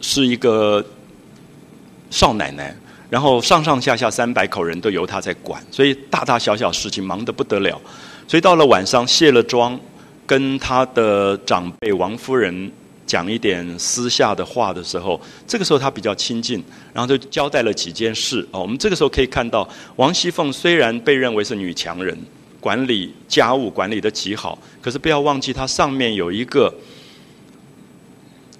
[0.00, 0.82] 是一个
[2.08, 2.74] 少奶奶，
[3.10, 7.78] 然后上上下下三百口人都由她在管，所以大大小小事情忙得不得了。
[8.26, 9.78] 所以到了晚上卸了妆，
[10.26, 12.72] 跟她的长辈王夫人
[13.04, 18.58] 讲一点私下的话的时候，这个时候她比较亲近，然后就交代了几件事啊。
[18.58, 22.16] 我们这个时候可以看到，王熙凤虽然被认为是女强人。
[22.60, 26.74] 管理家务管理的极好，可是不要忘记，他上面有一个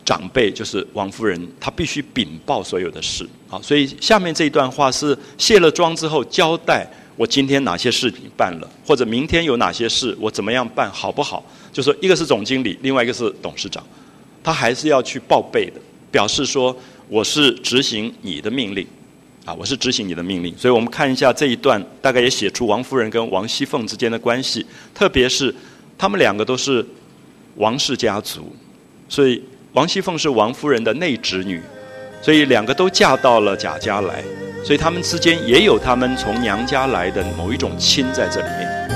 [0.05, 3.29] 长辈，就是王夫人，她必须禀报所有的事。
[3.49, 11.45] 好，所以下面这一段话是卸了妆之后交代我今天哪些事情办了，或者明天有哪些事我怎么样办好不好？
[11.73, 13.85] 就说一个是总经理，另外一个是董事长，
[14.45, 16.77] 他还是要去报备的，表示说
[17.09, 18.87] 我是执行你的命令。
[19.47, 25.55] 啊，我是执行你的命令，所以我们看一下这一段，大概也写出王夫人跟王熙凤之间的关系，特别是
[25.97, 26.85] 他们两个都是
[27.55, 28.53] 王氏家族，
[29.09, 29.41] 所以
[29.73, 31.63] 王熙凤是王夫人的内侄女，
[32.21, 34.21] 所以两个都嫁到了贾家来，
[34.65, 38.96] 所以他们之间也有他们从娘家来的某一种亲在这里面。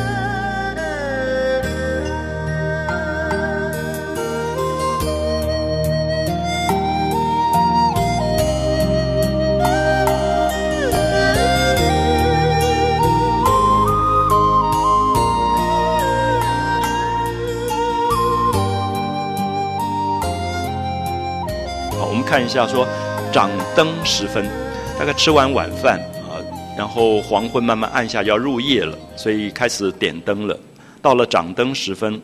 [22.30, 22.86] 看一下，说
[23.32, 24.48] 掌灯时分，
[24.96, 25.98] 大概吃完晚饭
[26.28, 26.38] 啊，
[26.78, 30.56] 然后黄昏慢慢暗下，要入夜了，所以开始点灯了。
[31.02, 32.22] 到了掌灯时分，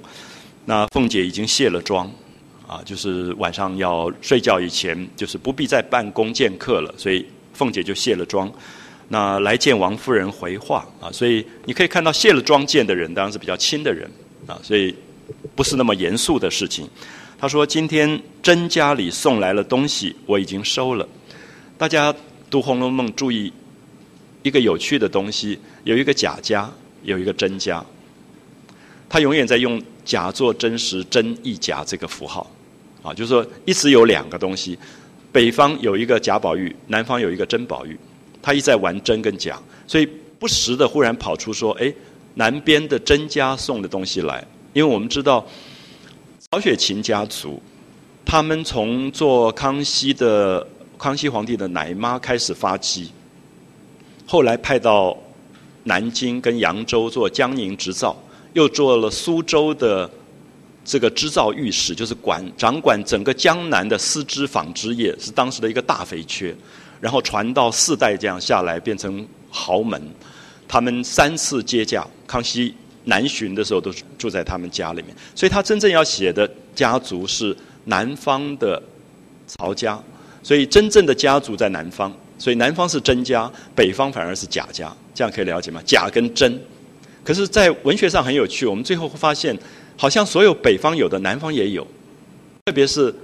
[0.64, 2.08] 那凤姐已经卸了妆，
[2.68, 8.48] 啊，就是晚上要睡觉以前，就是不必再办公见客了，所以凤姐就卸了妆。
[9.08, 14.08] 那来见王夫人回话啊，所以你可以看到卸了妆见的人当然是比较亲的人
[14.46, 14.94] 啊，所以
[15.56, 16.88] 不是那么严肃的事情。
[17.38, 21.06] 他说：“今天甄家里送来了东西，我已经收了。
[21.76, 22.14] 大家
[22.48, 23.52] 读《红楼梦》，注意
[24.42, 26.70] 一个有趣的东西：有一个贾家，
[27.02, 27.84] 有一个甄家。
[29.06, 32.50] 他永远在用假作真实，真亦假这个符号。
[33.02, 34.78] 啊，就是说一直有两个东西：
[35.30, 37.98] 北方有一个贾宝玉，南方有一个甄宝玉。
[38.40, 40.08] 他一在玩真跟假，所以
[40.38, 41.92] 不时的忽然跑出说：‘哎，
[42.36, 44.42] 南边的甄家送的东西来。’
[44.72, 45.46] 因为我们知道。”
[46.56, 47.60] 曹雪芹家族，
[48.24, 50.66] 他们从做康熙的
[50.96, 53.10] 康熙皇帝的奶妈开始发迹，
[54.26, 55.14] 后来派到
[55.84, 58.16] 南京跟扬州做江宁织造，
[58.54, 60.10] 又做了苏州的
[60.82, 66.56] 这个织造御史，就是管掌管整个江南的丝织纺织业，是当时的一个大肥缺。
[67.02, 70.02] 然后传到四代这样下来，变成豪门。
[70.66, 72.74] 他们三次接驾，康熙
[73.06, 75.16] 南巡的时候都住在他们家里面。
[75.34, 77.56] 所以他真正要写的家族是
[77.86, 78.80] 南方的
[79.46, 80.00] 曹家，
[80.42, 82.12] 所以真正的家族在南方。
[82.38, 85.80] 所以南方是真家，北方反而是贾家，这样可以了解吗？
[85.86, 86.60] 贾跟真，
[87.24, 88.66] 可是，在文学上很有趣。
[88.66, 89.56] 我们最后会发现，
[89.96, 91.86] 好像所有北方有的，南方也有。
[92.66, 93.14] 特别是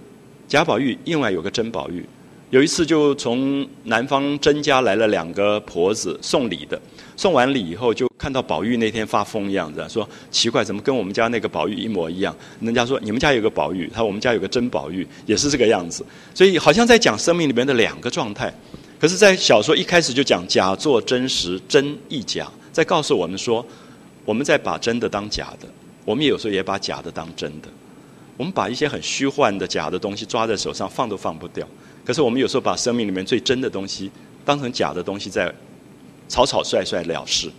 [0.48, 2.02] 贾宝玉，另外有个甄宝玉。
[2.48, 6.80] 有一次，就从南方甄家来了两个婆子送礼的，
[7.22, 12.34] 送完礼以后，就看到宝玉那天发疯一样子，说奇怪，怎么跟我们家那个宝玉一模一样？
[12.58, 16.04] 人家说你们家有个宝玉，他说我们家有个真宝玉，也是这个样子。
[16.34, 18.52] 所以好像在讲生命里面的两个状态。
[18.98, 23.64] 可是，在小说一开始就讲假作真实，真亦假，在告诉我们说，
[24.24, 25.68] 我们在把真的当假的，
[26.04, 27.68] 我们有时候也把假的当真的。
[28.36, 31.64] 我们把一些很虚幻的假的东西抓在手上，放都放不掉。
[32.04, 34.10] 可是我们有时候把生命里面最真的东西
[34.44, 35.48] 当成假的东西，在
[36.32, 37.50] 草草率率了事。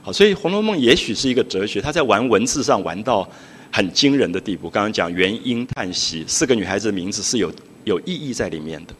[0.00, 3.28] 好，所以《红楼梦》也许是一个哲学，他在玩文字上玩到
[3.72, 4.70] 很惊人的地步。
[4.70, 8.94] 刚刚讲元婴叹息，四个女孩子的名字是有有意义在里面的。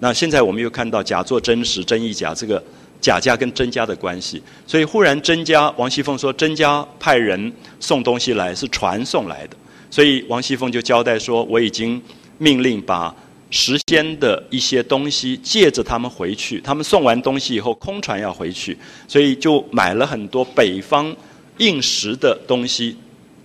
[0.00, 2.62] 那现在我们又看到假作真实，真亦假，这个
[3.02, 4.42] 贾家跟甄家的关系。
[4.66, 9.56] 所以忽然甄家王熙凤说，甄家派人送东西来，是传送来的。
[9.90, 12.00] 所以王熙凤就交代说，我已经
[12.38, 13.14] 命令把。
[13.54, 16.60] 时间的一些东西，借着他们回去。
[16.60, 18.76] 他们送完东西以后，空船要回去，
[19.06, 21.14] 所以就买了很多北方
[21.58, 22.96] 应时的东西，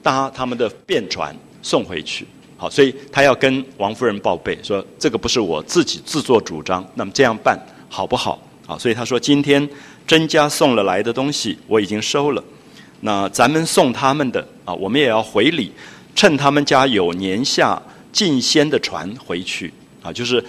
[0.01, 2.25] 搭他们的便船送回去。
[2.57, 7.55] 好，所以他要跟王夫人报备，说这个不是我自己自作主张，那么这样办
[7.87, 8.41] 好不好？
[8.65, 9.69] 好，所以他说今天
[10.07, 12.43] 甄家送了来的东西，我已经收了。
[13.01, 15.71] 那咱们送他们的啊，我们也要回礼，
[16.15, 17.79] 趁他们家有年下
[18.11, 19.71] 进仙的船回去。
[20.11, 20.43] 就是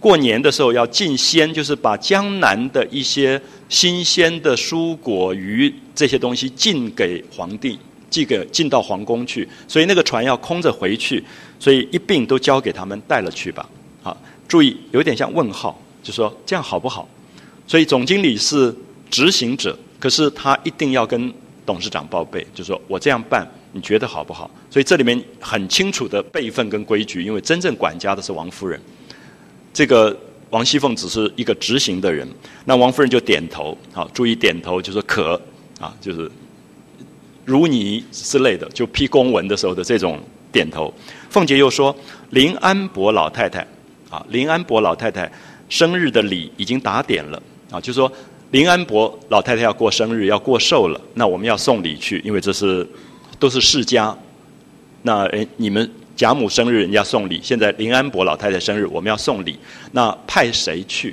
[0.00, 7.78] 过年的时候要进鲜，就是把江南的一些新鲜的蔬果、鱼这些东西进给皇帝，
[8.10, 9.48] 寄给进到皇宫去。
[9.68, 11.22] 所以那个船要空着回去，
[11.60, 13.68] 所以一并都交给他们带了去吧。
[14.02, 14.16] 好，
[14.48, 17.08] 注意有点像问号，就说这样好不好？
[17.68, 18.74] 所以总经理是
[19.08, 21.32] 执行者，可是他一定要跟
[21.64, 23.48] 董事长报备，就说我这样办。
[23.74, 24.50] 你觉得好不好？
[24.70, 28.78] 所以这里面很清楚的辈分跟规矩，因为真正管家的是王夫人，
[29.72, 30.14] 这个
[30.50, 32.28] 王熙凤只是一个执行的人。
[32.66, 35.40] 那王夫人就点头，好，注意点头，就说可，
[35.80, 36.30] 啊，就是
[37.46, 40.20] 如你之类的，就批公文的时候的这种
[40.52, 40.92] 点头。
[41.30, 41.96] 凤姐又说，
[42.28, 43.66] 林安伯老太太，
[44.10, 45.32] 啊，林安伯老太太
[45.70, 48.12] 生日的礼已经打点了，啊，就说
[48.50, 52.86] 林安伯老太太要过生日，要过寿了，那我们要送礼去，因为这是。
[53.42, 54.16] 都是世家，
[55.02, 59.58] 那诶，你们贾母生日人家送礼，现在林安伯老太太生日我们要送礼，
[59.90, 61.12] 那派谁去？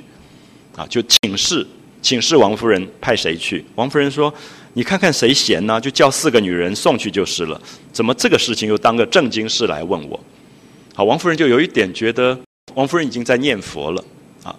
[0.76, 1.66] 啊，就请示
[2.00, 3.64] 请示王夫人派谁去？
[3.74, 4.32] 王夫人说
[4.74, 5.80] ：“你看看谁闲呢？
[5.80, 7.60] 就叫四个女人送去就是了。
[7.92, 10.20] 怎么这个事情又当个正经事来问我？”
[10.94, 12.38] 好，王夫人就有一点觉得，
[12.76, 14.04] 王夫人已经在念佛了。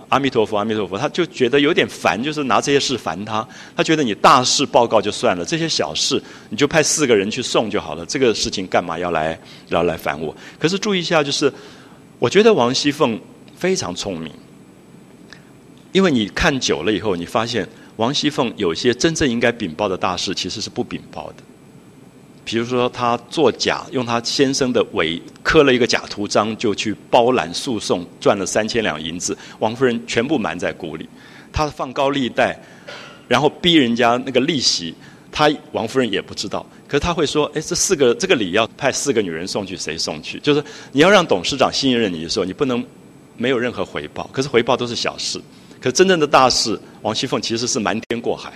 [0.10, 3.48] 阿弥陀佛，阿弥陀佛，他就觉得有点烦，就是拿这些事烦他。
[3.76, 8.06] 他觉得你大事报告就算了，这些小事你就派四个人去送就好了。
[8.06, 9.40] 这个事情干嘛要来
[9.70, 10.36] 要来烦我？
[10.60, 11.52] 可是注意一下，就是
[12.20, 13.20] 我觉得王熙凤
[13.56, 14.32] 非常聪明，
[15.92, 21.44] 因为你看久了以后，你发现王熙凤有些真正应该禀报的大事，其实是不禀报的。
[22.52, 29.38] 比如说，他作假，用他先生的伪刻了一个假图章，就去包揽诉讼，赚了三千两银子。
[29.60, 31.08] 王夫人全部瞒在鼓里，
[31.54, 32.62] 他放高利贷，
[33.30, 34.94] 然后逼人家那个利息，
[35.32, 36.66] 他王夫人也不知道。
[36.90, 40.38] 可是他会说：“哎，这四个这个礼要派四个女人送去，谁送去？
[40.42, 40.62] 就是
[40.92, 42.86] 你要让董事长信任你的时候，你不能
[43.38, 44.30] 没有任何回报。
[44.34, 45.42] 可是回报都是小事，
[45.80, 48.52] 可真正的大事，王熙凤其实是瞒天过海。”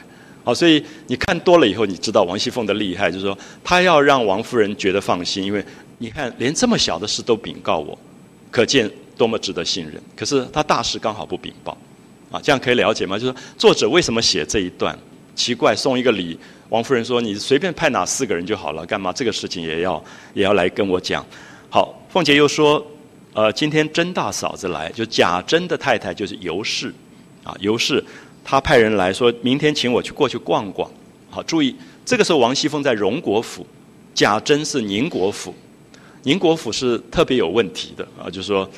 [0.46, 5.66] 好，所以你看多了以后，你知道王熙凤的厉害，就是说，她要让王夫人觉得放心，因为
[5.98, 7.98] 你看连这么小的事都禀告我，
[8.52, 10.00] 可见多么值得信任。
[10.16, 11.76] 可是她大事刚好不禀报，
[12.30, 13.18] 啊，这样可以了解吗？
[13.18, 14.96] 就是作者为什么写这一段？
[15.34, 16.38] 奇怪，送一个礼，
[16.70, 20.02] 王夫人说你随便派哪四个人就好了，干嘛这个事情也要
[20.36, 21.26] 也要来跟我讲？
[21.72, 22.86] 好，凤姐又说，
[23.34, 26.94] 呃，今天甄大嫂子来，就贾珍的太太就是尤氏，
[27.44, 28.02] 啊，尤氏。
[28.46, 30.90] 他派人来说，明天请我去过去逛逛。
[31.32, 33.66] 好，注意，这个时候王熙凤在荣国府，
[34.14, 35.54] 贾珍是宁国府。
[36.22, 38.70] 宁国府是特别有问题的啊，就是说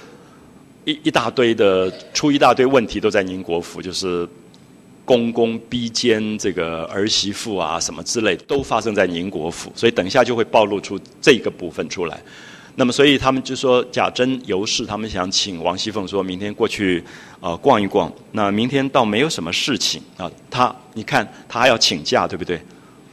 [0.85, 4.27] 一一大堆的出一大堆问题都在宁国府，就是
[5.03, 12.22] 公公逼奸这个儿媳妇啊，什么之类，都发生在宁国府，所以等一下就会暴露出这个部分出来。
[12.79, 17.03] 那么，所以他们就说贾珍、尤氏他们想请王熙凤说明天过去
[17.39, 18.11] 呃逛一逛。
[18.33, 22.61] 那明天倒没有什么事情啊，他你看他还要请假，对不对？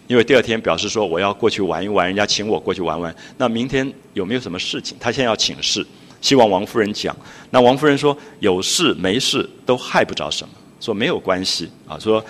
[0.06, 3.16] 因为第二天表示说我要过去玩一玩，人家请我过去玩玩。
[3.38, 4.94] 那明天有没有什么事情？
[5.00, 5.84] 他现在要请示，
[6.20, 7.16] 希望王夫人讲。
[7.48, 10.52] 那王夫人说有事没事都害不着什么。
[10.78, 12.22] 说没有关系啊，说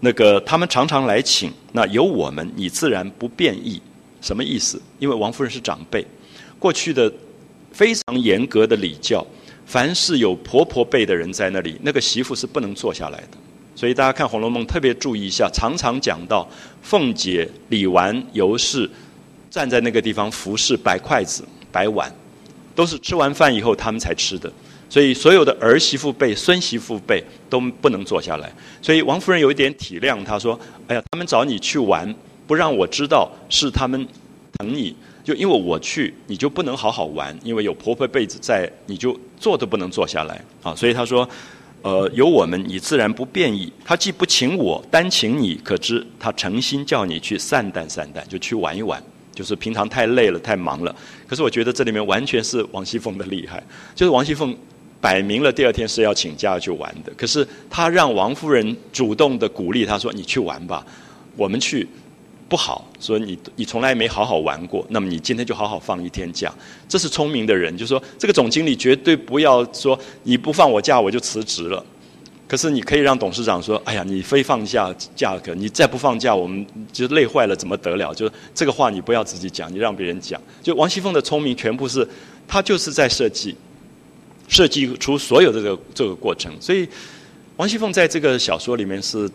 [0.00, 3.80] 那个他们常常来请，那有我们，你自然不便意。
[4.20, 4.78] 什么意思？
[4.98, 6.06] 因为王夫人是长辈，
[6.64, 7.12] 过去的
[7.72, 9.22] 非常严格的礼教，
[9.66, 13.36] 凡是有婆婆辈的人在那里，那个媳妇是不能坐下来的。
[13.76, 16.48] 所以大家看《红楼梦》特别注意一下，常常讲到
[16.80, 18.90] 凤姐、李纨、尤氏
[19.50, 22.10] 站在那个地方服侍、摆筷子、摆碗，
[22.74, 24.50] 都是吃完饭以后他们才吃的。
[24.88, 28.50] 所以，所有的儿媳妇辈、孙媳妇辈都不能坐下来。
[28.80, 30.58] 所以，王夫人有一点体谅，她说
[30.88, 32.14] ：“哎呀，他们找你去玩，
[32.46, 34.08] 不让我知道是他们
[34.56, 41.28] 疼你，就因为我去，你就不能好好玩，因为有婆婆辈子在，你就坐都不能坐下来啊。”所以她说
[41.82, 43.72] ：“呃，有我们，你自然不便意。
[43.84, 49.02] 他既不请我，单请你，可知他诚心叫你去散淡散淡，就去玩一玩。
[49.34, 50.94] 就是平常太累了，太忙了。
[51.26, 53.60] 可是我觉得这里面完全是王熙凤的厉害，
[53.94, 54.56] 就是王熙凤。”
[55.00, 60.82] 摆明了第二天是要请假去玩的，可是他让王夫人主动的鼓励他说：“你去玩吧，
[61.36, 61.86] 我们去
[62.48, 62.86] 不好。
[63.00, 66.52] 说你你从来没好好玩过，那么你今天就好好放一天假。
[66.88, 71.84] 这是聪明的人，就说这个总经理绝对不要说你不放我假我就辞职了。
[72.46, 78.14] 可是你可以让董事长说：哎呀，你非放下假，可你再不放假，我们就累坏了，怎么得了？
[78.14, 80.40] 就是这个话你不要自己讲，你让别人讲。
[80.62, 82.06] 就王熙凤的聪明全部是
[82.46, 83.56] 他就是在设计。
[84.46, 86.86] 设计出所有的这个这个过程，所以
[87.56, 89.28] 王熙凤在这个小说里面是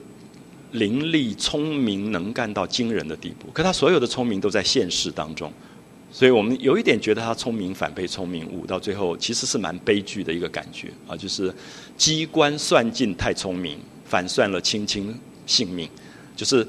[0.71, 3.47] 伶俐、聪明、能干到惊人的地步。
[3.53, 5.51] 可他所有的聪明都在现实当中，
[6.11, 11.53] 所以我们有一点觉得他聪明反被聪明误，到最后其实是蛮悲剧的一个感觉啊，就是
[11.97, 15.13] 机关算尽太聪明，反算了卿卿
[15.45, 15.89] 性命。
[16.35, 16.67] 就是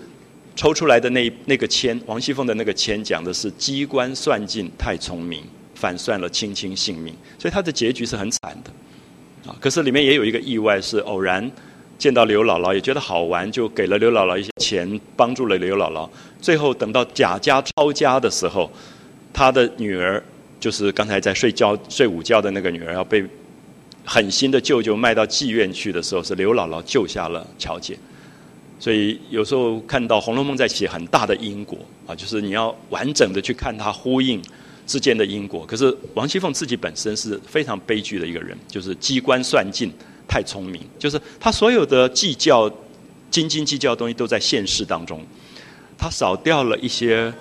[0.57, 5.43] 抽出来的那那个签，王熙凤的那个签讲的是机关算尽太聪明。
[5.73, 9.57] 反算了卿卿性命，所以他的结局是很惨的，啊！
[9.59, 11.51] 可是里面也有一个意外，是偶然
[12.01, 16.09] 见到刘姥姥，也觉得好玩，就给了刘姥姥一些钱，帮助了刘姥姥。
[16.41, 18.71] 最后等到贾家抄家的时候，
[19.35, 20.21] 他的女儿
[20.59, 23.23] 就是刚才在睡觉睡午觉的那个女儿，要被
[24.05, 27.99] 狠心的舅舅卖到妓院去的时候，是刘姥姥救下了乔姐。
[28.79, 34.43] 所以有时候看到《红楼梦》在写很大的因果啊，就是你要完整的去看它呼应。
[34.87, 39.89] 之间的因果，可是王熙凤自己本身是非常悲剧的一个人，就是机关算尽，
[40.31, 42.71] 太聪明，就是他所有的计较、
[43.33, 45.21] 斤斤计较的东西都在现世当中，
[45.99, 47.35] 他少掉了一些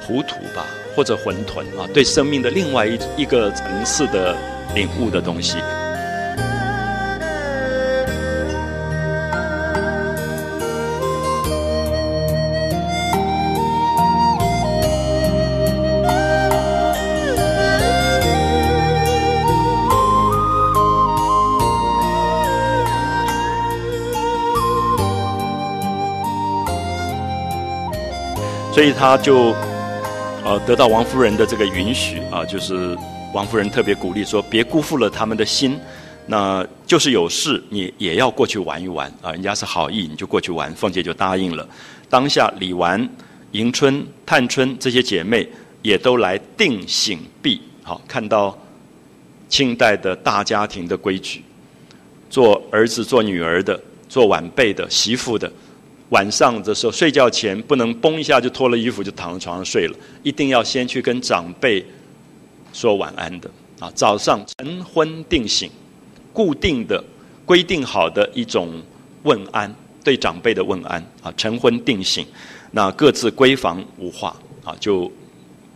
[0.00, 0.64] 糊涂吧，
[0.96, 4.34] 或者混沌啊，对生命的另外一一个层次的
[4.74, 5.58] 领悟的东西。
[28.78, 29.52] 所以他就，
[30.44, 32.96] 呃，得到王夫人的这个允许啊，就是
[33.34, 35.76] 王夫人特别鼓励说，别辜负了他们的心，
[36.26, 40.72] 那就是有事你也要过去玩一玩啊，人家是好意，你就过去玩。
[40.74, 41.68] 凤姐就答应了。
[42.08, 43.04] 当下李纨、
[43.50, 45.48] 迎春、探春这些姐妹
[45.82, 48.56] 也都来定醒毕，好看到
[49.48, 51.42] 清代的大家庭的规矩，
[52.30, 55.50] 做儿子、做女儿的、做晚辈的、媳妇的。
[56.10, 61.84] 晚上的时候睡觉前不能嘣一下就脱了衣服就躺在床上睡了，一定要先去跟长辈
[62.72, 63.92] 说晚安的啊。
[63.94, 65.70] 早上晨昏定醒，
[66.32, 67.02] 固定的
[67.44, 68.80] 规定好的一种
[69.24, 71.32] 问安，对长辈的问安啊。
[71.36, 72.26] 晨昏定醒，
[72.70, 75.12] 那各自闺房无话啊，就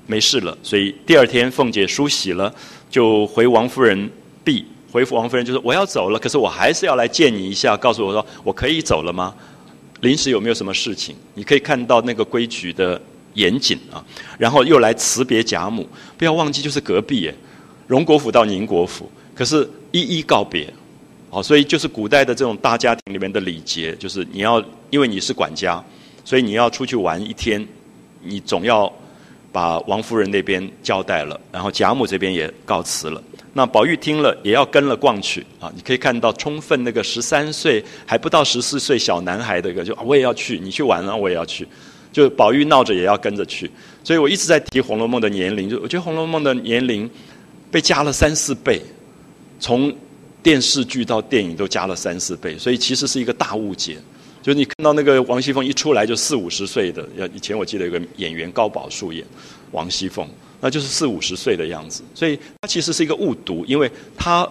[0.06, 0.56] 没事了。
[0.62, 2.52] 所以第二天凤姐梳洗了，
[2.90, 4.10] 就回王夫人
[4.42, 9.34] 避回复王夫人，就说我要走了，可是我还是要来见你一下，告诉我说我可以走了吗？
[10.02, 11.16] 临时有没有什么事情？
[11.34, 13.00] 你可以看到那个规矩的
[13.34, 14.04] 严谨啊，
[14.38, 15.88] 然后又来辞别贾母，
[16.18, 17.34] 不要忘记就是隔壁耶，
[17.86, 20.72] 荣国府到宁国府，可是一一告别，
[21.30, 25.82] 哦，所以就是古代的这种大家庭里面的礼节，就是你要因为你是管家，
[26.24, 27.66] 所以你要出去玩一天，
[28.22, 28.92] 你总要
[29.52, 33.22] 把王夫人那边交代了，然后贾母这边也告辞了。
[33.52, 35.70] 那宝玉听了也要跟了逛去啊！
[35.76, 41.68] 你可以看到充分那个十三岁还不到十四岁小男孩的一个，就我也要去，你去玩了我也要去，
[42.10, 43.70] 就宝玉闹着也要跟着去。
[44.02, 47.08] 所以我一直在提《红楼梦》的年龄，就我觉得《红楼梦》的年龄
[47.70, 48.80] 被加了三四倍，
[49.60, 49.94] 从
[50.42, 53.98] 电视剧到电影都加了三四倍，所以其实是一个大误解。
[54.42, 59.24] 就是你看到那个王熙凤一出来就四五十岁的，以前我记得有个演员高宝树演
[59.70, 60.28] 王熙凤。
[60.64, 64.48] 那就是四五十岁的样子，所以他其实是一个误读，因为他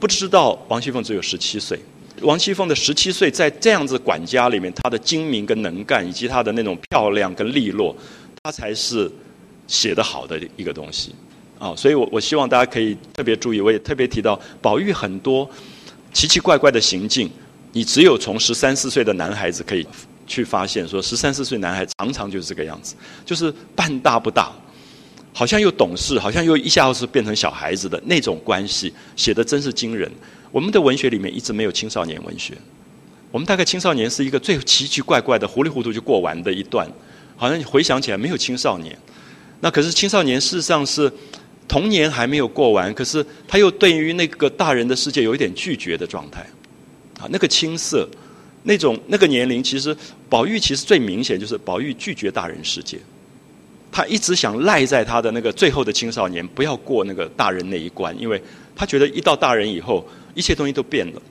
[0.00, 1.78] 不知道王熙凤只有十七岁。
[2.22, 7.94] 王熙凤的十七岁，在这样子管家里面，她的精明跟能干，以及她的那种漂亮跟利落，
[8.42, 9.08] 她才是
[9.68, 11.14] 写得好的一个东西
[11.60, 11.72] 啊。
[11.76, 15.48] 所以我我希望大家可以特别注意，我也特别提到宝玉很多
[16.12, 17.30] 奇奇怪怪的行径，
[17.76, 19.86] 你只有从十三四岁的男孩子可以
[20.26, 22.94] 去发现，说十三四岁男孩常常就是这个样子，
[23.26, 24.50] 就是半大不大。
[25.34, 30.10] 好像又懂事，好像又一下子变成小孩子的那种关系，写的真是惊人。
[30.50, 32.54] 我们的文学里面一直没有青少年文学，
[33.30, 36.90] 我们大概青少年是一个最奇奇怪怪的、糊里糊涂就过完的一段，
[37.36, 38.98] 好像你回想起来没有青少年。
[39.60, 41.12] 那可是青少年事实上是
[41.68, 46.46] 童年还没有过完，可是他又对于那个大人的世界有一点拒绝的状态。
[47.18, 48.08] 啊，那个青涩，
[48.64, 49.96] 那种那个年龄，其实
[50.28, 52.98] 宝玉其实最明显就是宝玉拒绝大人世界。
[53.90, 58.42] 他一直想赖在他的那个最后的青少年，不要过那个大人那一关，因为
[58.74, 61.22] 他觉得一到大人以后，一切东西都变了，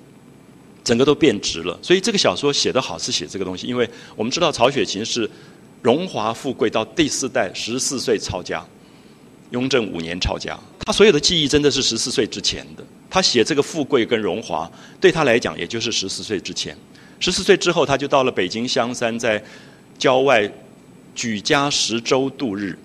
[0.84, 1.78] 整个都变直了。
[1.84, 5.30] 所以这个小说写得好是写这个东西，因为我们知道曹雪芹是
[5.84, 8.66] 荣华富贵到第四代十四岁抄家，
[9.52, 12.84] 雍正五年抄家，他所有的记忆真的是十四岁之前的。
[13.10, 14.70] 他写这个富贵跟荣华，
[15.00, 16.78] 对他来讲也就是十四岁之前。
[17.20, 19.44] 十四岁之后，他就到了北京香山，在
[19.98, 20.52] 郊外。
[21.18, 22.78] 举家十粥度日，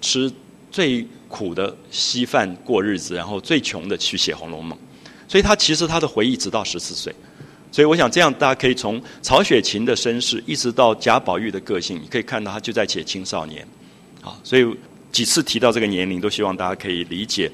[0.00, 0.32] 吃
[0.70, 4.72] 最苦的稀饭过日子，然后最穷的去写《红楼梦》，
[5.30, 7.14] 所以他其实他的回忆直到十四岁，
[7.70, 13.68] 所以我想这样大家可以从曹雪芹的身世一直到贾宝玉的个性，你可以看到他就在写青少年，
[14.22, 14.66] 好，所以
[15.10, 17.50] 几次提到这个年龄，都希望大家可以理解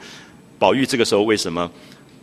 [0.58, 1.70] 宝玉这个时候为什么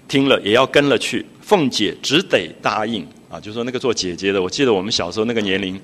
[0.08, 5.80] 听了也要跟了去，凤姐只得答应啊，就说那个做姐姐的，我记得我们小时候那个年龄。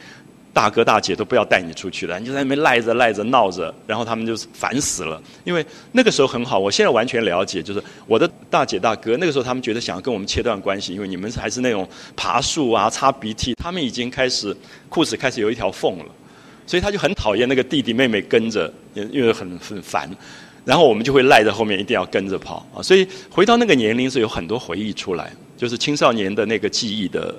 [0.53, 5.21] 大哥大姐都不要带你出去了，你就在那边赖着赖着闹着，然后他们就烦死了。
[5.43, 14.55] 因为那个时候很好，我现在完全了解，就是我的大姐大哥那个时候他们觉得想要跟我们切断关系，因为你们还是那种爬树啊、擦鼻涕，他们已经开始
[14.89, 16.05] 裤子开始有一条缝了，
[16.67, 20.07] 所以他就很讨厌那个弟弟妹妹跟着，因为很很烦。
[20.63, 22.83] 然后我们就会赖在后面，一定要跟着跑啊。
[22.83, 27.33] 所以回到那个年龄是有很多回忆出来，就是青少年的那个记忆的。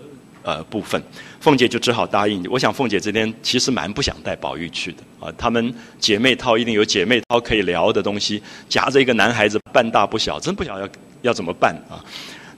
[0.44, 1.02] 呃，部分，
[1.40, 2.42] 凤姐就只好答应。
[2.48, 5.30] 我想凤姐这边其实蛮不想带宝玉去的啊。
[5.36, 10.88] 她们姐妹套一定有姐妹套可以聊的东西，夹着一个男孩子半大不小，真不晓得要
[11.22, 12.00] 要怎么办啊。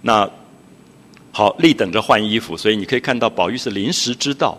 [0.03, 0.31] 那
[1.33, 4.57] 好，立等着换衣服，所以你可以看到宝玉是临时知道，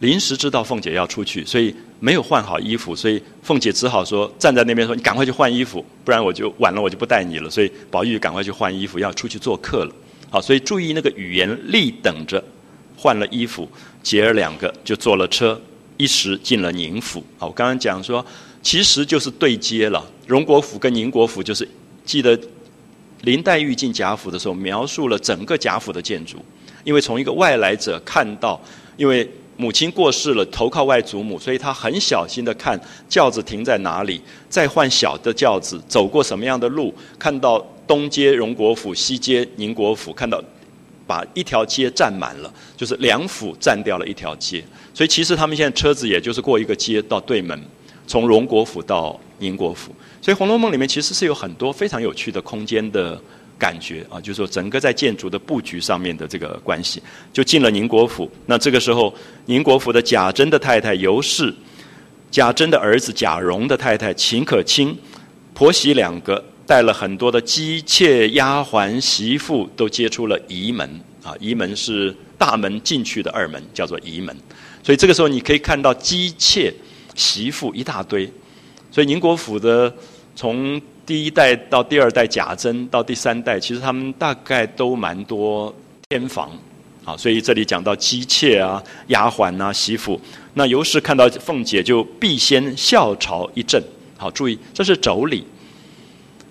[0.00, 9.92] 临时知道凤姐要出去，所以没有换好衣服，所以凤姐只好说站在那边说：“你赶快去换衣服，不然我就晚了，我就不带你了。”所以宝玉赶快去换衣服，要出去做客了。
[10.30, 12.42] 好，所以注意那个语言，立等着。
[12.96, 13.66] 换了衣服，
[14.02, 15.58] 姐儿两个就坐了车，
[15.96, 17.24] 一时进了宁府。
[17.38, 18.22] 好，我刚刚讲说，
[18.62, 20.04] 其实就是对接了。
[20.26, 21.66] 荣国府跟宁国府，就是
[22.04, 22.38] 记得
[23.22, 26.36] 林黛玉进贾府的时候，描述了整个贾府的建筑。
[26.84, 28.60] 因为从一个外来者看到，
[28.98, 29.26] 因为
[29.60, 40.42] 母亲过世了，投靠外祖母，所以他很小心的看轿子停在哪里，再换小的轿子，走过什么样的路，看到东街荣国府，西街宁国府，看到。
[41.06, 44.62] 把一条街占满了，就是两府占掉了一条街，
[44.94, 47.60] 所以其实他们现在车子也就是过一个街到对门，
[48.06, 49.92] 从荣国府到宁国府。
[50.22, 53.20] 所以《红楼梦》里面其实是有很多非常有趣的空间的
[53.60, 57.00] 感觉啊，就是说整个在建筑的布局上面的这个关系。
[57.32, 59.14] 就进了宁国府，那这个时候
[59.44, 61.54] 宁国府的贾珍的太太尤氏，
[62.30, 64.96] 贾珍的儿子贾蓉的太太秦可卿，
[65.54, 66.42] 婆媳两个。
[66.66, 70.88] 带了很多的姬妾、丫鬟、媳妇，都接出了仪门
[71.20, 71.34] 啊。
[71.40, 74.36] 仪门是大门进去的二门，叫做仪门。
[74.80, 76.72] 所以这个时候你可以看到姬妾、
[77.16, 78.24] 媳妇一大堆。
[78.88, 79.92] 所以宁国府的
[80.36, 85.74] 从第一代到第二代贾珍到第三代，其实他们大概都蛮多
[86.08, 86.50] 偏房
[87.04, 87.16] 啊。
[87.16, 90.20] 所以这里讲到姬妾啊、丫鬟啊、媳妇，
[90.54, 93.82] 那尤氏看到凤姐就必先笑朝一阵。
[94.16, 95.42] 好，注意这是妯娌。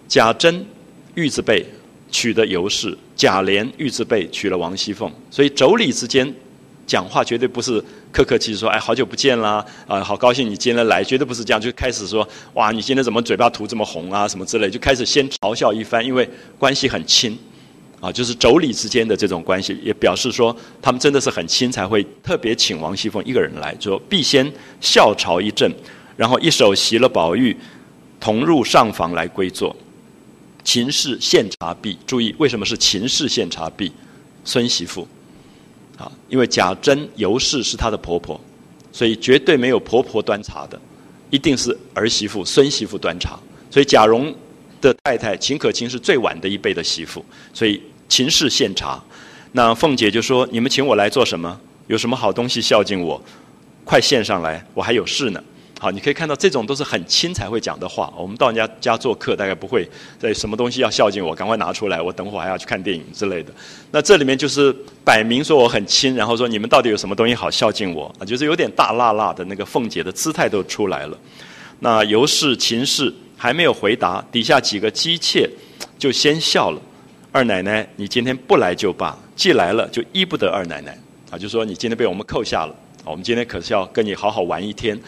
[0.07, 0.65] 贾珍、
[1.13, 1.65] 玉字辈
[2.09, 6.33] 娶的尤氏，贾琏、玉字辈娶了王熙凤，所以妯娌之间
[6.87, 14.27] 讲话绝对不是客客气气说：“哎，好久不见啦，啊，好高兴你今天来。”绝对不是这样，就开始说：“哇，你今天怎么嘴巴涂这么红啊？
[14.27, 16.27] 什么之类。”就开始先嘲笑一番，因为
[16.57, 17.37] 关系很亲，
[17.99, 25.71] 啊，就是妯娌之间的这种关系，也表示说他们真的是很亲，才会特别请王熙凤一个人来，说必先笑嘲一阵，
[26.17, 27.55] 然后一手袭了宝玉，
[28.19, 29.75] 同入上房来归坐。
[30.63, 33.91] 秦氏献茶毕，注意为什么是秦氏献茶毕？
[34.43, 35.07] 孙媳妇，
[35.99, 38.39] 啊，因为贾珍、尤氏是她的婆婆，
[38.91, 40.79] 所以绝对没有婆婆端茶的，
[41.29, 43.37] 一定是儿媳妇、孙媳妇端茶。
[43.69, 44.33] 所以贾蓉
[44.79, 47.23] 的太太秦可卿是最晚的一辈的媳妇，
[47.53, 49.03] 所以秦氏献茶。
[49.51, 51.59] 那凤姐就说：“你们请我来做什么？
[51.87, 53.21] 有什么好东西孝敬我？
[53.83, 55.43] 快献上来，我还有事呢。”
[55.81, 58.13] 好，你可以看到这种都是很亲才会讲的话。
[58.17, 59.89] 我们到人家家做客，大概不会
[60.19, 63.53] 在什么东西要孝敬我，赶快拿出来，我等会儿还要去看电影之类的。
[63.89, 64.75] 那这里面就是
[65.05, 68.25] 摆明说我很亲，然后说你们到底有什么东西好孝敬我啊？
[68.25, 71.17] 就是有点大辣辣的那个凤姐的姿态都出来了。
[71.79, 75.49] 那尤氏、秦氏还没有回答，底下几个姬妾
[75.97, 76.81] 就先笑了。
[77.31, 80.97] 二奶奶，你今天不来就罢，既来了就依不得二奶奶
[81.31, 81.37] 啊！
[81.37, 82.75] 就说你今天被我们扣下了，
[83.05, 84.99] 我们今天可是要跟你好好玩一天。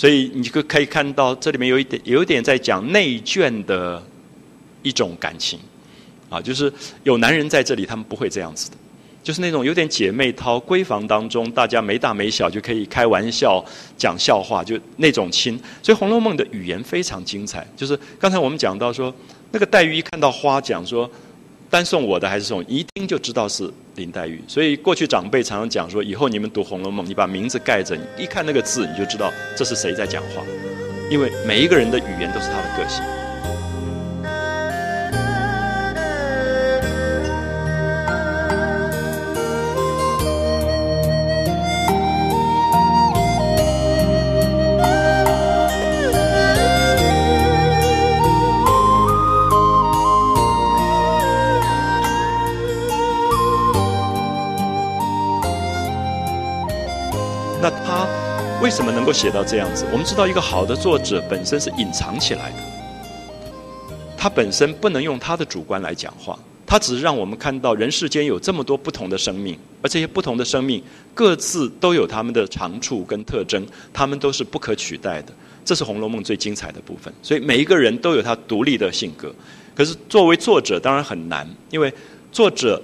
[0.00, 4.02] 所以你可可以看到，这里面有一点，有一点在讲内卷的
[4.82, 5.58] 一种感情，
[6.30, 6.72] 啊，就是
[7.02, 8.76] 有男人在这里，他们不会这样子的，
[9.22, 13.62] 就是那种有点姐妹淘闺房当中，大家没大没小就可以开玩笑、
[13.98, 15.60] 讲笑话，就那种亲。
[15.82, 19.14] 所以《红楼梦》的语言非常精彩，就是刚才我们讲到说，
[19.50, 21.10] 那个黛玉一看到花，讲说。
[21.70, 22.62] 单送我的还是送？
[22.66, 24.42] 一听就知道是林黛玉。
[24.48, 30.42] 所以过去长辈常常讲说，以后你们读《红楼梦》，你把名字盖着，你一看那个字，你就知道这是谁在讲话，
[31.08, 33.04] 因为每一个人的语言都是他的个性。
[58.70, 59.84] 为什么能够写到这样子？
[59.90, 62.58] 我们知道，一个好的作者本身是隐藏起来的，
[64.16, 70.80] 他本身不能用他的主观来讲话，他只是让我们看到人世间有这么多不同的生命，而这些不同的生命
[71.12, 75.32] 各自都有他们的长处跟特征，他们都是不可取代的。
[75.64, 77.12] 这是《红楼梦》最精彩的部分。
[77.24, 79.34] 所以每一个人都有他独立的性格，
[79.74, 81.92] 可是作为作者当然很难，因为
[82.30, 82.80] 作者。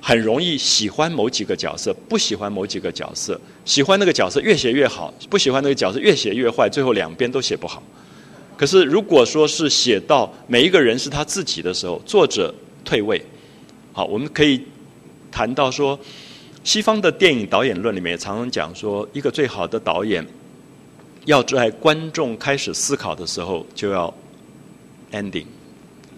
[0.00, 3.38] 很容易喜欢某几个角色，不喜欢某几个角色。
[3.64, 7.82] 喜欢那个角色越写越好，不喜欢那个角色越写越坏，最后两边都写不好。
[8.56, 12.54] 可是如果说是写到每一个人是他自己的时候，作者
[12.84, 13.22] 退位。
[13.92, 14.62] 好，我们可以
[15.30, 15.98] 谈到说，
[16.64, 20.26] 西方的电影导演论里面也常常讲说，一个最好的导演
[21.24, 24.12] 要在观众开始思考的时候就要
[25.12, 25.46] ending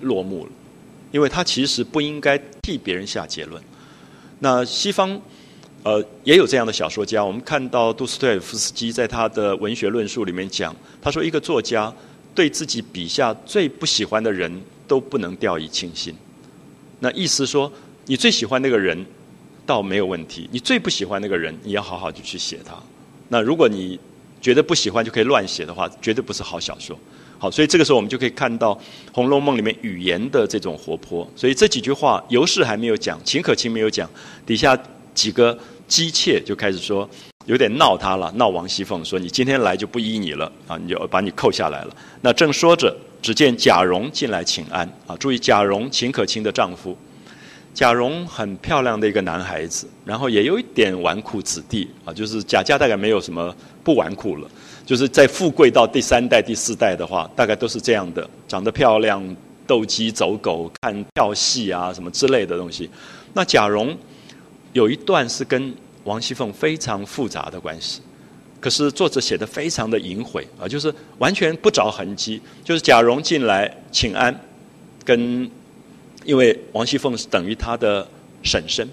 [0.00, 0.52] 落幕了，
[1.10, 3.62] 因为他其实不应该替别人下结论。
[4.42, 5.20] 那西方，
[5.82, 7.22] 呃，也有这样的小说家。
[7.22, 11.92] 我们看到杜斯托耶夫斯基在他的文学论述里面讲，他说一个作家
[12.34, 14.50] 对自己笔下最不喜欢的人
[14.88, 16.14] 都不能掉以轻心。
[17.00, 17.70] 那意思说，
[18.06, 19.04] 你最喜欢那个人
[19.66, 22.74] 倒没有问题，你最不喜欢那个人，你要好好的去写他。
[23.28, 24.00] 那如果你
[24.40, 26.98] 觉得不喜欢就可以乱写的话，绝对不是好小说。
[27.40, 28.74] 好，所以这个时候我们就可以看到
[29.14, 31.26] 《红楼梦》里面语言的这种活泼。
[31.34, 34.06] 所以这几句话，尤氏还没有讲，秦可卿没有讲，
[34.44, 34.78] 底下
[35.14, 35.58] 几个
[35.88, 37.08] 姬妾就开始说，
[37.46, 41.96] 有点闹他了，闹王熙凤，说你今天来就不依你了啊，你就把你扣下来了。
[42.20, 46.94] 那正说着，只见贾蓉进来请安啊，注意贾蓉，秦可卿的丈夫。
[47.72, 54.50] 贾蓉很漂亮的一个男孩子，然后也有一点纨绔子弟啊，就是贾家大概没有什么不纨绔了。
[54.90, 59.24] 就是在富贵到第三代、第四代的话，大概都是这样的，长得漂亮，
[59.64, 62.90] 斗鸡走狗，看跳戏啊什么之类的东西。
[63.32, 63.96] 那贾蓉
[64.72, 65.72] 有一段是跟
[66.02, 68.00] 王熙凤非常复杂的关系，
[68.58, 72.42] 可是作者写的非常的隐晦啊，就是完全不着痕迹。
[72.64, 74.36] 就是贾蓉进来请安，
[75.04, 75.48] 跟
[76.24, 78.04] 因为王熙凤是等于他的
[78.42, 78.88] 婶婶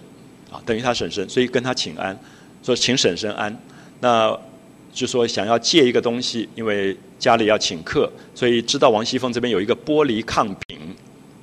[0.52, 2.16] 啊，等于他婶婶，所以跟他请安，
[2.62, 3.60] 说请婶婶安。
[4.00, 4.40] 那
[4.98, 10.80] 就说想要借一个东西，因为家里要请客，所以知道王熙凤这边有一个玻璃炕屏，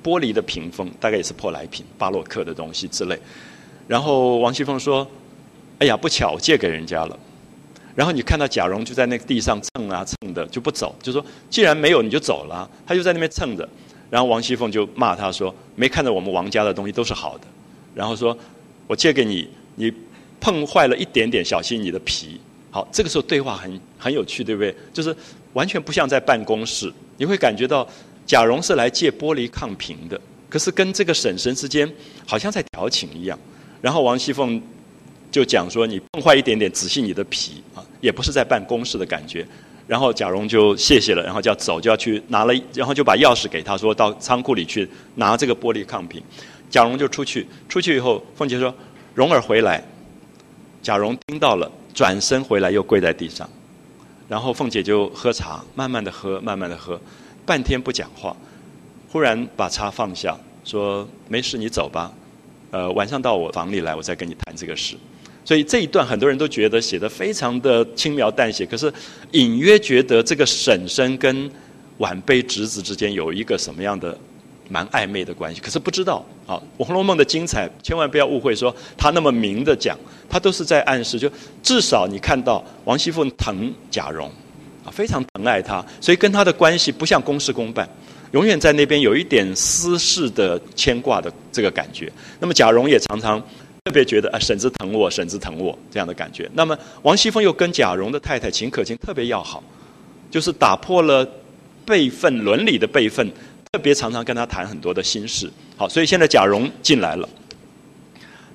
[0.03, 3.17] 玻璃的屏风，大概也是破来品、巴洛克的东西之类。
[3.87, 5.07] 然后王熙凤说
[5.79, 7.17] ：“哎呀，不巧，借给人家了。”
[7.95, 13.65] 然后你看到贾蓉就在那个地上蹭啊蹭的，就不走，就说：“既然没有，你就走了。”他就在那边蹭着。
[14.09, 17.47] 然后王熙凤就骂他说：“没看到我们王家的东西都是好的。”
[17.95, 18.37] 然后说
[18.85, 19.89] ：“我借给你，你
[20.41, 22.37] 碰坏了一点点，小心你的皮。
[22.75, 24.75] 好，这个时候对话很很有趣，对不对？
[24.91, 25.15] 就是
[25.53, 27.87] 完全不像在办公室，你会感觉到
[28.25, 30.19] 贾蓉是来借玻璃抗瓶的，
[30.49, 31.89] 可是跟这个婶婶之间
[32.27, 33.39] 好像在调情一样。
[33.81, 34.61] 然后王熙凤
[35.31, 39.47] 就讲说：“你碰坏一点点，仔细你的皮啊，也不是在办公室的感觉。”
[39.87, 44.85] 然后贾蓉就谢谢了，然后就要走，就要去拿了，然后就把钥匙给他说到仓库里去
[45.15, 46.21] 拿这个玻璃抗瓶。
[46.69, 48.75] 贾蓉就出去，出去以后，凤姐说
[49.15, 49.81] ：“蓉儿回来。”
[50.83, 51.71] 贾蓉听到了。
[51.95, 53.49] 转身回来又跪在地上，
[54.27, 56.99] 然后凤姐就喝茶，慢慢的喝，慢慢的喝，
[57.45, 58.35] 半天不讲话，
[59.09, 62.11] 忽然把茶放下，说：“没事，你走吧，
[62.71, 64.97] 呃，晚上到我房里来，我再跟你谈这个事。”
[65.45, 68.93] 所以这一段很多人都觉得写的非常的轻描淡写，可是
[69.31, 71.49] 隐约觉得这个婶婶跟
[71.99, 74.17] 晚辈侄子之间有一个什么样的？
[74.67, 79.97] 蛮暧昧的关系，可是不知道啊，《红楼梦》的精彩，千万不要误会，说他那么明的讲，
[80.27, 81.29] 他都是在暗示，就
[81.61, 84.27] 至少你看到王熙凤疼贾蓉，
[84.83, 87.87] 啊，非常疼爱他，所以跟他的关系不像公事公办，
[88.31, 92.11] 永远在那边有一点私事的牵挂的这个感觉。
[92.39, 93.39] 那么贾蓉也常常
[93.83, 96.49] 特别觉得啊，婶子疼我，婶子疼我这样的感觉。
[96.53, 99.63] 那么王熙凤又跟贾蓉的太太秦可卿特别要好，
[100.31, 101.27] 就是打破了
[101.85, 103.31] 辈分伦理的辈分。
[103.75, 107.27] 特别常常跟他谈很多的心事，好，所以现在贾蓉进来了。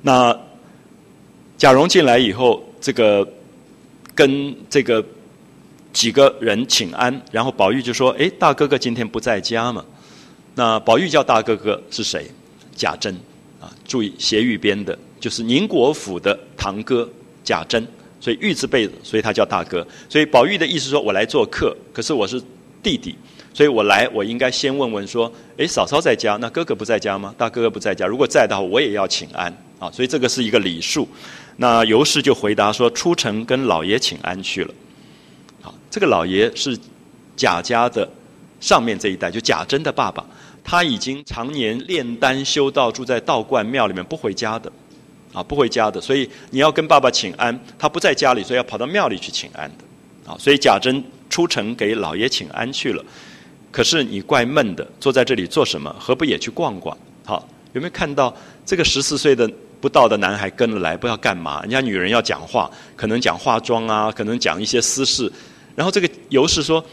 [0.01, 0.35] 那
[1.59, 3.29] 贾蓉进来以后，这个
[4.15, 5.05] 跟这个
[5.93, 9.85] 几个人请安，然后宝玉就说：“哎，大哥哥今天不在家嘛？”
[10.57, 12.27] 那宝玉叫大哥哥是谁？
[12.75, 13.15] 贾珍
[13.61, 17.07] 啊，注意斜玉边的，就是宁国府的堂哥
[17.45, 17.87] 贾珍，
[18.23, 19.87] 所以玉字辈，所以他叫大哥。
[20.09, 22.43] 所以宝玉的意思说：“我来做客，可是我是
[22.83, 23.15] 弟弟。”
[23.53, 26.37] 所以我来，我应该先问问说：，哎，嫂嫂在家？
[26.41, 27.35] 那哥哥不在家吗？
[27.37, 28.07] 大哥哥不在家。
[28.07, 29.91] 如果在的话，我也要请安啊。
[29.91, 31.07] 所以这个是一个礼数。
[31.57, 34.73] 那尤氏就回答说：出城跟老爷请安去了。
[35.61, 36.79] 好，这个老爷是
[37.37, 38.09] 贾家的
[38.61, 40.25] 上面这一代，就贾珍的爸爸。
[40.63, 44.71] 他已经常年炼丹修道，住在道观庙里面，不回家的
[45.33, 46.01] 啊，不回家的。
[46.01, 50.31] 所以你要跟爸爸请安，他不在家里，所以要跑到庙里去请安的。
[50.31, 53.05] 啊，所以贾珍出城给老爷请安去了。
[53.71, 55.95] 可是你怪闷的，坐在这里做什么？
[55.99, 56.97] 何不也去逛逛？
[57.25, 58.35] 好，有没有看到
[58.67, 59.49] 这个十四岁的
[59.81, 61.61] 不到的男孩跟了来，不知道干嘛？
[61.63, 65.31] 人家女人要讲话，可能讲化妆啊，可能讲一些私事。
[65.77, 66.85] 然后这个尤氏说：“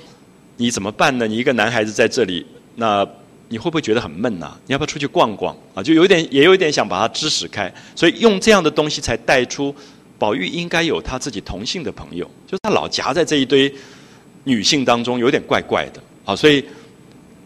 [0.55, 1.27] 你怎么办呢？
[1.27, 2.45] 你一个男孩子在这里，
[2.75, 3.05] 那
[3.49, 4.55] 你会不会觉得很闷呐？
[4.67, 5.57] 你要不要出去逛逛？
[5.73, 7.73] 啊，就有点，也有一点想把他支使开。
[7.95, 9.75] 所以用这样的东西才带出
[10.19, 13.73] 宝玉应该有他自己同性的朋友，就是他老夹在这一堆
[14.43, 16.61] 女性当中，有点怪怪的。”好，所以，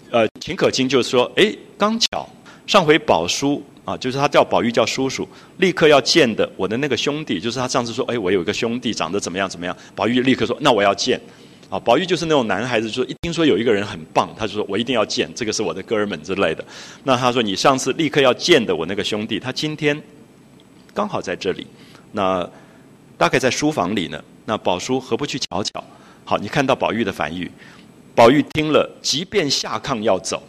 [0.10, 2.28] 呃，秦可卿就说：“哎，刚巧
[2.66, 11.22] 上回宝叔啊，就是他叫宝玉叫叔叔，立刻要见的我的那个兄弟，就是他上次说，哎，我有一个兄弟长得怎么样怎么样，宝玉立刻说，那我要见。
[11.70, 16.66] 啊，宝玉就是那种男孩子，就一听说有一个人很棒，他就说我一定要见，这个是我的哥们之类的。
[17.04, 20.02] 那他说你上次立刻要见的我那个兄弟，他今天
[20.92, 21.68] 刚好在这里，
[22.14, 22.50] 那
[23.16, 24.20] 大概在书房里呢。
[24.46, 25.84] 那宝叔何不去瞧瞧？
[26.26, 27.48] 好，你看到宝玉的反应。”
[28.22, 30.44] 宝玉听了，即便下炕要走，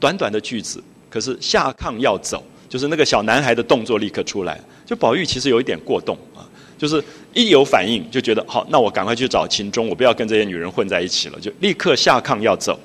[0.00, 4.58] 短短的句子，可是下炕要走，就是那个小男孩的动作立刻出来。
[4.86, 6.40] 就宝玉其实有一点过动啊，
[6.78, 7.04] 就是
[7.34, 12.80] 一有反应就觉得好，那我赶快去找秦钟，我不要跟这些女人混在一起了，就立刻下炕要走。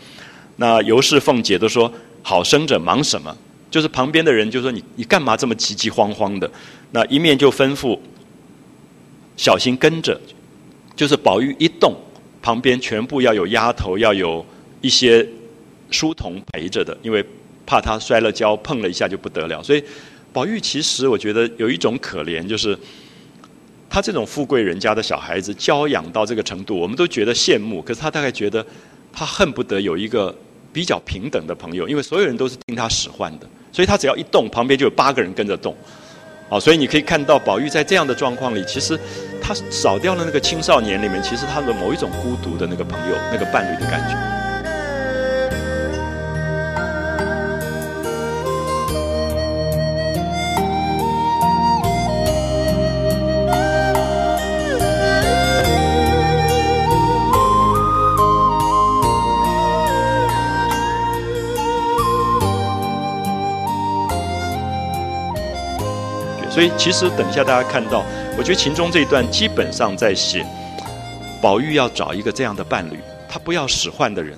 [0.57, 1.89] 那尤氏、凤姐都说
[2.21, 3.33] ：“好生者忙什么？”
[3.71, 6.51] 就是旁边的人就说：“你你干嘛这么急急慌慌的？”
[6.91, 7.97] 那一面就吩咐
[9.37, 10.19] 小心跟着，
[10.93, 11.95] 就是宝玉一动。
[12.43, 14.45] 旁边全部要有丫头，要有
[14.81, 15.25] 一些
[15.89, 17.25] 书童陪着的，因为
[17.65, 19.63] 怕他摔了跤，碰了一下就不得了。
[19.63, 19.81] 所以
[20.33, 22.77] 宝玉其实我觉得有一种可怜，就是
[23.89, 27.81] 他这种富贵人家的小孩子，娇养到这个程度，我们都觉得羡慕。
[27.81, 28.65] 可是他大概觉得
[29.13, 30.35] 他恨不得有一个
[30.73, 35.73] 比较平等的朋友，因为所有人都是听他使唤的，所以他只要一动，旁边就有八个人跟着动。
[36.53, 38.95] 好，所以你可以看到宝玉在这样的状况里，其实
[39.41, 44.42] 他少掉了那个青少年里面，其实他的某一种孤独的那个朋友、那个伴侣的感觉。
[66.53, 68.05] 所以，其实等一下大家看到，
[68.37, 70.45] 我觉得秦钟这一段基本上在写
[71.41, 74.37] 宝玉要找一个这样的伴侣，他不要使唤的人，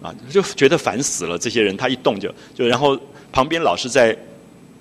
[0.00, 1.36] 啊，就觉得烦死了。
[1.36, 2.96] 这些人他一动就就，然后
[3.32, 4.16] 旁边老是在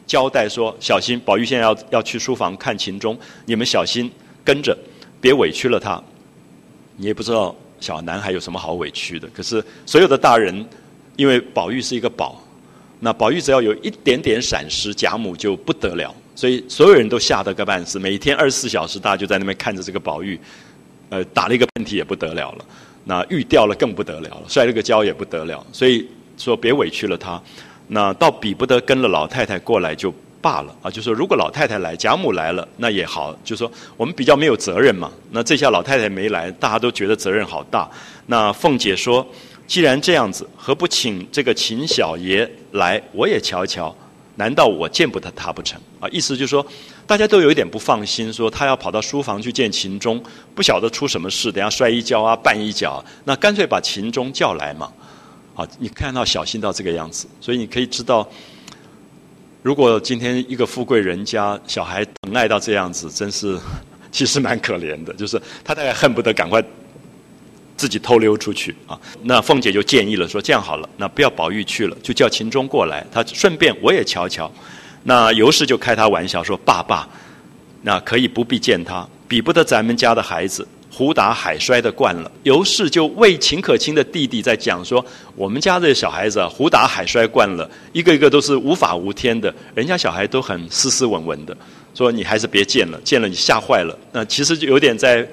[0.06, 3.18] 交代说：小心，宝玉现在要要去书房看秦钟，
[3.48, 4.12] 你们小心
[4.46, 4.78] 跟着，
[5.20, 6.00] 别委屈了他。
[6.96, 10.64] 你也不知道小男孩有什么好委屈的，可是所有的大人，
[11.16, 12.40] 因为宝玉是一个宝，
[13.00, 17.98] 那宝玉只要有一点点闪失，贾母就不得了，所以所有人都吓得个半死。
[17.98, 20.40] 每天二十四小时，大家就在那边看着这个宝玉，
[21.10, 22.66] 呃，打了一个喷嚏也不得了了，
[23.06, 26.08] 那玉掉了更不得了了，摔了个跤也不得了，所以
[26.38, 27.42] 说别委屈了他。
[27.88, 30.14] 那倒比不得跟了老太太过来就。
[30.40, 33.36] 罢了啊，就说如果老太太来，贾母来了，那也好。
[33.44, 35.12] 就说我们比较没有责任嘛。
[35.32, 37.90] 那这下老太太没来，大家都觉得责任好大。
[38.28, 39.28] 那凤姐说
[39.66, 43.94] ：“既然这样子，何不请这个秦小爷来，我也瞧瞧？
[44.38, 46.66] 难道我见不得他不成？”啊，意思就是说，
[47.06, 50.24] 大家都有一点不放心，说他要跑到书房去见秦钟，
[50.56, 54.90] 不晓得出什么事，等下摔一跤啊，绊一脚，那干脆把秦钟叫来嘛。
[55.54, 58.28] 好，你看到小心到这个样子，所以你可以知道。
[59.64, 63.58] 如果今天一个富贵人家小孩疼爱到这样子，真是
[64.12, 65.12] 其实蛮可怜的。
[65.16, 66.64] 就是他大概恨不得赶快
[67.78, 69.00] 自己偷溜出去啊。
[69.24, 74.52] 那凤姐就建议了，说这样好了，那不要宝玉去了，就叫秦钟过来，他顺便我也瞧瞧。
[75.04, 77.08] 那尤氏就开他玩笑说：“爸爸，
[77.84, 85.06] 那可以不必见他，比不得咱们家的孩子。”胡打海摔的惯了，尤氏就为秦可卿的弟弟在讲说：
[85.36, 91.56] 我们家这小孩子啊，胡打海摔惯了，一个一个都是无法无天的，人家小孩都很斯斯文文的。
[91.94, 93.96] 说你还是别见了，见了你吓坏了。
[94.12, 95.28] 那其实就有点在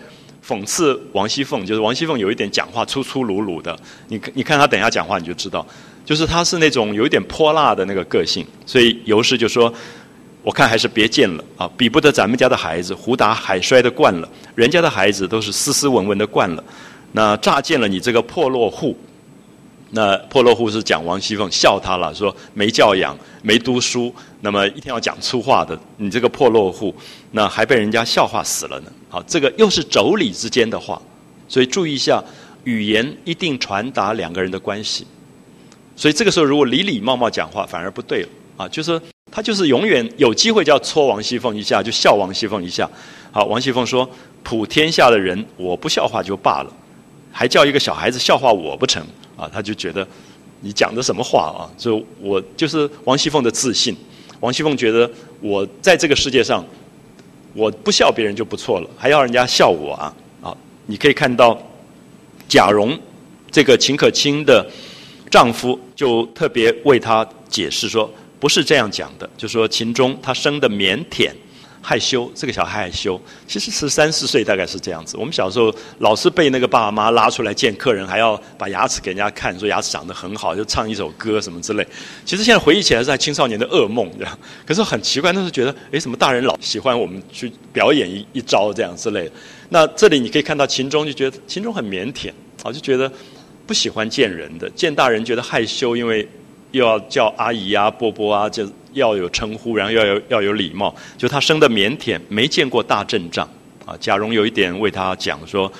[0.46, 3.78] 讽刺王熙凤，就是王熙凤有一点讲话粗粗鲁鲁的。
[4.08, 5.66] 你你看她等一下讲话你就知道，
[6.04, 8.46] 就是她是那种有一点泼辣的那个个性。
[8.66, 9.72] 所以尤氏就说。
[10.42, 16.62] 我看还是别见了啊，比不得咱们家的孩子胡打海摔的惯了，人家的孩子都是斯斯文文的惯了。
[17.12, 18.94] 那乍见了你这个破落户，
[19.92, 26.94] 那破落户是讲王熙凤笑他了，说没教养、没读书，那么一天要讲粗话的，你这个破落户，
[27.30, 28.92] 那还被人家笑话死了呢。
[29.14, 31.00] 好，这个又是妯娌之间的话，
[31.48, 32.20] 所以注意一下，
[32.64, 35.06] 语言一定传达两个人的关系。
[35.94, 39.00] 所以这个时候如果礼礼貌貌讲话，反而不对了啊，就是。
[39.30, 42.88] 他就是永远有机会就要戳王熙凤一下，就笑王熙凤一下。
[43.32, 44.08] 好，王熙凤说
[44.44, 46.72] ：“普天下的人，我不笑话就罢了，
[47.32, 49.04] 还叫一个小孩子笑话我不成？”
[49.36, 50.06] 啊，他就觉得
[50.60, 51.66] 你讲的什么话啊？
[51.76, 53.96] 就我就是王熙凤的自信。
[54.38, 55.10] 王熙凤觉得
[55.40, 56.64] 我在这个世界上，
[57.55, 60.14] 我不笑别人就不错了，还要人家笑我啊？
[60.43, 60.56] 啊，
[60.86, 61.59] 你可以看到
[62.47, 62.98] 贾蓉
[63.51, 64.68] 这个秦可卿的
[65.31, 68.12] 丈夫，就特别为她解释说。
[68.40, 71.31] 不是这样讲的，就说秦钟他生的腼腆、
[71.86, 75.19] 害羞，这个小孩害羞，其实十三四岁大概是这样子。
[75.19, 81.86] 我们小时候老是被那个爸爸妈妈拉出来见客人，还要把牙齿给人家看，说牙齿长得很好，就唱一首歌什么之类。
[82.24, 84.39] 其实现在回忆起来是在青少年的噩梦这样。
[84.65, 89.32] 可是很奇怪，那时候觉得，哎，什么大人老喜欢我们去表演一一招这样之类的。
[89.69, 92.31] 那这里你可以看到秦钟就觉得秦钟很腼腆，
[92.62, 93.12] 啊，就觉得
[93.66, 96.27] 不喜欢见人的，见大人觉得害羞，因为。
[96.74, 100.92] 又要叫阿姨啊、伯伯啊，就要有称呼，然后要有要有礼貌。
[101.16, 103.48] 就他生的腼腆，没见过大阵仗
[103.86, 103.94] 啊。
[104.01, 105.72] 贾蓉有一点为他讲说，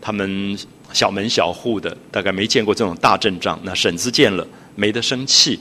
[0.00, 0.56] 他们
[0.92, 3.58] 小门小户的，大概没见过这种大阵仗。
[3.64, 4.46] 那婶子见了
[4.76, 5.58] 没得生气。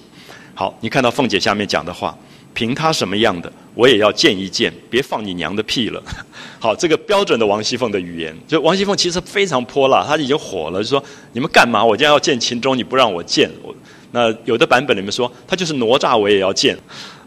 [0.53, 2.15] 好，你看到凤姐下面讲的话，
[2.53, 6.03] 凭他什么样的，我也要见一见，别放你娘的屁了。
[6.61, 11.83] 好，这个标准的王熙凤的语言，就王熙凤其实非常泼辣，她已经火了，就说你们干嘛？
[11.83, 13.73] 我今天要见秦钟，你不让我见我。
[14.11, 16.77] 那有的版本里面说，他就是哪吒，我也要见，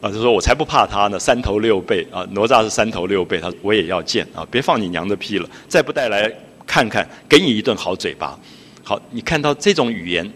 [0.00, 6.32] 啊，就说我才不怕他呢，三头六臂啊，哪吒是三头六臂，他我也要见啊，别放你娘的屁了，再不带来
[6.66, 8.38] 看看，给你一顿好嘴巴。
[8.82, 10.28] 好，你看到这种语言，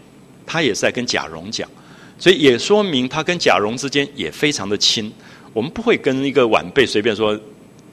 [0.45, 1.67] 他也是在跟贾蓉讲，
[2.19, 5.11] 所以也说明他跟贾蓉之间也非常的亲。
[5.51, 7.37] 我们不会跟一个晚辈随便说，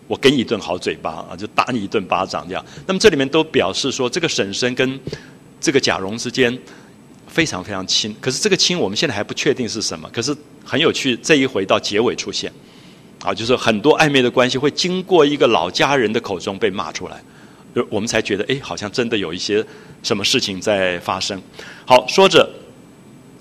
[0.06, 2.62] 我给你一顿好嘴巴啊，就打你一顿巴掌这样。
[2.86, 5.00] 那么这里面都表示说，这个婶婶跟
[5.58, 6.56] 这个贾蓉之间。
[7.32, 10.06] 非常非常亲，可是这个亲我们现在还不确定是什么。
[10.12, 12.52] 可是很有趣，这一回到结尾出现，
[13.24, 17.22] 啊，就是很多暧昧的关系会经过一个老家人的口中被骂出来，
[17.88, 19.64] 我们才觉得，哎，好像真的有一些
[20.02, 21.40] 什么事情在发生。
[21.86, 22.46] 好，说着，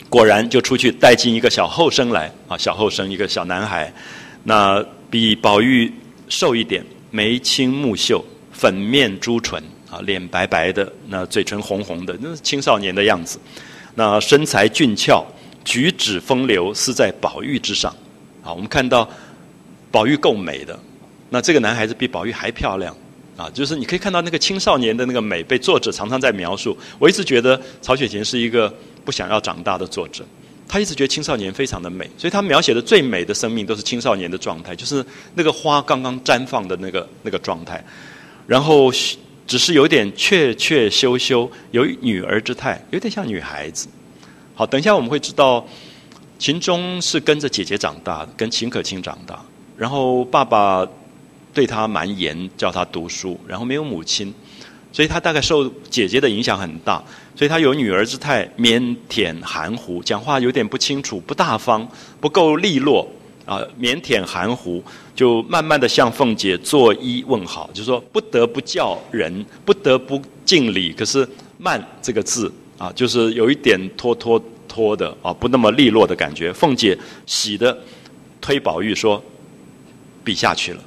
[0.08, 3.94] 果然就出去带进一个小后生来，啊，小后生一个小男孩，
[4.46, 5.92] 那比宝玉
[6.30, 8.24] 瘦一点，眉清目秀，
[8.54, 13.38] 粉面朱唇，啊，脸白白的，那嘴唇红红的，那是青少年的样子。
[13.96, 15.26] 那身材俊俏，
[15.64, 17.94] 举止风流，是在宝玉之上。
[18.44, 19.08] 啊，我们看到
[19.92, 20.78] 宝玉够美的，
[21.30, 22.96] 那这个男孩子比宝玉还漂亮。
[23.38, 26.78] 啊，就是你可以看到那个青少年的那个美，被作者常常在描述。
[27.00, 28.72] 我一直觉得曹雪芹是一个
[29.04, 30.24] 不想要长大的作者，
[30.68, 35.04] 他一直觉得青少年非常的美，所以他描写的最美的生命都是青少年的状态，就是
[35.34, 37.84] 那个花刚刚绽放的那个那个状态，
[38.46, 38.92] 然后
[39.52, 43.90] 只是有点怯怯羞羞，有女儿之态，有点像女孩子。
[44.56, 45.68] 好，等一下我们会知道，
[46.40, 49.44] 秦钟是跟着姐姐长大的，跟秦可卿长大，
[49.76, 50.88] 然后爸爸
[51.54, 54.34] 对他蛮严，叫他读书，然后没有母亲。
[54.94, 57.04] 所以他大概受姐姐的影响很大，
[57.36, 61.86] 所以他有女儿之态，腼腆含糊，讲话有点不清楚、不大方、
[62.22, 63.06] 不够利落
[63.46, 64.82] 啊，腼腆含糊，
[65.22, 71.28] 就慢慢的向凤姐作揖问好，就说不得不叫人，不得不敬礼，可是
[71.60, 76.52] 慢这个字啊，就是有一点拖拖拖的啊，不那么利落的感觉。
[76.52, 77.78] 凤姐喜的
[78.42, 79.24] 推宝玉说
[80.26, 80.84] ：“比下去了。”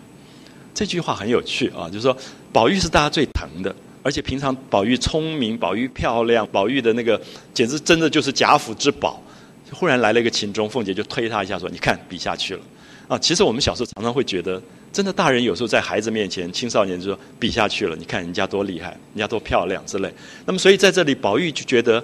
[0.74, 2.16] 这句话很有趣啊，就是说
[2.52, 3.72] 宝玉是大家最疼的。
[4.02, 7.20] 而且平常宝玉聪明，宝玉漂亮，宝玉的那个
[7.54, 9.22] 简直真的就是贾府之宝。
[9.70, 12.60] 忽然来了一个秦钟，凤姐就推他一下说：“你看比下去了。”
[13.06, 14.62] 啊，其实我们小时候常常会觉得，
[14.92, 17.94] 真的大人有时候在孩子面前，青少年就说比下去了。
[17.96, 20.12] 你看人家多厉害，人家多漂亮之类。
[20.46, 22.02] 那么所以在这里，宝玉就觉得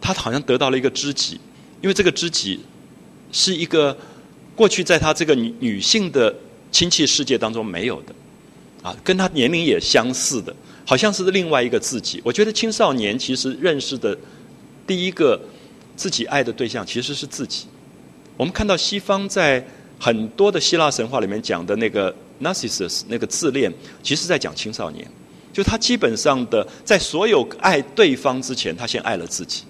[0.00, 1.40] 他好像得到了一个知己，
[1.82, 2.60] 因为这个知己
[3.32, 3.96] 是一个
[4.56, 6.34] 过去在他这个女女性的
[6.72, 8.14] 亲戚世界当中没有的，
[8.82, 10.54] 啊，跟他年龄也相似的。
[10.86, 12.20] 好像是另外一个自己。
[12.24, 14.16] 我觉得青少年其实认识的
[14.86, 15.40] 第一个
[15.94, 17.66] 自己爱的对象其实是自己。
[18.36, 19.64] 我们看到西方在
[20.00, 22.12] 很多的希腊神话里面讲的那个
[22.42, 23.72] Narcissus 那个自恋，
[24.02, 25.06] 其实在讲青少年。
[25.52, 29.64] 就他基本上的在所有爱对方之前，他先爱了自己。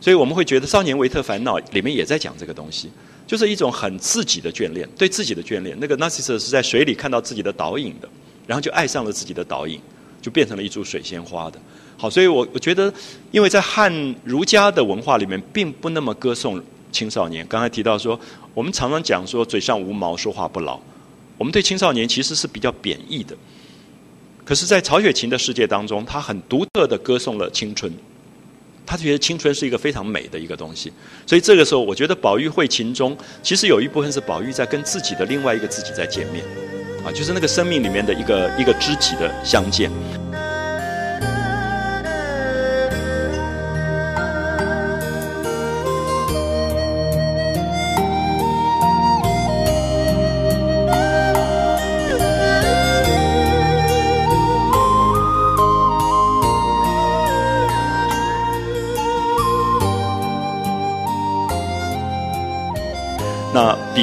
[0.00, 2.90] 所以我们会觉得《少年维特烦恼》里面也在讲这个东西，
[3.26, 5.76] 就是一种很自己的眷恋，对自己的眷恋。
[5.78, 8.08] 那个 Narcissus 是在水里看到自己的倒影的，
[8.46, 9.80] 然后就爱上了自己的倒影。
[10.22, 11.60] 就变成了一株水仙花的，
[11.96, 12.92] 好，所以我我觉得，
[13.30, 13.92] 因为在汉
[14.24, 16.60] 儒家的文化里面，并不那么歌颂
[16.96, 17.46] 青少年。
[17.46, 18.18] 刚才提到说，
[18.54, 20.80] 我们常常讲说嘴上无毛，说话不牢，
[21.36, 23.36] 我们对青少年其实是比较贬义的。
[24.42, 27.92] 可是，在曹雪芹的世界当中，他很独特的歌颂了青春，
[28.86, 30.90] 他觉得青春是一个非常美的一个东西。
[31.26, 36.42] 所以这个时候，我觉得宝玉会秦钟，其实有一部分是宝玉在跟自己的另外一个自己在见面。
[37.04, 39.90] 啊，就是那个生命里面的一个一个知己的相见。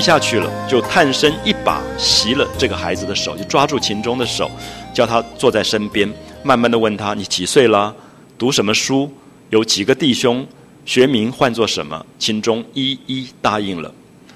[0.03, 4.51] 下去了，就探身一把袭了这个孩子的手，就抓住秦钟的手，
[4.93, 6.11] 叫他坐在身边，
[6.43, 7.95] 慢慢的问他：“你几岁了？
[8.37, 9.09] 读什么书？
[9.49, 10.45] 有几个弟兄？
[10.85, 13.89] 学名唤作什么？”秦钟一一答应了。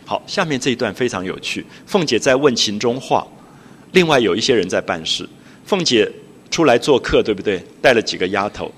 [0.06, 1.66] 好，下面这一段非常有趣。
[1.86, 3.28] 凤姐在问秦钟话，
[3.92, 5.28] 另外有一些人在办事。
[5.66, 6.10] 凤姐
[6.50, 7.62] 出来做客，对不对？
[7.82, 8.72] 带了几个丫头，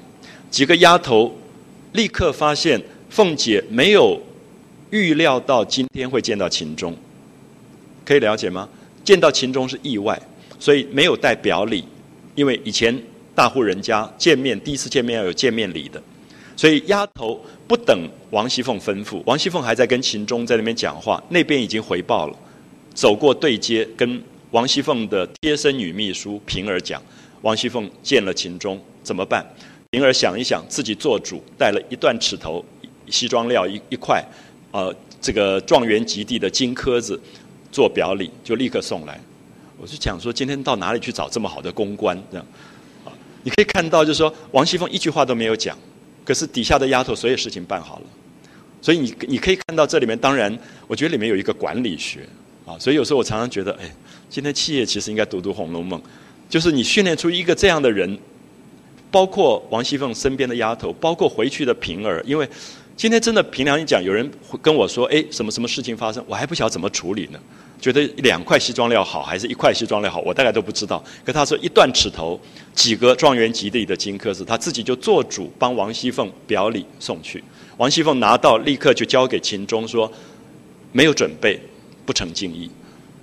[0.50, 1.32] 几个丫头
[1.92, 4.20] 立刻发现凤姐没有。
[4.92, 6.96] 预料到今天会见到秦钟，
[8.06, 8.68] 可以了解吗？
[9.04, 10.20] 见到秦钟是意外，
[10.60, 11.84] 所以没有带表礼，
[12.36, 12.96] 因为以前
[13.34, 16.02] 大户人家见面第一次见面要有见面礼的，
[16.56, 22.36] 所以丫头不等王熙凤吩咐，王熙凤还在跟秦钟在那边讲话，那边已经回报了，
[22.94, 24.22] 走过对接，跟
[24.52, 27.02] 王熙凤的贴身女秘书平儿讲，
[27.42, 29.46] 王熙凤见了秦钟怎么办？
[29.92, 32.64] 平儿想一想，自己做主，带了一段尺头
[33.08, 34.24] 西装料一一块。
[34.72, 37.20] 呃，这个状元及第的金科子
[37.72, 39.20] 做表里，就立刻送来。
[39.82, 42.22] 我就讲说，今天到哪里去找这么好的公关？
[42.30, 42.46] 这样
[43.06, 43.12] 啊，
[43.44, 45.78] 你可以看到，就是说王熙凤一句话都没有讲，
[46.24, 48.06] 可是底下的丫头所有事情办好了。
[48.82, 50.56] 所以你你可以看到这里面，当然
[50.88, 52.28] 我觉得里面有一个管理学
[52.66, 52.78] 啊。
[52.78, 53.90] 所以有时候我常常觉得，哎，
[54.30, 56.00] 今天企业其实应该读读《红楼梦》，
[56.50, 58.20] 就是你训练出一个这样的人，
[59.10, 62.48] 包括王熙凤身边的丫头，包括回去的平儿，因为。
[63.00, 67.40] 今天真的凭良心讲，有人会跟我说：“哎，什么什么事情发生，我还不晓得怎么处理呢？
[67.80, 71.02] 觉得两块西装料好，还是一块西装料好，我大概都不知道。
[71.24, 72.38] 可他说一段尺头，
[72.76, 77.42] 几个状元及第的金科子，他自己就做主帮王熙凤表礼送去。
[77.78, 80.12] 王熙凤拿到，立刻就交给秦钟说：
[80.92, 81.58] 没有准备，
[82.06, 82.70] 不成敬意。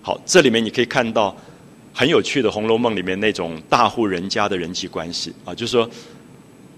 [0.00, 1.36] 好，这里面你可以看到
[1.92, 5.86] 很有趣的《红楼梦》里面那种大户人家的人际关系啊，就是说。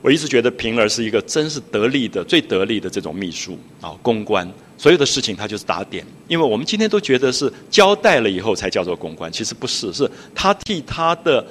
[0.00, 6.06] 我一直觉得平儿是一个真是得力的、最得力的这种秘书啊，公关，所有的事情他就是打点。
[6.28, 11.44] 因为我们今天都觉得是交代了以后才叫做公关，其实不是，是他替他的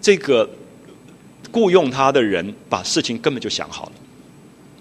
[0.00, 0.48] 这个
[1.50, 3.92] 雇佣他的人把事情根本就想好了，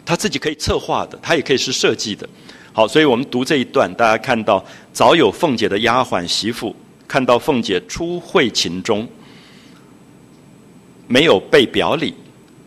[0.06, 2.28] 他自己可以策划的，他也可以是设计的。
[2.72, 4.64] 好，所以我们读这一段，大家看到
[4.94, 6.74] 早有凤姐的丫鬟媳妇
[7.06, 9.06] 看到凤姐初会秦钟，
[11.08, 12.14] 没有备表礼，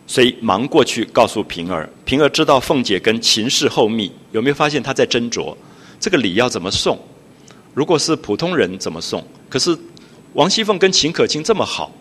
[0.07, 1.89] 所以忙过去告诉平儿。
[2.03, 5.55] 平儿知道凤姐跟秦氏后密，有没有发现她在斟酌
[5.99, 6.99] 这个礼要怎么送？
[7.73, 9.25] 如果是普通人怎么送？
[9.49, 9.77] 可是
[10.33, 11.91] 王熙凤跟秦可卿这么好，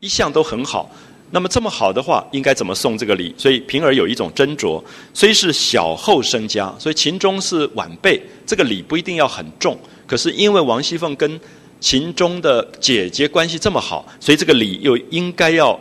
[0.00, 0.90] 一向都很好。
[1.30, 3.34] 那么这么好的话，应该怎么送这个礼？
[3.36, 9.76] 所以平儿有一种斟酌，虽是小后生家，所以秦钟是晚辈，这个礼不一定要很重。
[10.06, 11.40] 可是因为王熙凤跟
[11.80, 15.78] 秦钟的姐姐关系这么好，所以这个礼又应该要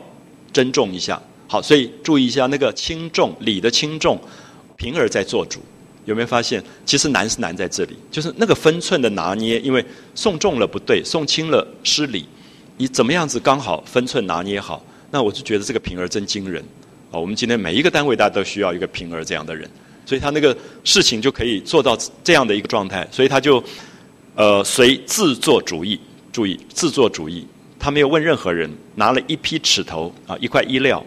[0.52, 1.22] 珍重一下。
[1.54, 4.20] 好，所以注意一下那个轻重礼的轻重，
[4.76, 5.60] 平儿在做主。
[6.06, 6.64] 有没有发现？
[6.84, 9.86] 其实难是难在这里，就是那个分寸的拿捏，因为
[10.16, 12.26] 送重了不对，送轻了失礼。
[12.78, 14.84] 你怎么样子刚好分寸拿捏好？
[15.12, 16.60] 那我就觉得这个平儿真惊人，
[17.12, 19.70] 啊，我们今天每一个单位大家都需要一个平儿这样的人，
[20.08, 23.64] 所以他那个事情就可以做到这样的一个状态，所以他就，
[24.34, 26.00] 呃，随自作主意，
[26.32, 27.46] 注意自作主意，
[27.78, 31.06] 他没有问任何人，拿了一批尺头啊，一块衣料，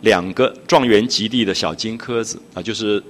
[0.00, 3.02] 两个状元及第的小金颗子啊，就是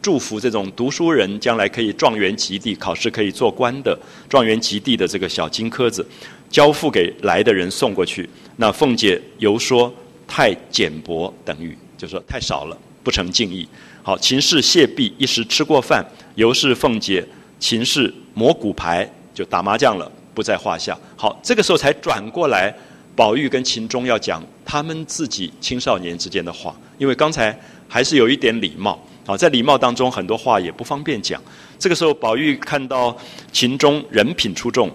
[0.00, 3.98] 祝福这种读书人将来可以状元及第，考试可以做官的
[4.28, 6.06] 状元及第的这个小金颗子。
[6.50, 9.90] 交付给来的人送过去，那凤姐犹说
[10.28, 13.66] 太简薄等于，就说太少了，不成敬意。
[14.02, 16.04] 好，秦氏谢毕，一时吃过饭，
[16.34, 17.26] 尤是凤姐，
[17.58, 20.94] 秦氏磨骨牌就打麻将了，不在话下。
[21.16, 22.74] 好，这个时候才转过来，
[23.14, 27.58] 宝玉跟秦钟要讲他们自己青少年之间的话，因为刚才
[27.88, 28.98] 还是有一点礼貌。
[29.26, 31.40] 好，在礼貌当中很多话也不方便讲。
[31.78, 33.16] 这个时候宝玉看到
[33.52, 34.90] 秦钟人品出众。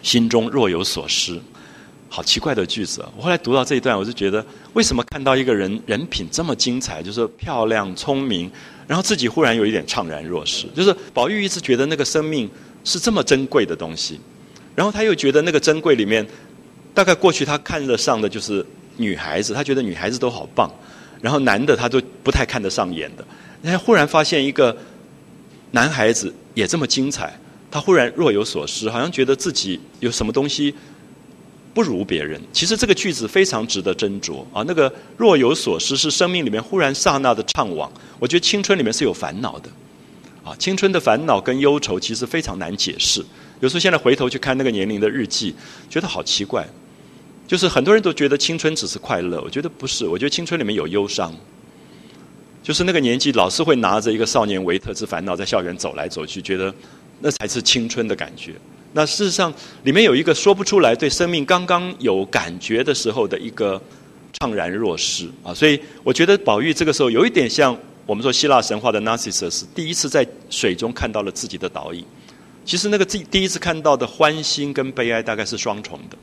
[0.00, 1.36] 心中若有所失，
[2.08, 3.04] 好奇怪的句子！
[3.16, 8.48] 我后来读到这一段，我就觉得，为什么看到一个人人品这么精彩，就是漂亮、聪明，
[8.86, 10.68] 然后自己忽然有一点怅然若失？
[10.68, 12.48] 就是宝玉一直觉得那个生命
[12.84, 14.20] 是这么珍贵的东西，
[14.76, 16.24] 然后他又觉得那个珍贵里面，
[16.98, 18.66] 大概过去他看得上的就是
[18.96, 20.68] 女孩子，他觉得女孩子都好棒，
[21.20, 23.24] 然后男的他都不太看得上眼的，
[23.62, 24.76] 然后忽然发现一个
[25.70, 27.32] 男孩子也这么精彩。
[27.70, 30.74] 他忽然若有所思，好像觉得自己有什么东西
[31.72, 32.40] 不如别人。
[32.52, 34.64] 其实这个句子非常值得斟酌啊！
[34.66, 37.88] 那个若有所失是生命里面忽然刹那的怅惘。
[38.18, 39.70] 我觉得青春里面是有烦恼的
[40.42, 43.24] 啊，青春的烦恼跟忧愁其实非常难解释。
[43.60, 45.54] 有时候现在回头去看那个年龄的日记，
[45.88, 46.66] 觉得好奇怪。
[47.48, 50.06] 就是很多人都觉得青春只是快乐，我觉得不是。
[50.06, 51.34] 我觉得青春里面有忧伤，
[52.62, 56.72] 就是那个年纪老是会拿着一个少年维特之烦恼在校园走来走去，觉得。
[57.20, 58.54] 那才是青春的感觉。
[58.92, 59.52] 那事实上，
[59.82, 63.82] 里面有一个说不出来对生命刚刚有感觉的时候的一个
[64.38, 65.52] 怅然若失啊。
[65.52, 67.76] 所以我觉得宝玉这个时候有一点像
[68.06, 72.04] 我们说希腊神话的 Narcissus，第一次在水中看到了自己的倒影。
[72.64, 76.16] 其实那个第第一次看到的欢欣跟悲哀大概是双重的，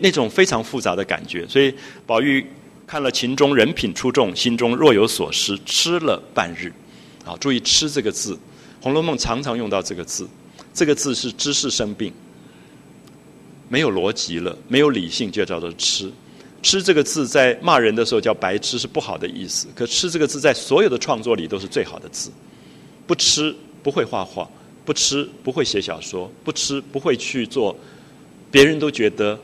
[0.00, 1.46] 那种非常复杂的感觉。
[1.48, 1.74] 所以
[2.06, 2.46] 宝玉
[2.86, 6.72] 看了秦钟人品出众，心中若有所失，吃了半日。
[7.24, 8.34] 啊，注意“吃”这个字。
[8.82, 10.28] 《红楼梦》常常用到这个字，
[10.74, 12.12] 这个字是知识生病，
[13.70, 16.12] 没有逻辑了，没有理性，就叫做痴。
[16.62, 19.68] 痴这个字在骂人的时候叫白痴，是不好的意思。
[19.74, 22.30] 可痴这个字在所有的创作里都是最好的字。
[23.06, 24.46] 不吃不会画画，
[24.84, 27.74] 不吃不会写小说，不吃不会去做，
[28.50, 29.38] 别人都觉得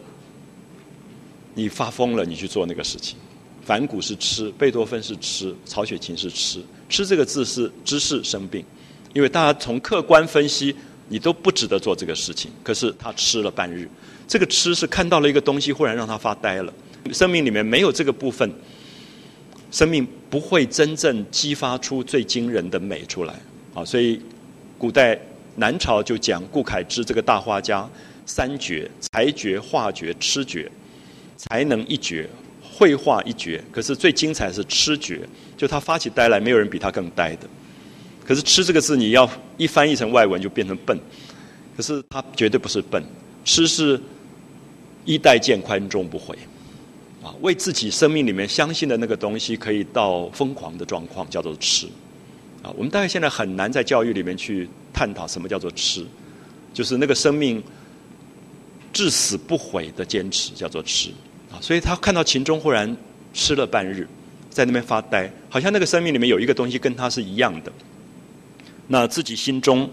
[1.61, 3.19] 你发疯了，你去做那个事情。
[3.63, 6.59] 梵谷是痴，贝多芬是痴，曹雪芹是痴。
[6.89, 8.65] 痴这个字是知识生病。
[9.13, 10.75] 因为大家从客观分析，
[11.11, 12.51] 你都不值得做这个事情。
[12.65, 13.87] 可是他吃了半日，
[14.27, 16.73] 这个吃是看到了一个东西，忽然让他发呆了。
[17.13, 18.51] 生命里面没有这个部分，
[19.71, 23.35] 生命不会真正激发出最惊人的美出来。
[23.75, 24.19] 啊，所以
[24.79, 25.21] 古代
[25.57, 27.87] 南朝就讲顾恺之这个大画家，
[28.25, 30.71] 三绝：才绝、画绝、痴绝。
[31.41, 32.29] 才能一绝，
[32.61, 35.27] 绘画一绝，可是最精彩是痴绝。
[35.57, 37.49] 就他发起呆来，没有人比他更呆的。
[38.27, 40.99] 可是“吃”这个字，你要一翻译成外文就变成笨。
[41.75, 43.03] 可是他绝对不是笨
[43.43, 43.99] ，“吃”是
[45.07, 46.37] 衣带渐宽终不悔，
[47.23, 51.87] 啊，为自己生命里面相信的那个东西，可以到疯狂的状况，叫做“吃”。
[52.63, 56.05] 啊，我们大概现在很难在教育里面去探讨什么叫做“吃”，
[56.75, 57.63] 就是那个生命
[58.93, 61.11] 至死不悔的坚持，叫做“吃”。
[61.61, 62.97] 所以他看到秦钟忽然
[63.35, 64.09] 吃了半日，
[64.49, 67.71] 在那边发呆，好像那个生命里面有一个东西跟他是一样的。
[68.89, 69.89] 那自己心中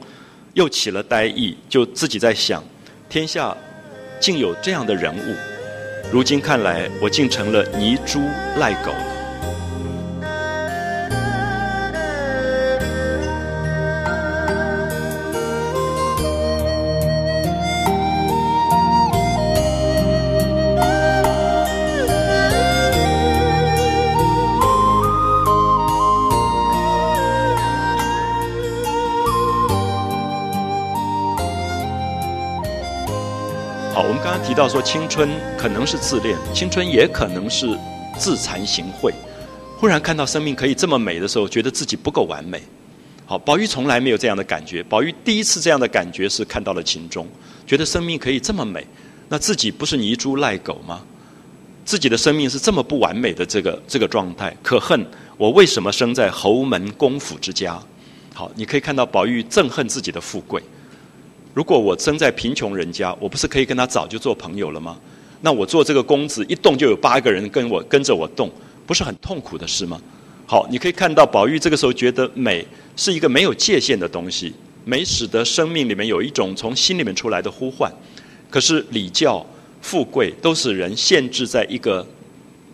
[0.53, 2.64] 又起了呆意，就自己在想：
[3.10, 3.56] 天下
[4.19, 5.35] 竟有这样的人物，
[6.11, 8.22] 如今看来，我竟成了泥猪
[8.57, 8.91] 赖狗。
[34.68, 37.77] 们刚刚提到说，青春可能是自恋，青春也可能是
[38.18, 39.14] 自惭形秽。
[39.77, 42.61] 忽然看到生命可以这么美的时候，觉得自己不够完美。
[43.26, 44.84] 好，宝玉从来没有这样的感觉。
[44.84, 47.27] 宝玉第一次这样的感觉是看到了秦钟，
[47.65, 48.85] 觉得生命可以这么美。
[49.30, 51.02] 那自己不是泥猪赖狗吗？
[51.85, 55.06] 自己的生命是这么不完美的这个这个状态，可恨
[55.38, 57.80] 我为什么生在侯门公府之家？
[58.34, 60.61] 好，你可以看到宝玉憎恨自己的富贵。
[61.58, 64.96] 如果我生在贫穷人家，我不是可以跟他早就做朋友了吗？
[65.42, 68.48] 那我做这个公子，一动就有八个人跟我跟着我动，
[68.86, 70.00] 不是很痛苦的事吗？
[70.46, 72.64] 好，你可以看到宝玉这个时候觉得美
[72.96, 74.54] 是一个没有界限的东西，
[74.86, 77.92] 美使得生命里面有一种从心里面出来的呼唤。
[78.52, 79.44] 可是礼教。
[79.80, 82.06] 富贵都使人限制在一个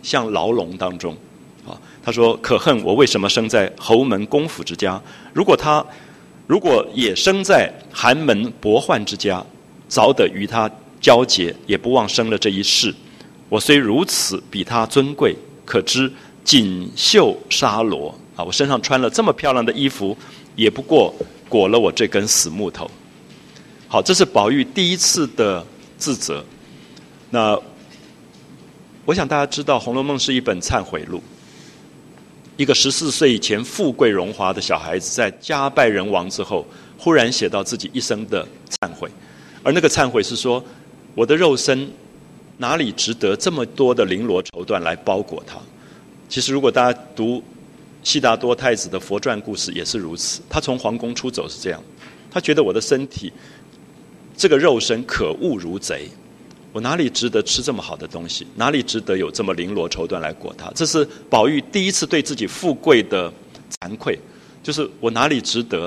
[0.02, 1.14] 像牢笼当中，
[1.66, 5.00] 啊，他说：“可恨我为什么生在侯门公府之家？
[5.32, 5.84] 如果他
[6.46, 9.44] 如果也生在寒门薄宦之家，
[9.88, 12.94] 早得与他交结，也不忘生了这一世。
[13.48, 15.34] 我虽如此比他尊贵，
[15.64, 16.12] 可知
[16.42, 20.16] 锦绣纱罗啊，我身上穿了这么漂亮的衣服，
[20.56, 21.14] 也不过
[21.48, 22.90] 裹了我这根死木头。
[23.88, 25.64] 好，这是宝玉第一次的
[25.96, 26.44] 自责。”
[27.30, 27.58] 那，
[29.04, 31.22] 我想大家知道，《红楼梦》是一本忏悔录。
[32.56, 36.64] 一个十四岁以前富贵荣华的小孩子，在家败人亡之后，
[36.96, 39.10] 忽然写到自己一生的忏悔，
[39.64, 40.64] 而那个忏悔是说：
[41.16, 41.90] 我的肉身
[42.58, 45.58] 哪里值得这么多的绫罗绸缎来包裹它？
[46.28, 47.42] 其实，如果大家读
[48.04, 50.40] 悉达多太子的佛传故事，也是如此。
[50.48, 51.82] 他从皇宫出走是这样，
[52.30, 53.32] 他觉得我的身体，
[54.36, 56.08] 这个肉身可恶如贼。
[56.74, 58.44] 我哪里值得吃这么好的东西？
[58.56, 60.72] 哪里值得有这么绫罗绸缎来裹它？
[60.74, 63.32] 这是宝玉第一次对自己富贵的
[63.78, 64.18] 惭愧，
[64.60, 65.86] 就是我哪里值得？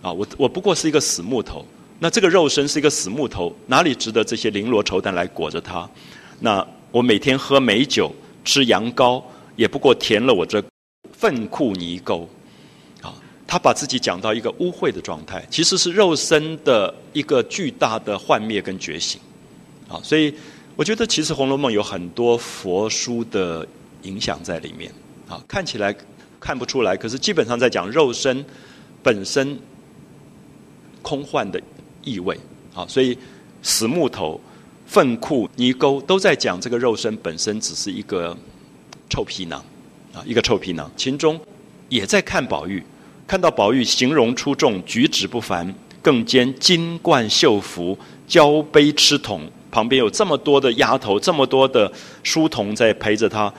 [0.00, 1.66] 啊，我我不过是一个死木头。
[1.98, 5.90] 那这个肉身是一个死木头，哪里值得这些绫罗绸缎来裹着它？
[6.38, 9.20] 那我每天喝美酒、吃羊羔，
[9.56, 10.62] 也不过填了我这
[11.12, 12.28] 粪库泥沟。
[13.02, 13.12] 啊，
[13.48, 19.20] 他把自己讲到一个污秽的状态，其实是肉身的一个巨大的幻灭跟觉醒。
[19.90, 20.32] 啊，所以
[20.76, 23.66] 我觉得其实《红楼梦》有很多佛书的
[24.02, 24.90] 影响在里面。
[25.28, 25.94] 啊，看起来
[26.40, 28.44] 看不出来，可是基本上在讲肉身
[29.02, 29.58] 本身
[31.02, 31.60] 空幻的
[32.02, 32.38] 意味。
[32.74, 33.18] 啊，所以
[33.62, 34.40] 死木头、
[34.86, 38.36] 粪库、泥沟都在讲这个肉身本身只是一个
[39.08, 39.64] 臭皮囊。
[40.14, 40.90] 啊，一个臭皮囊。
[40.96, 41.38] 秦钟
[41.88, 42.82] 也在看宝玉，
[43.26, 45.72] 看到宝玉形容出众、举止不凡，
[46.02, 47.96] 更兼金冠绣服、
[48.26, 49.48] 交杯吃桶。
[49.70, 51.90] 旁边有这么多的丫头，这么多的
[52.22, 53.52] 书童在陪着他。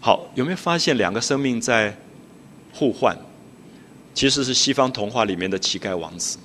[0.00, 1.96] 好，有没有发现两个生命在
[2.72, 3.16] 互换？
[4.14, 6.38] 其实是西方童话里面的乞丐王子。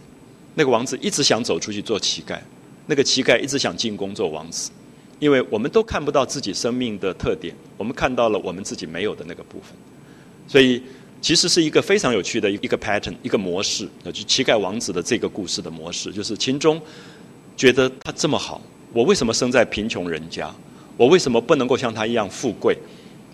[0.55, 2.37] 那个王子一直想走出去做乞丐，
[2.87, 4.69] 那个乞丐一直想进宫做王子。
[5.19, 9.77] 因为我们都看不到自己生命的特点，我们看到了我们自己没有的那个部分。
[10.47, 10.81] 所以，
[11.21, 13.87] 其实是一个非常有趣的一个 pattern，一个模式。
[14.03, 16.81] 就乞丐王子的这个故事的模式，就是秦钟
[17.55, 18.59] 觉得他这么好。
[18.93, 20.53] 我为什么生在贫穷人家？
[20.97, 22.77] 我为什么不能够像他一样富贵，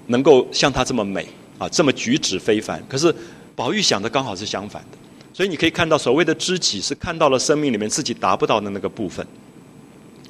[0.05, 1.25] 能够像他这么美
[1.57, 2.81] 啊，这么举止非凡？
[2.87, 3.13] 可是
[3.55, 4.97] 宝玉想的刚好是相反的，
[5.33, 9.25] 所以你可以看到，所谓的知己是看到了生命里面自己达不到的那个部分，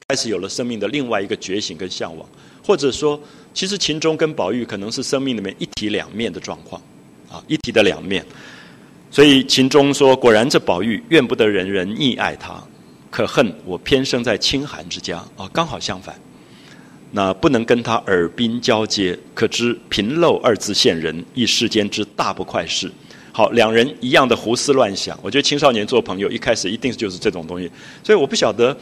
[0.08, 2.28] 开始有了生命的另外一个觉醒跟向往，
[2.66, 3.20] 或者说，
[3.54, 6.82] 其实秦钟跟宝玉可能是生命里面一体两面的状况
[7.30, 8.26] 啊，一体的两面。
[9.12, 12.62] 所以秦钟说：“果然这宝玉怨不得人人溺爱他。”
[13.10, 16.20] 可恨我偏生在清寒之家啊，刚好相反。
[17.12, 22.92] 那不能跟他耳鬓交接，可知贫陋二字现人，一世间之大不快事。
[23.32, 25.18] 好，两人一样的胡思乱想。
[25.22, 27.72] 我觉得青少年做朋友，一开始一定就是这种东西。
[28.04, 28.76] 所以我不晓得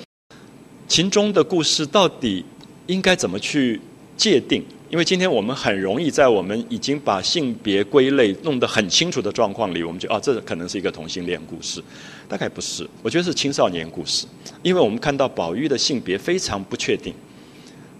[0.88, 2.44] 秦钟的故事到底
[2.88, 3.80] 应该怎么去
[4.18, 4.66] 界定。
[4.90, 11.84] 因为今天我们很容易在我们已经把性别归类弄得很清楚的状况里，我们就哦，这可能是一个同性恋故事，
[12.30, 14.28] 大概不是，我觉得是青少年故事。
[14.62, 17.14] 因为我们看到宝玉的性别非常不确定，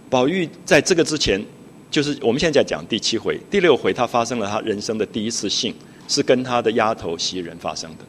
[0.10, 1.44] 宝玉在这个之前，
[1.90, 5.74] 就是我们现在讲第七回、第六回，他发生了他人生的第一次性，
[6.08, 8.06] 是跟他的丫头袭人发生的。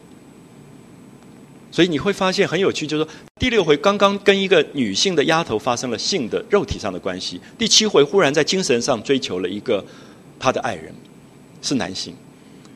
[1.77, 9.85] 所以你会发现很有趣，就是说第六回刚刚跟一个女性的丫头发生了性的肉体上的关系，第七回忽然在精神上追求了一个
[10.41, 10.91] 他的爱人，
[11.61, 12.15] 是男性。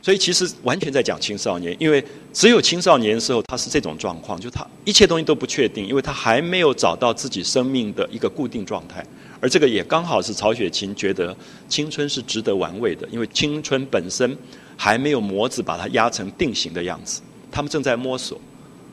[0.02, 9.02] 所以其实完全在讲青少年，因为只有青少年的时候他是这种状况，就他一切东西都不确定，因为他还没有找到自己生命的一个固定状态。
[9.40, 11.34] 而这个也刚好是曹雪芹觉得
[11.70, 14.36] 青春是值得玩味的，因为青春本身
[14.76, 18.38] 还没有模子把它压成定型的样子，他们正在摸索。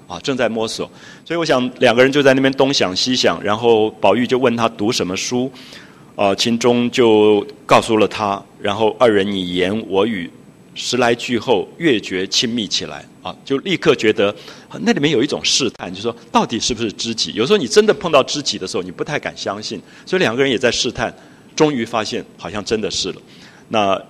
[0.07, 0.89] 啊，正在摸索。
[1.25, 5.51] 所以我想两个人就在那边东想西想，然后宝玉就问他读什么书，
[6.15, 10.31] 啊，秦钟就告诉了他，然后二人你言我语，
[10.73, 14.33] 十来句后越觉亲密起来，啊，就立刻觉得
[14.81, 17.33] 那里面有一种试探，就说到底是不是知己？
[17.33, 21.13] 有时候你真的碰到知己的时候，你不太敢相信，所以两个人也在试探，
[21.55, 23.21] 终于发现好像真的是了。
[23.69, 24.01] 那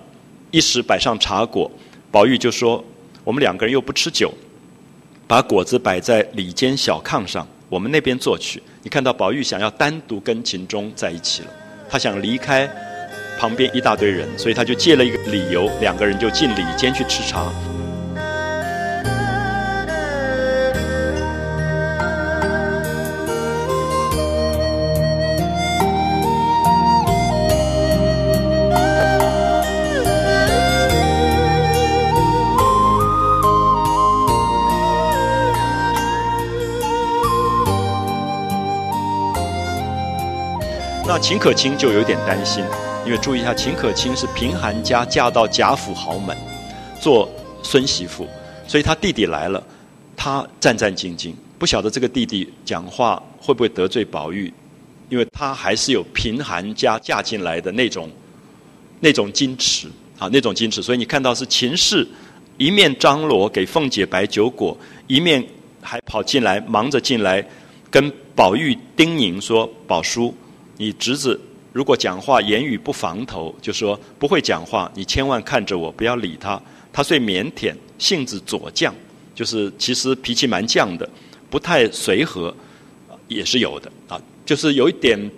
[0.50, 1.70] 一时摆上茶果，
[2.10, 2.82] 宝玉就说
[3.24, 4.32] ：“我们两个人又不吃酒，
[5.28, 11.48] 把果子摆在里间小炕上，我们那边坐去。”你看到宝玉想要单独跟秦钟在一起了，
[11.86, 12.66] 他想离开
[13.38, 17.52] 旁边一大堆人，所以他就借了一个理由，两个人就进里间去吃茶。
[41.18, 42.64] 秦可卿就有点担心，
[43.04, 46.36] 因为注意一下，秦可卿是贫寒家嫁到贾府豪门，
[47.00, 47.28] 做
[47.62, 48.26] 孙媳妇，
[48.66, 49.62] 所以他弟弟来了，
[50.16, 54.52] 他战战兢兢，不晓得这个弟弟讲话会不会得罪宝玉，
[55.08, 58.08] 因为他还是有贫寒家嫁进来的那种
[59.00, 59.88] 那种矜持
[60.18, 62.06] 啊，那种矜持，所以你看到是秦氏
[62.56, 64.76] 一面张罗给凤姐摆酒果，
[65.06, 65.44] 一面
[65.82, 67.44] 还跑进来忙着进来
[67.90, 70.32] 跟宝玉叮咛说：“宝叔。”
[70.78, 71.38] 你侄子
[71.72, 76.60] 如果讲话言语不防头，就说不会讲话，你千万看着我，不要理他。
[76.90, 78.90] 他虽腼腆，性子左犟，
[79.34, 81.08] 就是其实脾气蛮犟的，
[81.50, 82.54] 不太随和，
[83.28, 84.20] 也是有的啊。
[84.46, 85.30] 就是有一点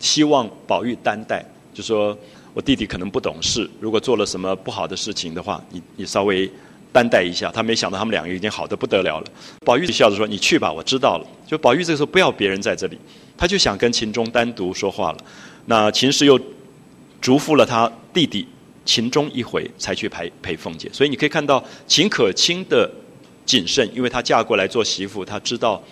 [0.00, 2.16] 希望宝玉担待，就说
[2.52, 6.50] 我弟弟可能不懂事，如果做了什么不好的事情的话，你你稍微
[6.94, 7.50] 担待一下。
[7.50, 9.26] 他没想到他们两个已经好的不得了了。
[9.64, 12.96] 宝玉就笑着说：“你去吧，我知道了。”就宝玉这个时候不要别人在这里。
[13.36, 15.18] 他就想跟秦钟单独说话了，
[15.66, 16.38] 那秦氏又
[17.20, 18.46] 嘱咐了他弟弟
[18.84, 20.88] 秦钟一回，才去陪陪凤姐。
[20.92, 22.88] 所以你可以看到秦可卿的
[23.44, 25.82] 谨慎，因为她嫁过来做媳妇，她知道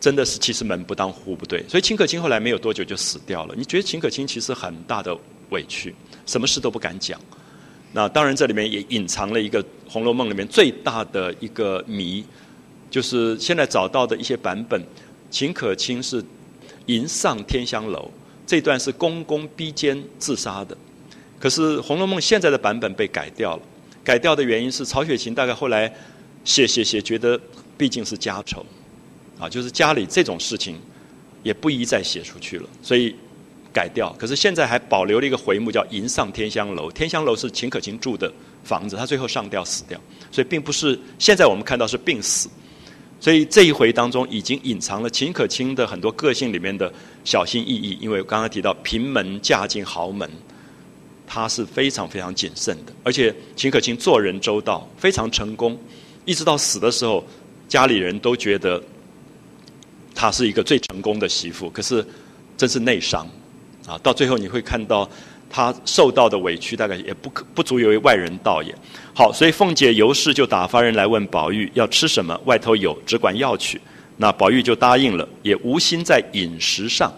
[0.00, 1.62] 真的是其实门不当户不对。
[1.68, 3.54] 所以秦可卿后来没有多久就死掉了。
[3.56, 5.14] 你觉得秦可卿其实很大的
[5.50, 5.94] 委屈，
[6.24, 7.20] 什么事都不敢讲。
[7.94, 12.22] 那当然这里面也隐藏了一个《红楼梦》里面最大的一个谜，
[12.90, 14.84] 就是现在找到的一些版本，
[15.30, 16.22] 秦可卿是。
[16.88, 18.10] 迎上天香楼
[18.46, 20.76] 这段是公公逼奸自杀的，
[21.40, 23.62] 可是《红楼梦》现在的版本被改掉了。
[24.04, 25.90] 改掉的原因是曹雪芹大概后来
[26.44, 27.40] 写写写，觉得
[27.78, 28.66] 毕竟是家丑，
[29.38, 30.78] 啊，就是家里这种事情
[31.42, 33.16] 也不宜再写出去了，所以
[33.74, 34.10] 改掉。
[34.18, 38.32] 可是现在还保留了一个回目叫“迎上天香楼”，天香楼是秦可卿住的
[38.62, 42.48] 房子，他最后上吊死掉，所以并不是现在我们看到是病死。
[43.20, 46.92] 所以这一回当中，已经隐藏了秦可卿的很多个性里面的
[47.24, 47.96] 小心翼翼。
[48.00, 50.30] 因为刚刚提到平门嫁进豪门，
[51.26, 52.92] 他是非常非常谨慎的。
[53.02, 55.78] 而且秦可卿做人周到，非常成功，
[56.26, 57.24] 一直到死的时候，
[57.66, 58.82] 家里人都觉得
[60.14, 61.70] 她是一个最成功的媳妇。
[61.70, 62.06] 可是
[62.58, 63.26] 真是内伤
[63.86, 63.98] 啊！
[64.02, 65.08] 到最后你会看到。
[65.50, 68.74] 他受到的委屈大概也不可不足以为外人道也。
[69.14, 73.80] 好，所以凤姐尤氏就打发人来问宝玉要吃什么，外头有，只管要去。
[74.16, 77.12] 那宝玉就答应了，也无心在饮食上。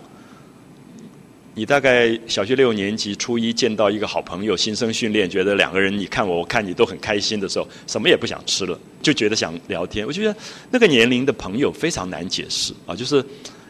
[1.55, 10.07] 你大概小学六年级初一见到一个好朋友新生训练，觉得两个人你看我我看你都很开心的时候，什么也不想吃了，就觉得想聊天。
[10.07, 10.37] 我觉得
[10.71, 13.25] 那个年龄的朋友非常难解释啊，就是。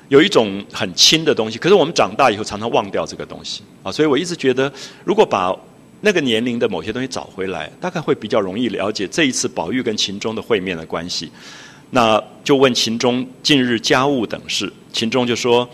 [0.09, 4.73] 有一种很轻的东西，可是我们长大以后常常忘掉这个东西啊，所以我一直觉得，
[5.05, 5.55] 如果把
[6.01, 11.31] 那个年龄的某些东西找回来，大概会比较容易了解这一次宝玉跟秦钟的会面的关系。
[11.91, 15.69] 那就问秦钟近日家务等事，秦钟就说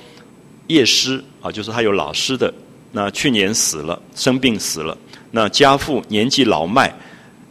[0.69, 2.53] 叶师啊，就是他有老师的，
[2.93, 4.97] 那去年死了，生病死了，
[5.33, 6.95] 那家父年纪老迈，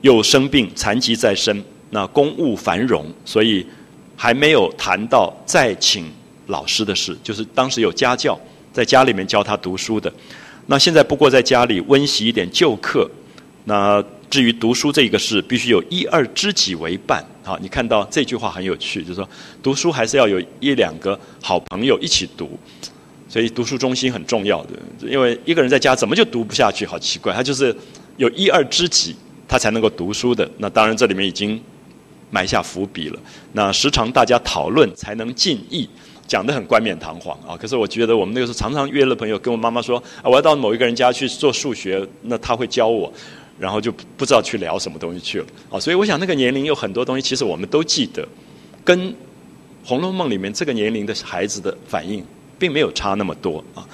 [0.02, 3.68] 又生病残疾在身，那公务繁荣，所以
[4.16, 6.06] 还没有谈到再请。
[6.52, 8.40] 老师的事，就是当时有家教
[8.72, 10.14] 在家里面教他读书的。
[10.68, 13.10] 那现在不过在家里温习一点旧课。
[13.65, 17.23] 那至于读书这一个事，必须有一二知己为伴。
[17.44, 19.28] 好，你看到这句话很有趣，就是说
[19.61, 22.57] 读书还是要有一两个好朋友一起读。
[23.30, 24.69] 所以读书中心很重要的，
[24.99, 26.86] 因为一个人在家怎么就读不下去？
[26.86, 27.76] 好奇怪，他就是
[28.18, 29.15] 有一二知己，
[29.48, 30.49] 他才能够读书的。
[30.57, 31.61] 那当然这里面已经
[32.30, 33.19] 埋下伏笔了。
[33.53, 35.88] 那时常大家讨论，才能进意。
[36.32, 37.58] 讲得很冠冕堂皇啊！
[37.58, 43.12] 可是我觉得我们那个时候常常约了朋友，跟我妈妈说啊，我要到某一个人家去做数学，那他会教我，
[43.60, 45.78] 然后就不知道去聊什么东西去了啊！
[45.78, 48.26] 所以我想那个年龄有很多东西，其实我们都记得，
[48.82, 49.10] 跟
[49.84, 52.24] 《红楼梦》里面这个年龄的孩子的反应
[52.58, 53.86] 并没有差那么多啊。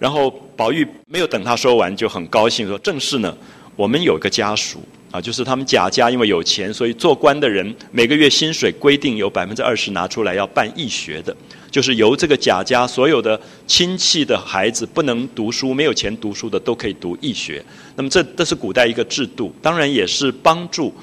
[0.00, 3.32] 然后宝玉没有等他说完，就很高兴说：“正是呢，
[3.76, 4.80] 我们有个家属
[5.12, 11.36] 啊，就是他们贾家因为有钱，所以做官的人每个月薪水规定有百分之二十拿出来要办义学的。”
[11.74, 17.60] 就是由这个贾家所有的亲戚的孩子不能读书、没有钱读书的都可以读义学。
[17.96, 20.94] 那么这这是古代一个制度，当然也是帮助，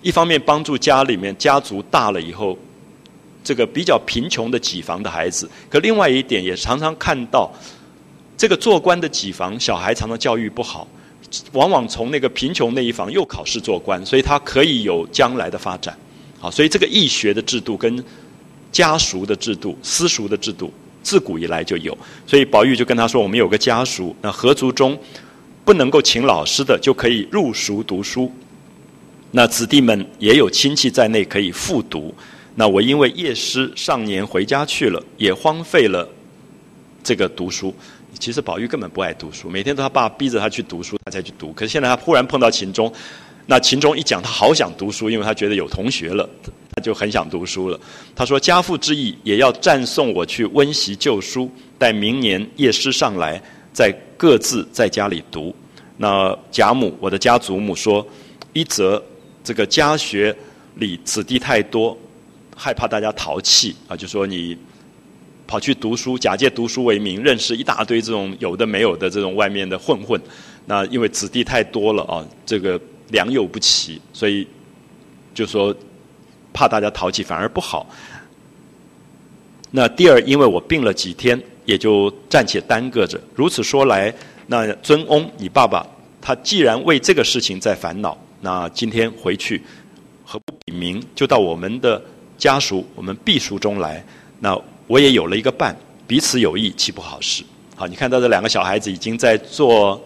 [0.00, 2.56] 一方面帮助家里面家族大了以后，
[3.44, 5.46] 这个比较贫穷的几房的孩子。
[5.68, 7.52] 可另外一点也常常看到，
[8.34, 10.88] 这个做官的几房小孩常常教育不好，
[11.52, 15.94] 往往从那个贫穷那一房又考试做官，所以他可以有将来的发展。
[16.40, 18.02] 好，所以这个义学的制度跟。
[18.74, 21.96] 家塾的制度、私塾的制度，自古以来就有。
[22.26, 24.98] 所以宝玉就跟他说：“我们有个家塾，那合族中
[25.64, 28.32] 不能够请老师的，就可以入塾读书。
[29.30, 32.12] 那子弟们也有亲戚在内可以复读。
[32.56, 36.08] 那我因为夜师上年回家去了，也荒废了
[37.04, 37.72] 这个读书。
[38.18, 41.52] 其实宝玉根本不爱读书，每天都他爸逼着他去读书，他才去读。
[41.52, 42.92] 可是现在他忽然碰到秦钟，
[43.46, 46.28] 那秦钟一讲，他好想读书，因为他觉得有同学了。”
[46.84, 47.80] 就很想读书了。
[48.14, 55.54] 他说：“家父之意也要暂送我去温习旧书，待明年夜师上来，再各自在家里读。”
[55.96, 58.06] 那贾母，我的家祖母说
[58.52, 59.02] ：“一则
[59.42, 60.36] 这个家学
[60.74, 61.96] 里子弟太多，
[62.54, 64.54] 害怕大家淘气啊，就说你
[65.46, 70.20] 跑去读书，假借读书为名，认识一大堆这种有的没有的这种外面的混混。
[70.66, 74.46] 那因为子弟太多了啊，这个良莠不齐，所以
[75.32, 75.74] 就说。”
[76.54, 77.86] 怕大家淘气反而不好。
[79.72, 83.20] 那第二，因为我病了几天，也就暂且耽搁着。
[83.34, 84.14] 如此说来，
[84.46, 85.84] 那尊翁，你爸爸，
[86.22, 89.60] 他既然为这个事情在烦恼，那今天回去
[90.24, 92.00] 何不禀明，就到我们的
[92.38, 94.04] 家属、我们避暑中来？
[94.38, 95.76] 那我也有了一个伴，
[96.06, 97.42] 彼此有益，岂不好事？
[97.74, 100.00] 好，你看到这两个小孩子已经在做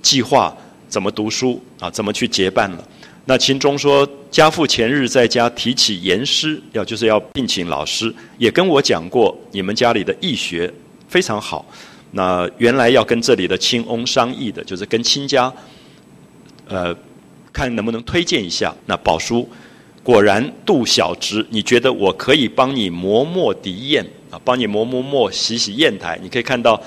[0.00, 0.56] 计划，
[0.88, 1.90] 怎么读书啊？
[1.90, 2.88] 怎么去结伴了？
[3.30, 10.68] 那秦钟说，家父前日在家提起言师，要就是要聘请老师，也跟我讲过，你们家里的义学
[11.08, 11.64] 非常好。
[12.10, 15.52] 那原来要跟这里的亲翁商议的，就是跟亲家，
[16.66, 16.92] 呃，
[17.52, 18.74] 看能不能推荐一下。
[18.86, 19.48] 那宝叔
[20.02, 26.18] 果然杜小侄，你觉得我可以帮你磨墨涤砚啊，帮你磨磨墨、洗洗砚台。
[26.20, 26.82] 你可以看到。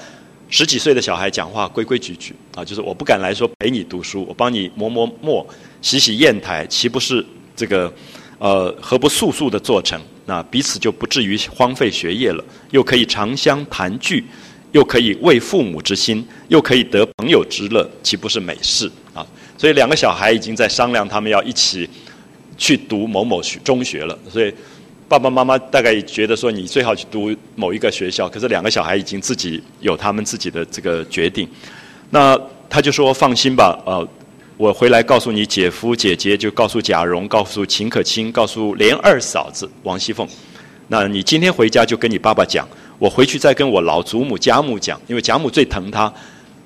[0.50, 5.44] 十几岁的小孩讲话规规矩矩啊，就是我不敢来说陪你读书，我帮你磨磨墨、
[5.84, 7.24] 洗洗砚台，岂不是
[7.56, 7.94] 这个
[8.40, 10.02] 呃何不速速的做成？
[10.26, 14.26] 那彼此就不至于荒废学业了，又可以长相谈聚，
[14.72, 19.24] 又可以为父母之心，又可以得朋友之乐，岂不是美事啊？
[19.56, 21.88] 所以两个小孩已经在商量，他们要一起
[22.58, 24.52] 去读某某学中学了，所以。
[25.06, 31.48] 爸爸妈妈大概觉得说你最好去读某一个学校，可是两个小孩已经自己有他们自己的这个决定。
[32.10, 34.08] 那他就说放心吧，呃，
[34.64, 40.26] 我回来告诉你姐夫姐姐，就告诉贾蓉，告诉秦可卿，告诉连二嫂子王熙凤。
[40.88, 42.66] 那你今天回家就跟你爸爸讲，
[42.98, 46.10] 我回去再跟我老祖母贾母讲，因为贾母最疼他，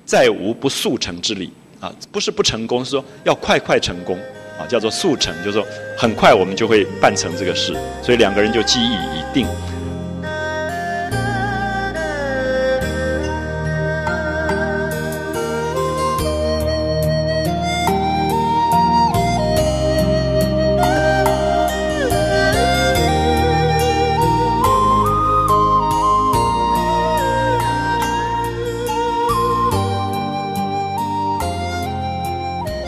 [0.06, 4.16] 再无不速成之理啊，不是不成功，是说要快快成功。
[4.60, 5.66] 啊，叫做速成，就是说
[5.98, 9.48] 很快我们就会办成这个事，所以两个人就记忆已定。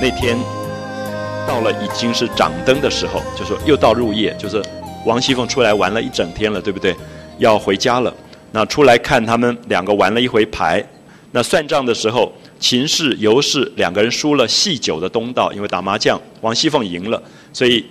[0.10, 0.36] 那天。
[1.48, 4.60] 到了已经是掌灯的时候，就说又到入夜，就是
[5.06, 6.96] 王熙凤出来玩了一整天了，对不对？
[7.38, 8.12] 要回家了。
[8.52, 10.84] 那出来看他们两个玩了一回牌，
[11.32, 17.22] 那算账的时候，秦氏、尤氏两个人输了细酒的东道，因为打麻将，王熙凤赢了，
[17.54, 17.86] 所以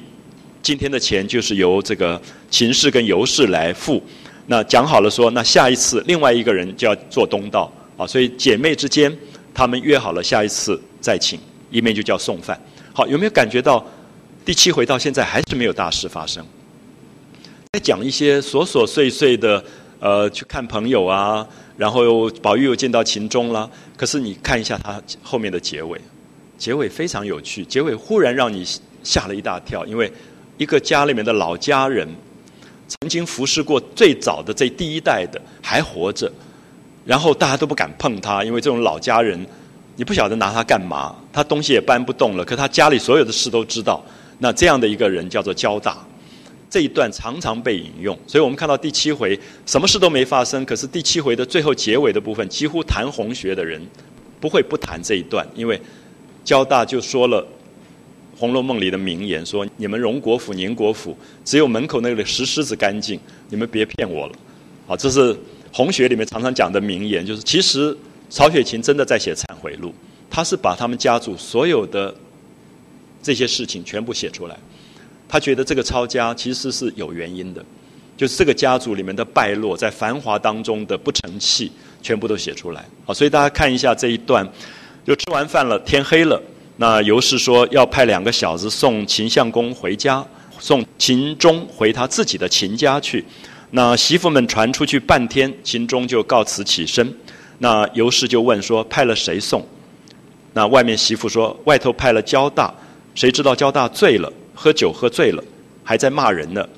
[0.61, 4.03] 今天的钱就是由这个秦氏跟尤氏来付。
[4.47, 9.17] 那讲好了说，那下一次另外一个人就要做东道啊，所以姐妹之间
[9.55, 11.39] 他们约好了下一次再请，
[11.71, 12.61] 一面就叫送饭。
[12.93, 13.85] 好，有没有感觉到
[14.45, 16.45] 第七回到现在还是没有大事发生？
[17.73, 19.63] 在讲一些琐琐碎碎的，
[20.01, 23.71] 呃，去看朋友啊，然后宝玉又见到秦钟了。
[23.97, 26.01] 可是你看一下他后面的结尾，
[26.57, 28.65] 结尾非常有趣，结尾忽然让你
[29.05, 30.11] 吓了一大跳，因为
[30.57, 32.09] 一个家里面的老家人，
[32.89, 36.33] 曾经服侍过最早的这第一代的还活着，
[37.05, 39.47] 然后大家都不敢碰他，因为这种老家人。
[39.99, 42.44] 你不晓得拿他干嘛，他东西也搬不动了。
[42.44, 44.01] 可他家里所有的事都知道。
[44.39, 45.99] 那这样的一个人叫做交大，
[46.70, 49.36] 这一段常常被引用，所以我们看到第七回
[49.67, 53.85] 什么事都没发生，可是第七回的最后结尾的部分，几乎谈红学的人
[54.39, 55.81] 不会不谈这一段，因为
[56.44, 57.43] 交大就说了
[58.39, 63.18] 《红楼梦》里的名言，说你们荣国府、宁国府，只有门口那个石狮子干净，
[63.49, 64.33] 你们别骗我了。
[64.86, 65.36] 啊，这是
[65.73, 67.97] 红学里面常常讲的名言，就是其实
[68.31, 69.94] 曹雪芹真的在写忏悔录，
[70.31, 72.15] 他是把他们家族所有的
[73.23, 74.57] 这些事情全部写出来。
[75.28, 77.65] 他觉得这个抄家其实是有原因的，
[78.16, 81.70] 就是这个家族里面的败落，在繁华当中的不成器，
[82.02, 82.84] 全部都写出来。
[83.05, 84.47] 好，所以大家看一下这一段，
[85.07, 86.42] 就吃完饭了，天黑了，
[86.76, 90.26] 那尤氏说要派两个小子送秦相公回家，
[90.58, 93.24] 送秦钟回他自己的秦家去。
[93.73, 97.15] 那媳妇们传出去半天，秦钟就告辞起身。
[97.59, 99.67] 那尤氏就问说派了谁送？
[100.55, 102.73] 那外面媳妇说外头派了焦大，
[103.15, 104.33] 谁知道焦大醉了。
[104.55, 105.45] 喝酒喝醉了，
[105.85, 106.69] 还在骂人呢。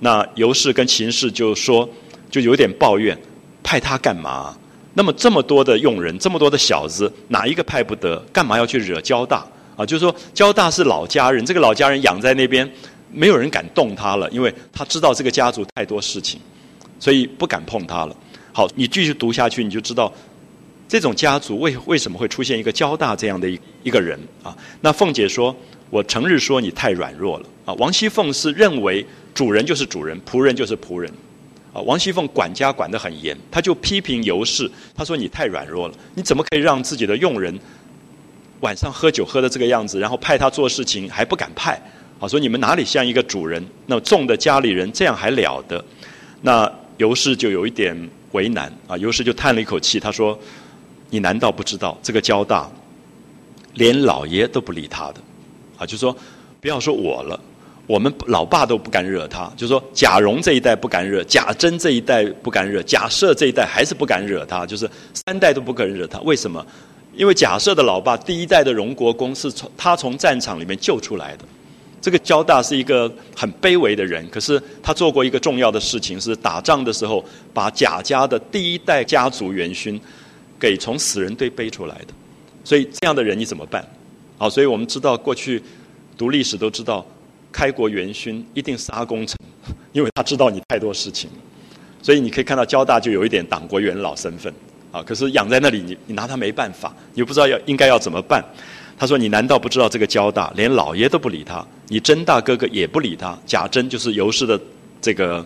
[0.00, 1.88] 那尤氏跟秦氏就说，
[2.30, 3.18] 就有点抱怨，
[3.62, 4.54] 派他干嘛？
[4.92, 8.22] 那么这么多的佣人，这么多的小子，哪一个派不得？
[8.30, 9.46] 干嘛要去惹焦大？
[9.74, 12.70] 啊，就是说焦大是老家人，这个老家人养在那边，
[13.10, 16.38] 没有人敢动他了，因为他知道这个家族太多事情，
[16.98, 18.14] 所以不敢碰他了。
[18.52, 20.12] 好，你继续读下去，你就知道
[20.90, 24.50] 这种家族为为什么会出现一个交大这样的一一个人啊？
[24.80, 25.54] 那凤姐说。
[25.90, 27.74] 我成日说你太软弱了啊！
[27.74, 29.04] 王熙凤是认为
[29.34, 31.12] 主人就是主人，仆人就是仆人，
[31.72, 37.52] 啊，王熙凤管家管得很严，他就批评尤氏，他说你太软弱了，你怎么可以让自己的佣人
[38.60, 41.72] 晚上喝酒喝的这个样子，然后派他做事情还不敢派，
[42.20, 43.60] 啊，说你们哪里像一个主人？
[43.86, 45.84] 那重的家里人这样还了得？
[46.42, 50.38] 那尤氏就有一点为难啊，尤氏就叹了一口气，他说：
[51.10, 52.70] 你难道不知道这个交大
[53.74, 55.20] 连老爷都不理他的？
[55.76, 56.16] 啊，就说
[56.60, 57.38] 不要说我了，
[57.86, 59.50] 我们老爸都不敢惹他。
[59.56, 64.88] 就说贾蓉这一代不敢惹，贾珍这一代不敢惹，贾赦这一代还是不敢惹他，就是
[65.26, 66.18] 三代都不敢惹他。
[66.20, 66.64] 为什么？
[67.12, 71.44] 因为贾赦的老爸第一代的荣国公是从他从战场里面救出来的。
[72.00, 77.22] 这个焦大是一个很卑微的人，可是他做过一个重要的事情，是打仗的时候
[77.52, 80.00] 把贾家的第一代家族元勋
[80.60, 82.14] 给从死人堆背出来的。
[82.62, 83.82] 所以这样的人你怎么办？
[84.36, 85.60] 好，所以我们知道过去
[86.16, 87.04] 读历史都知道，
[87.50, 89.36] 开国元勋一定杀功臣，
[89.92, 91.28] 因为他知道你太多事情，
[92.02, 94.52] 所以你可以看到交大就有一点党国元老身份
[94.92, 95.02] 啊。
[95.02, 98.44] 可是养在那里，你你拿他没办法，你不知道要应该要怎么办。
[98.98, 103.34] 他说：“你难道不知道这个交大连老爷都不理他，你甄大哥哥也不理他？
[103.46, 104.60] 贾珍就是尤氏的
[105.00, 105.42] 这个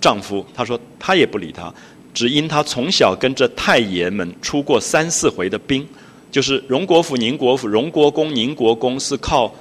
[0.00, 1.72] 丈夫，他说他也不理他，
[2.14, 5.86] 只因他从小跟着太爷们出过三四回的兵。”
[6.30, 9.52] 就是荣国府、宁国府、荣国公、宁国公是靠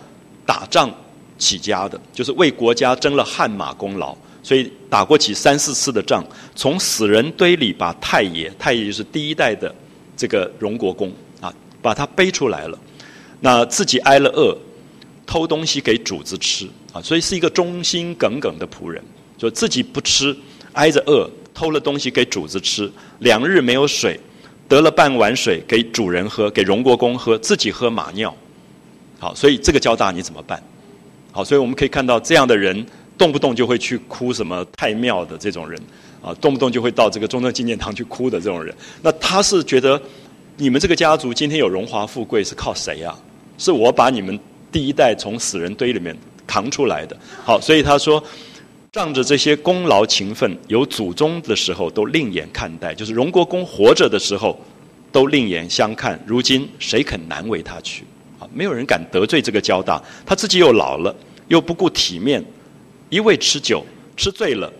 [0.46, 0.88] 打仗
[1.40, 6.24] 起家的，就是为国家争了汗马功劳，所以打过起三四次的仗，
[6.56, 9.74] 从死人堆里把太爷，太爷就是第一代的
[10.16, 11.12] 这个荣国公
[11.42, 12.78] 啊，把他背出来了。
[13.40, 14.56] 那自己挨了饿，
[15.26, 19.04] 偷东西给主子吃啊，所以是一个忠心耿耿的仆人，
[19.40, 20.38] 就自己不吃，
[20.74, 21.28] 挨着饿，
[21.60, 22.90] 偷了东西给主子吃，
[23.20, 24.18] 两日没有水。
[24.70, 28.34] 得了半碗水给主人喝，给荣国公喝，自己喝马尿。
[29.20, 30.64] 好，所以这个交大你怎么办？
[31.34, 32.86] 好，所以我们可以看到这样的人，
[33.18, 35.78] 动不动就会去哭什么太庙的这种人，
[36.22, 38.74] 啊，动不动就会到这个中正纪念堂去哭的这种人。
[39.02, 40.02] 那他是觉得
[40.56, 43.14] 你们这个家族今天有荣华富贵是靠谁呀？
[43.58, 44.40] 是我把你们
[44.72, 47.18] 第一代从死人堆里面扛出来的。
[47.44, 48.24] 好，所以他说。
[48.92, 54.60] 仗着这些功劳勤奋，有祖宗的时候都另眼看待，就是荣国公活着的时候
[55.12, 56.20] 都另眼相看。
[56.26, 58.04] 如今谁肯难为他去？
[58.40, 60.02] 啊，没有人敢得罪这个交大。
[60.26, 61.16] 他自己又老了，
[61.50, 62.44] 又不顾体面，
[63.10, 63.86] 一味吃酒，
[64.18, 64.72] 吃醉了，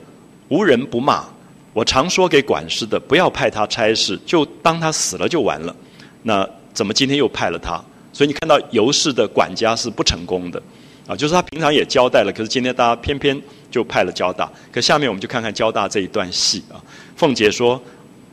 [0.48, 1.24] 无人不骂。
[1.72, 5.76] 我常说给管事的，不要派他差事，就当他死了就完了。
[6.24, 7.80] 那怎么今天又派了他？
[8.12, 10.60] 所以你看到尤氏的管家是不成功的。
[11.06, 13.40] 啊，就是他平常也交代了，可是今天大家偏偏
[13.70, 14.50] 就派了交大。
[14.72, 16.82] 可下面我们就看看交大这一段戏啊。
[17.16, 17.82] 凤姐说：“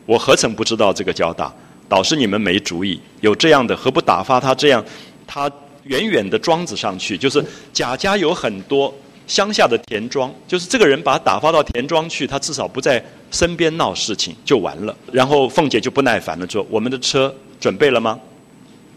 [0.06, 1.52] 我何曾不知道这个交大？
[1.88, 3.00] 倒是你们没主意。
[3.20, 4.84] 有这样的，何不打发他这样？
[5.26, 5.50] 他
[5.84, 8.94] 远远的庄子上去，就是贾家有很多
[9.26, 14.96] 乡下的田庄，就是这个人把他打发到田庄去，他至少不在身边闹事情就完了。
[15.12, 18.18] 然后凤姐就不耐烦了，说：我们的车准备了吗？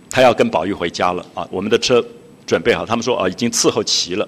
[0.09, 2.03] 他要跟宝玉回家了啊，我们的车。”
[2.50, 4.27] 准备好，他们说啊，已经伺候齐了。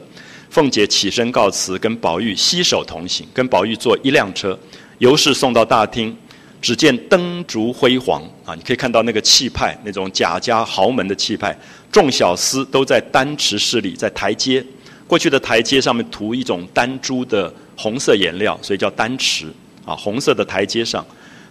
[0.51, 4.57] 凤姐起身告辞，跟宝玉携手同行，跟宝玉坐一辆车。
[4.97, 6.15] 尤氏送到大厅，
[6.61, 11.57] 只见灯烛辉煌啊，你可以看到那个气派，那种贾家豪门的气派。
[11.89, 14.63] 众小厮都在丹池室里，在台阶
[15.07, 19.45] 过去的台阶上面涂一种丹珠的红色颜料，所以叫丹池
[19.85, 19.95] 啊。
[19.95, 21.05] 红色的台阶上，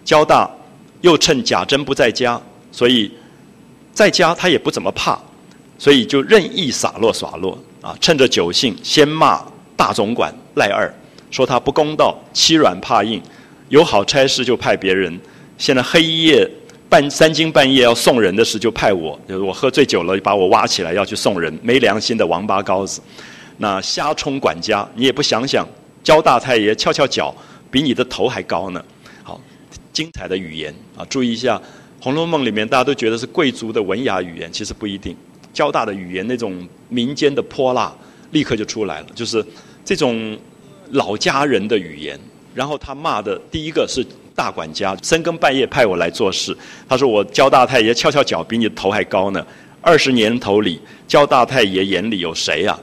[0.04, 0.48] 交大
[1.00, 2.38] 又趁贾珍不在家，
[2.70, 3.10] 所以
[3.94, 5.18] 在家他也不怎么怕，
[5.78, 7.96] 所以就任意洒落耍落啊。
[8.00, 9.44] 趁着酒兴，先骂
[9.76, 10.92] 大总管赖二，
[11.30, 13.22] 说他不公道，欺软怕硬，
[13.68, 15.18] 有好差事就派别人。
[15.58, 16.50] 现在黑夜
[16.88, 23.00] 半三更半夜要送人的事，就派我，就是我喝醉酒了，把我挖起来要去送人，没良心的王八羔子。
[23.58, 25.68] 那瞎充管家，你也不想想，
[26.02, 27.34] 焦大太爷翘翘脚，
[27.70, 28.82] 比你的头还高呢。
[29.22, 29.38] 好，
[29.92, 31.56] 精彩的语言啊，注意一下，
[32.02, 35.14] 《红楼梦》里面大家都觉得是贵族的文雅语言，其实不一定。
[35.52, 37.92] 交大的语言那种民间的泼辣，
[38.30, 39.44] 立刻就出来了，就是
[39.84, 40.38] 这种
[40.90, 42.18] 老家人的语言。
[42.54, 44.04] 然后他骂的第一个是
[44.34, 46.56] 大管家，深更半夜派我来做事。
[46.88, 49.46] 他说我焦大太爷翘翘脚，比你头还高呢。
[49.80, 52.78] 二十年头里，焦大太爷眼里有谁呀？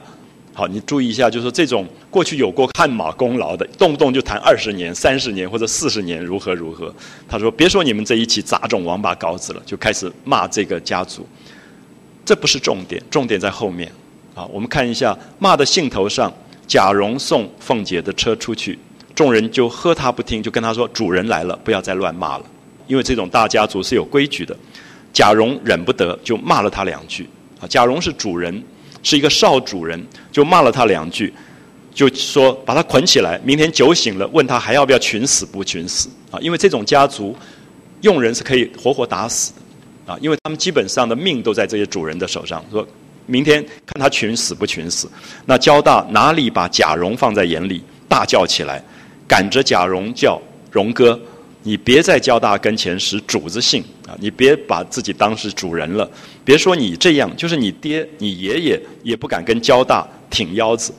[0.54, 6.92] 好，你注意一下，就是这种过去有过汗马功劳的，动不动就谈二十年、三十年或者四十年如何如何。
[7.28, 11.24] 他说：“别说你们这一起杂种王八羔子了，就开始骂这个家族。
[12.28, 13.90] 这不是重点，重点在后面。
[14.34, 16.30] 啊，我们看一下骂的兴头上，
[16.66, 18.78] 贾蓉送凤姐的车出去，
[19.14, 22.44] 众人就喝他不听，就跟他说：主人来了，不要再乱骂了，
[22.86, 24.54] 因为这种大家族是有规矩的。
[25.10, 27.26] 贾蓉忍不得，就骂了他两句。
[27.62, 28.62] 啊，贾蓉是主人。
[29.02, 31.32] 是一个少主人，就骂了他两句，
[31.94, 36.38] 就说把他捆起来，明天酒醒了问他还要不要群死不群死啊？
[36.40, 37.34] 因为这种家族，
[38.02, 39.62] 用人是可以活活打死的
[40.08, 42.64] 啊，因为他们基本上的命都在这些主人的手上。
[42.72, 42.84] 说
[43.26, 45.06] 明天看他群死不群死。
[45.44, 48.82] 那交大哪里把贾蓉放在眼里，大叫起来，
[49.28, 50.40] 赶着贾蓉叫
[50.72, 51.20] 蓉哥。
[51.62, 54.16] 你别在交大跟前使主子性啊！
[54.18, 56.08] 你别把自己当是主人了。
[56.42, 60.94] 别说你这样，就是你爹、你爷爷也不敢跟交大挺腰子，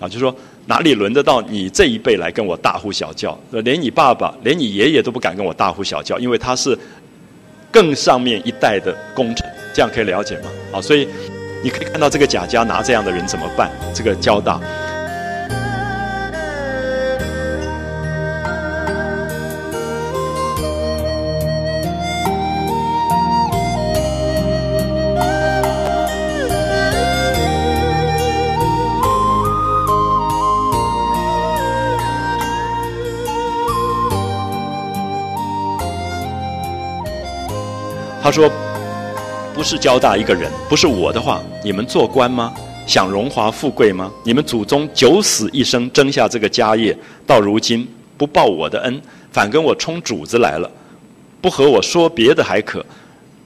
[0.00, 0.34] 啊，就说
[0.64, 3.38] 哪里轮得到你这一辈来跟我大呼小叫？
[3.50, 6.78] 连你爸爸、连你爷爷都不敢跟我大呼小叫，因为他是
[7.74, 9.44] 更上面一代的功臣。
[9.74, 10.48] 这样可以了解吗？
[10.70, 11.08] 好，所以
[11.60, 13.68] 你可以看到这个贾家拿这样的人怎么办？
[13.92, 14.60] 这个交大。
[38.24, 38.50] 他说
[39.52, 42.54] ：“不是交大一个人，不是我的话，你们做官吗？
[42.86, 44.10] 想荣华富贵吗？
[44.24, 46.96] 你们祖宗九死一生争下这个家业，
[47.26, 47.86] 到如今
[48.16, 50.70] 不报我的恩，反跟我充主子来了，
[51.42, 52.82] 不和我说别的还可。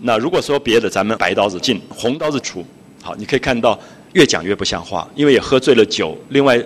[0.02, 2.64] 那如果说别的，咱们白刀子进，红刀子出。
[3.02, 3.76] 好，你可以看到
[4.12, 6.16] 越讲越不像话，因为也喝醉了酒。
[6.28, 6.56] 另外，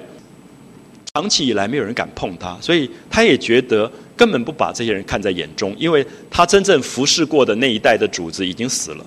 [1.15, 3.91] 长期以来没有人敢碰他，所以他也觉得。”
[4.23, 9.05] 根本不把这些人看在眼中，因为他真正服侍过的那一代的主子已经死了，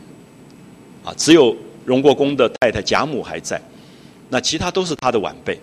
[1.05, 3.61] 啊，只有荣国公的太太贾母还在，
[4.27, 5.57] 那其他都是他的晚辈，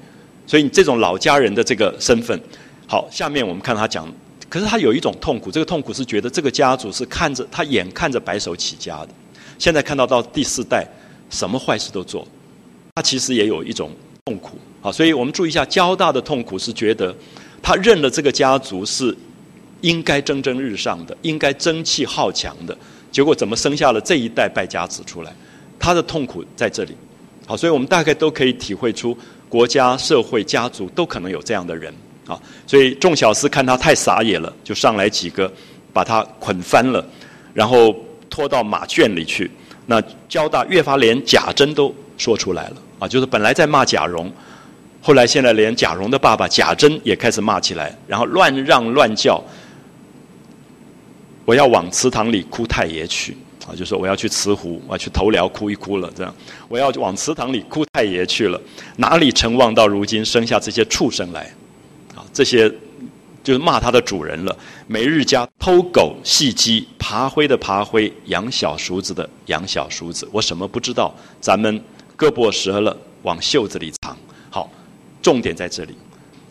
[0.46, 2.40] 所以你这种老家人的这个身份，
[2.86, 4.10] 好，下面我们看他讲，
[4.48, 9.08] 可是他有一种痛苦，这个痛苦是觉得这个家族是看着他眼看着白手起家的，
[9.58, 10.88] 现在看到到第四代
[11.28, 12.26] 什么坏事都做，
[12.94, 13.90] 他其实也有一种
[14.24, 17.14] 痛苦，啊，所以我们注意一下，交大的痛苦是觉得
[17.62, 19.14] 他认了这个家族是。
[19.82, 22.76] 应该蒸蒸日上的，应该争气好强的，
[23.12, 25.32] 结果怎么生下了这一代败家子出来？
[25.78, 26.96] 他的痛苦在这里。
[27.46, 29.16] 好，所以我们大概都可以体会出，
[29.48, 31.92] 国家、社会、家族都可能有这样的人。
[32.26, 35.52] 啊，所以众小厮看他太傻眼了，就上来几个，
[35.92, 37.04] 把他捆翻了，
[37.52, 37.94] 然后
[38.30, 39.50] 拖到马圈里去。
[39.86, 42.76] 那交大越发连贾珍都说出来了。
[43.00, 44.32] 啊，就是本来在骂贾蓉，
[45.00, 49.42] 后来现在连贾蓉的爸爸贾珍也开始骂起来，然后乱让乱叫。
[51.44, 56.32] 我要往祠堂里哭太爷去，啊，就说我要去慈湖，我要去头寮哭一哭了，这样，
[56.68, 58.60] 我要往祠堂里哭太爷去了。
[58.96, 61.52] 哪里成望到如今生下这些畜生来，
[62.14, 62.70] 啊，这些
[63.42, 64.56] 就是骂他的主人了。
[64.86, 71.12] 每日家偷狗戏鸡，爬灰的爬灰，养小叔子的养小叔子，我什么不知道？
[71.40, 71.82] 咱们
[72.16, 74.16] 胳膊折了往袖子里藏。
[74.48, 74.70] 好，
[75.20, 75.96] 重点在这里。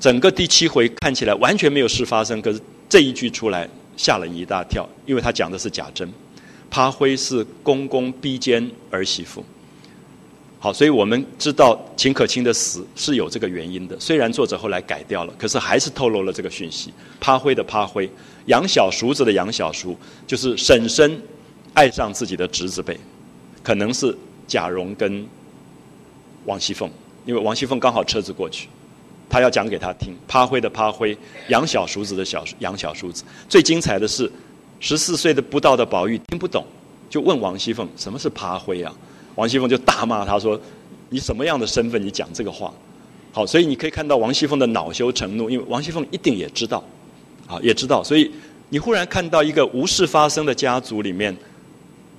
[0.02, 3.70] 整个第七回看起来完全没有事发生，可是这一句出来。
[4.02, 6.12] 吓了一大跳，因为他讲的是贾珍，
[6.72, 9.46] 趴灰是公公逼奸儿媳妇。
[10.58, 13.96] 好，所以我们知道秦可卿的死是有这个原因的。
[14.00, 16.92] 虽然作者后来改掉了，可是还是透露了这个讯息。
[17.20, 18.10] 趴灰的趴灰，
[18.48, 21.22] 养小叔子的养小叔，就是婶婶
[21.76, 23.00] 爱上自己的侄子辈，
[23.62, 25.24] 可能是贾蓉跟
[26.46, 26.90] 王熙凤
[27.28, 28.68] 因为王熙凤刚好车子过去，
[29.32, 30.14] 他要讲给他听。
[30.28, 33.24] 趴灰的趴灰，养小叔子的小养小叔子。
[33.48, 34.30] 最精彩的是，
[34.82, 36.66] 十四岁的不到的宝玉听不懂，
[37.10, 38.94] 就问王熙凤什么是趴灰啊？
[39.36, 40.60] 王熙凤就大骂他说
[41.10, 42.06] ：“你什么样的身份？
[42.06, 42.74] 你讲这个话？”
[43.32, 46.84] 好，所以你可以看到王熙凤的恼羞成怒，因为王熙凤一定也知道，
[47.48, 48.30] 啊，也知道，所以
[48.68, 51.34] 你忽然看到一个无事发生的家族里面。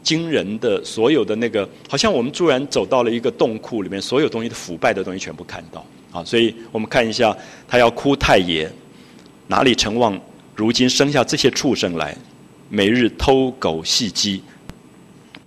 [0.03, 6.23] 惊人的所有的那个，好像我们突然走到了一个洞窟里面，所有东西的腐败的东西全部看到啊！
[6.25, 8.71] 所以我们看一下，他要哭太爷，
[9.49, 10.21] 哪里成望
[10.55, 12.17] 如今生下这些畜生来，
[12.69, 14.43] 每日偷狗戏鸡，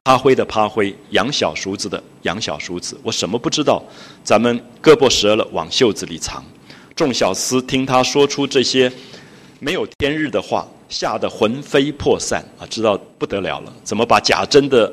[0.03, 3.84] 趴灰的趴灰，养小叔子的养小叔子，我什么不知道？
[4.24, 6.44] 咱们胳膊折了往袖子里藏。
[6.95, 8.92] 众小厮听他说出这些
[9.60, 10.68] 没有天日的话。
[10.88, 12.61] 吓得魂飞魄散啊！
[12.69, 14.85] 知道不得了了，怎么把贾珍的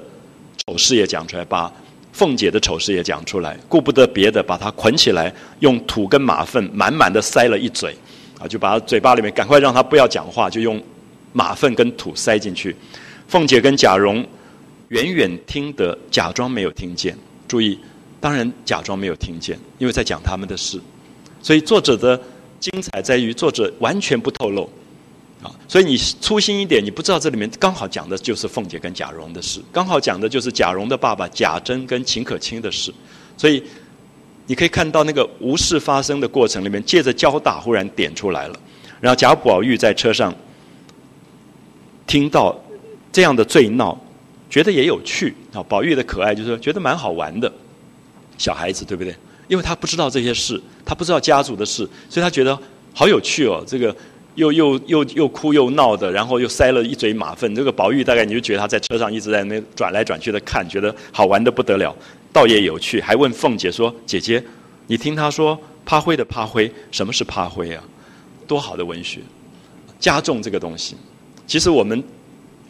[0.67, 1.71] 丑事也讲出来，把
[2.13, 3.59] 凤姐的丑事也讲出来？
[3.69, 7.97] 顾不得别的，把她捆起来，用土跟马粪满满的塞了一嘴，
[8.39, 10.81] 啊，就把她嘴巴里面赶快让她不要讲话，就用
[11.33, 12.77] 马粪跟土塞进去。
[13.27, 14.25] 凤姐跟贾蓉
[14.89, 17.17] 远远听得，假装没有听见。
[17.49, 17.79] 注意，
[18.21, 20.79] 当然假装没有听见，因为在讲他们的事。
[21.41, 22.21] 所以作者的
[22.61, 24.71] 精彩在于，作者完全不透露。
[25.43, 32.95] 啊，所以你粗心一点，你不知道这里面刚好讲的就是凤姐跟贾蓉的事，刚好讲的就是贾蓉的爸爸贾珍跟秦可卿的事，
[33.37, 33.61] 所以
[34.47, 38.61] 你可以看到那个无事发生的过程里面，借着交大忽然点出来了。
[39.01, 40.33] 然后贾宝玉在车上
[42.07, 42.57] 听到
[43.11, 44.01] 这样的醉闹，
[44.49, 45.61] 觉得也有趣啊。
[45.65, 47.53] 宝玉的可爱就是觉得蛮好玩的，
[48.39, 49.13] 小孩子对不对？
[49.49, 52.57] 因为他不知道这些事，他不知道家族的事，所以他觉得
[52.95, 53.95] 好有趣哦，这个。
[54.35, 57.55] 又又又又哭又闹的，然后又塞了一嘴马粪。
[57.55, 61.95] 这个宝玉大概你就觉得他在车上一直在那转来转去的看，觉得好玩的不得了，
[62.33, 63.01] 倒也有趣。
[63.01, 64.43] 还问凤姐说：“姐姐，
[64.87, 67.85] 你听他说趴灰的趴灰，什么是趴灰啊？
[68.47, 69.21] 多好的文学，
[70.01, 70.97] 加重这个东西。
[71.47, 72.03] 其实我们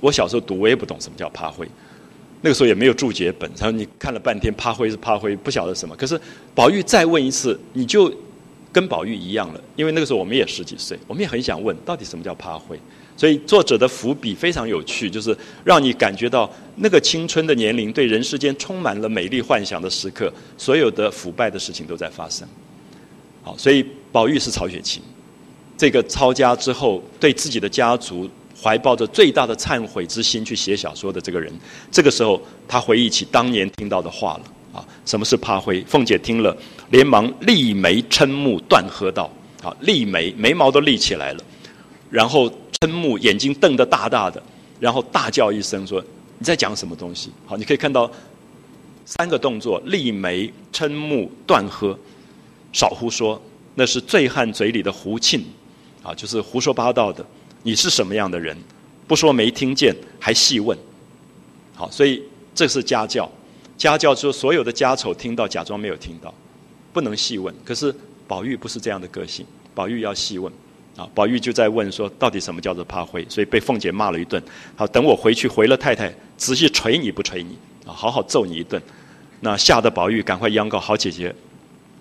[0.01, 1.69] 我小时候读，我也不懂什么叫趴灰，
[2.41, 5.95] 那个时候也没有注解本，然后你看了半天趴灰是趴灰，不晓得什么。
[5.95, 6.21] 可是
[6.55, 8.13] 宝玉再问一次，你就。
[8.73, 12.81] 跟宝玉一样了，因为那个时候我们也十几岁，我们也很想问，到底什么叫趴灰？
[13.15, 22.49] 所以作者的伏笔非常有趣，就是让你感觉到那个青春的年龄，对人世间充满了美丽幻想的时刻，所有的腐败的事情都在发生。
[23.43, 25.03] 好，所以宝玉是曹雪芹，
[25.77, 28.29] 这个抄家之后，对自己的家族
[28.61, 31.53] 怀抱着最大的忏悔之心去写小说的这个人，
[31.91, 34.45] 这个时候他回忆起当年听到的话了。
[34.73, 35.83] 啊，什么是趴灰？
[35.83, 36.57] 凤姐听了，
[36.91, 39.31] 连忙立眉嗔目，断喝道
[39.63, 41.45] ：“啊，立眉，眉毛都立起来了，
[42.11, 44.43] 然后嗔目，眼睛瞪得大大的，
[44.81, 46.03] 然后大叫一声说
[46.39, 48.11] ：‘你在讲什么东西？’好，你可以看到
[49.05, 51.97] 三个动作：立眉、嗔目、断喝。
[52.73, 53.39] 少胡说，
[53.75, 55.39] 那是醉汉嘴里的胡沁，
[56.03, 57.23] 啊，就是胡说八道的。
[57.63, 58.57] 你是什么样的人？
[59.07, 60.79] 不说没听见，还细问。
[61.75, 62.23] 好，所以
[62.55, 63.31] 这是家教。”
[63.83, 66.33] 家教说所有的家丑听到假装没有听到，
[66.93, 67.53] 不能细问。
[67.65, 67.93] 可是
[68.29, 69.45] 宝玉不是这样的个性，
[69.75, 70.53] 宝玉要细问。
[70.95, 73.27] 啊，宝玉就在问说，到底什么叫做趴灰？
[73.29, 74.41] 所以被凤姐骂了一顿。
[74.77, 77.57] 好，等我回去回了太太，仔细捶你不捶你？
[77.85, 78.81] 啊，好好揍你一顿。
[79.41, 81.35] 那吓得宝玉赶快央告好姐姐，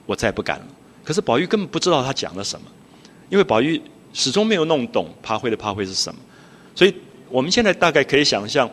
[0.05, 0.65] 我再不敢了。
[1.03, 2.67] 可是宝玉根本不知道他讲了什么，
[3.29, 3.81] 因为宝玉
[4.13, 6.19] 始终没有弄懂趴灰的趴灰是什么。
[6.75, 6.93] 所以
[7.27, 8.69] 我们现在大概可以想象，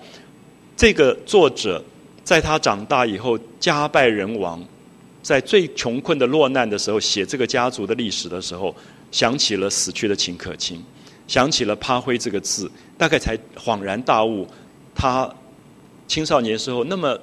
[0.77, 1.83] 这个作者。
[2.29, 4.63] 在他长大以后，家败人亡，
[5.23, 8.77] 在最穷困的落难的时候，写这个家族的历史的时候，
[9.11, 10.85] 想起了死去的秦可卿，
[11.27, 14.47] 想起了“趴灰”这个字，大概才恍然大悟，
[14.95, 15.27] 他
[16.07, 17.19] 青少年时候那么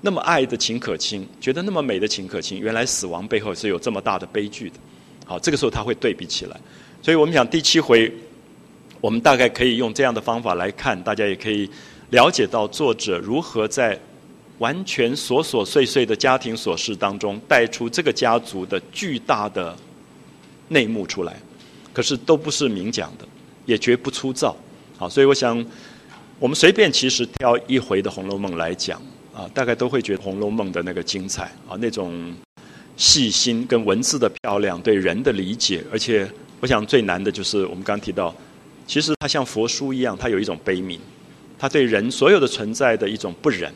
[0.00, 4.76] 那么爱的秦可卿，觉得那么美的秦可卿，原来死亡背后是有这么大的悲剧的。
[5.26, 6.58] 好，这个时候他会对比起来，
[7.02, 8.10] 所以我们讲第七回，
[9.02, 11.68] 我们大概可以用这样的方法来看，大家也可以
[12.08, 14.00] 了解到作者如何在。
[14.58, 19.76] 完全琐琐碎碎的家庭琐事当中，带出这个家族的巨大的
[20.68, 21.36] 内幕出来，
[21.92, 23.26] 可是都不是明讲的，
[23.66, 24.56] 也绝不粗糙。
[24.96, 25.64] 好，所以我想，
[26.38, 29.02] 我们随便其实挑一回的《红楼梦》来讲，
[29.34, 32.32] 啊，大概都会觉得《红楼梦》的那个精彩啊，那种
[32.96, 38.32] 细心跟文字的漂亮，对人的理解，而且我想最难的就是我们刚提到，
[38.86, 41.00] 其实它像佛书一样，它有一种悲悯，
[41.58, 43.74] 它对人所有的存在的一种不忍。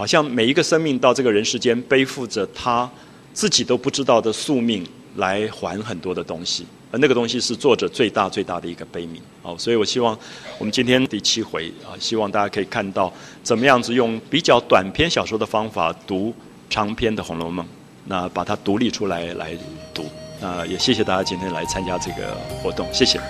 [0.00, 2.90] 好像每一个生命到这个人世间，背负着他
[3.34, 4.82] 自己都不知道的宿命
[5.16, 9.18] 来还很多的东西，而那个东西是作者最大最大的一个悲悯。
[9.42, 10.18] 好，所以我希望
[10.56, 13.12] 我们今天第七回啊，希望大家可以看到
[13.42, 16.34] 怎么样子用比较短篇小说的方法读
[16.70, 17.62] 长篇的《红楼梦》。
[18.06, 19.52] 那把它独立出来来
[19.92, 20.06] 读。
[20.40, 23.20] 那也谢谢大家今天来参加这个活动，谢谢。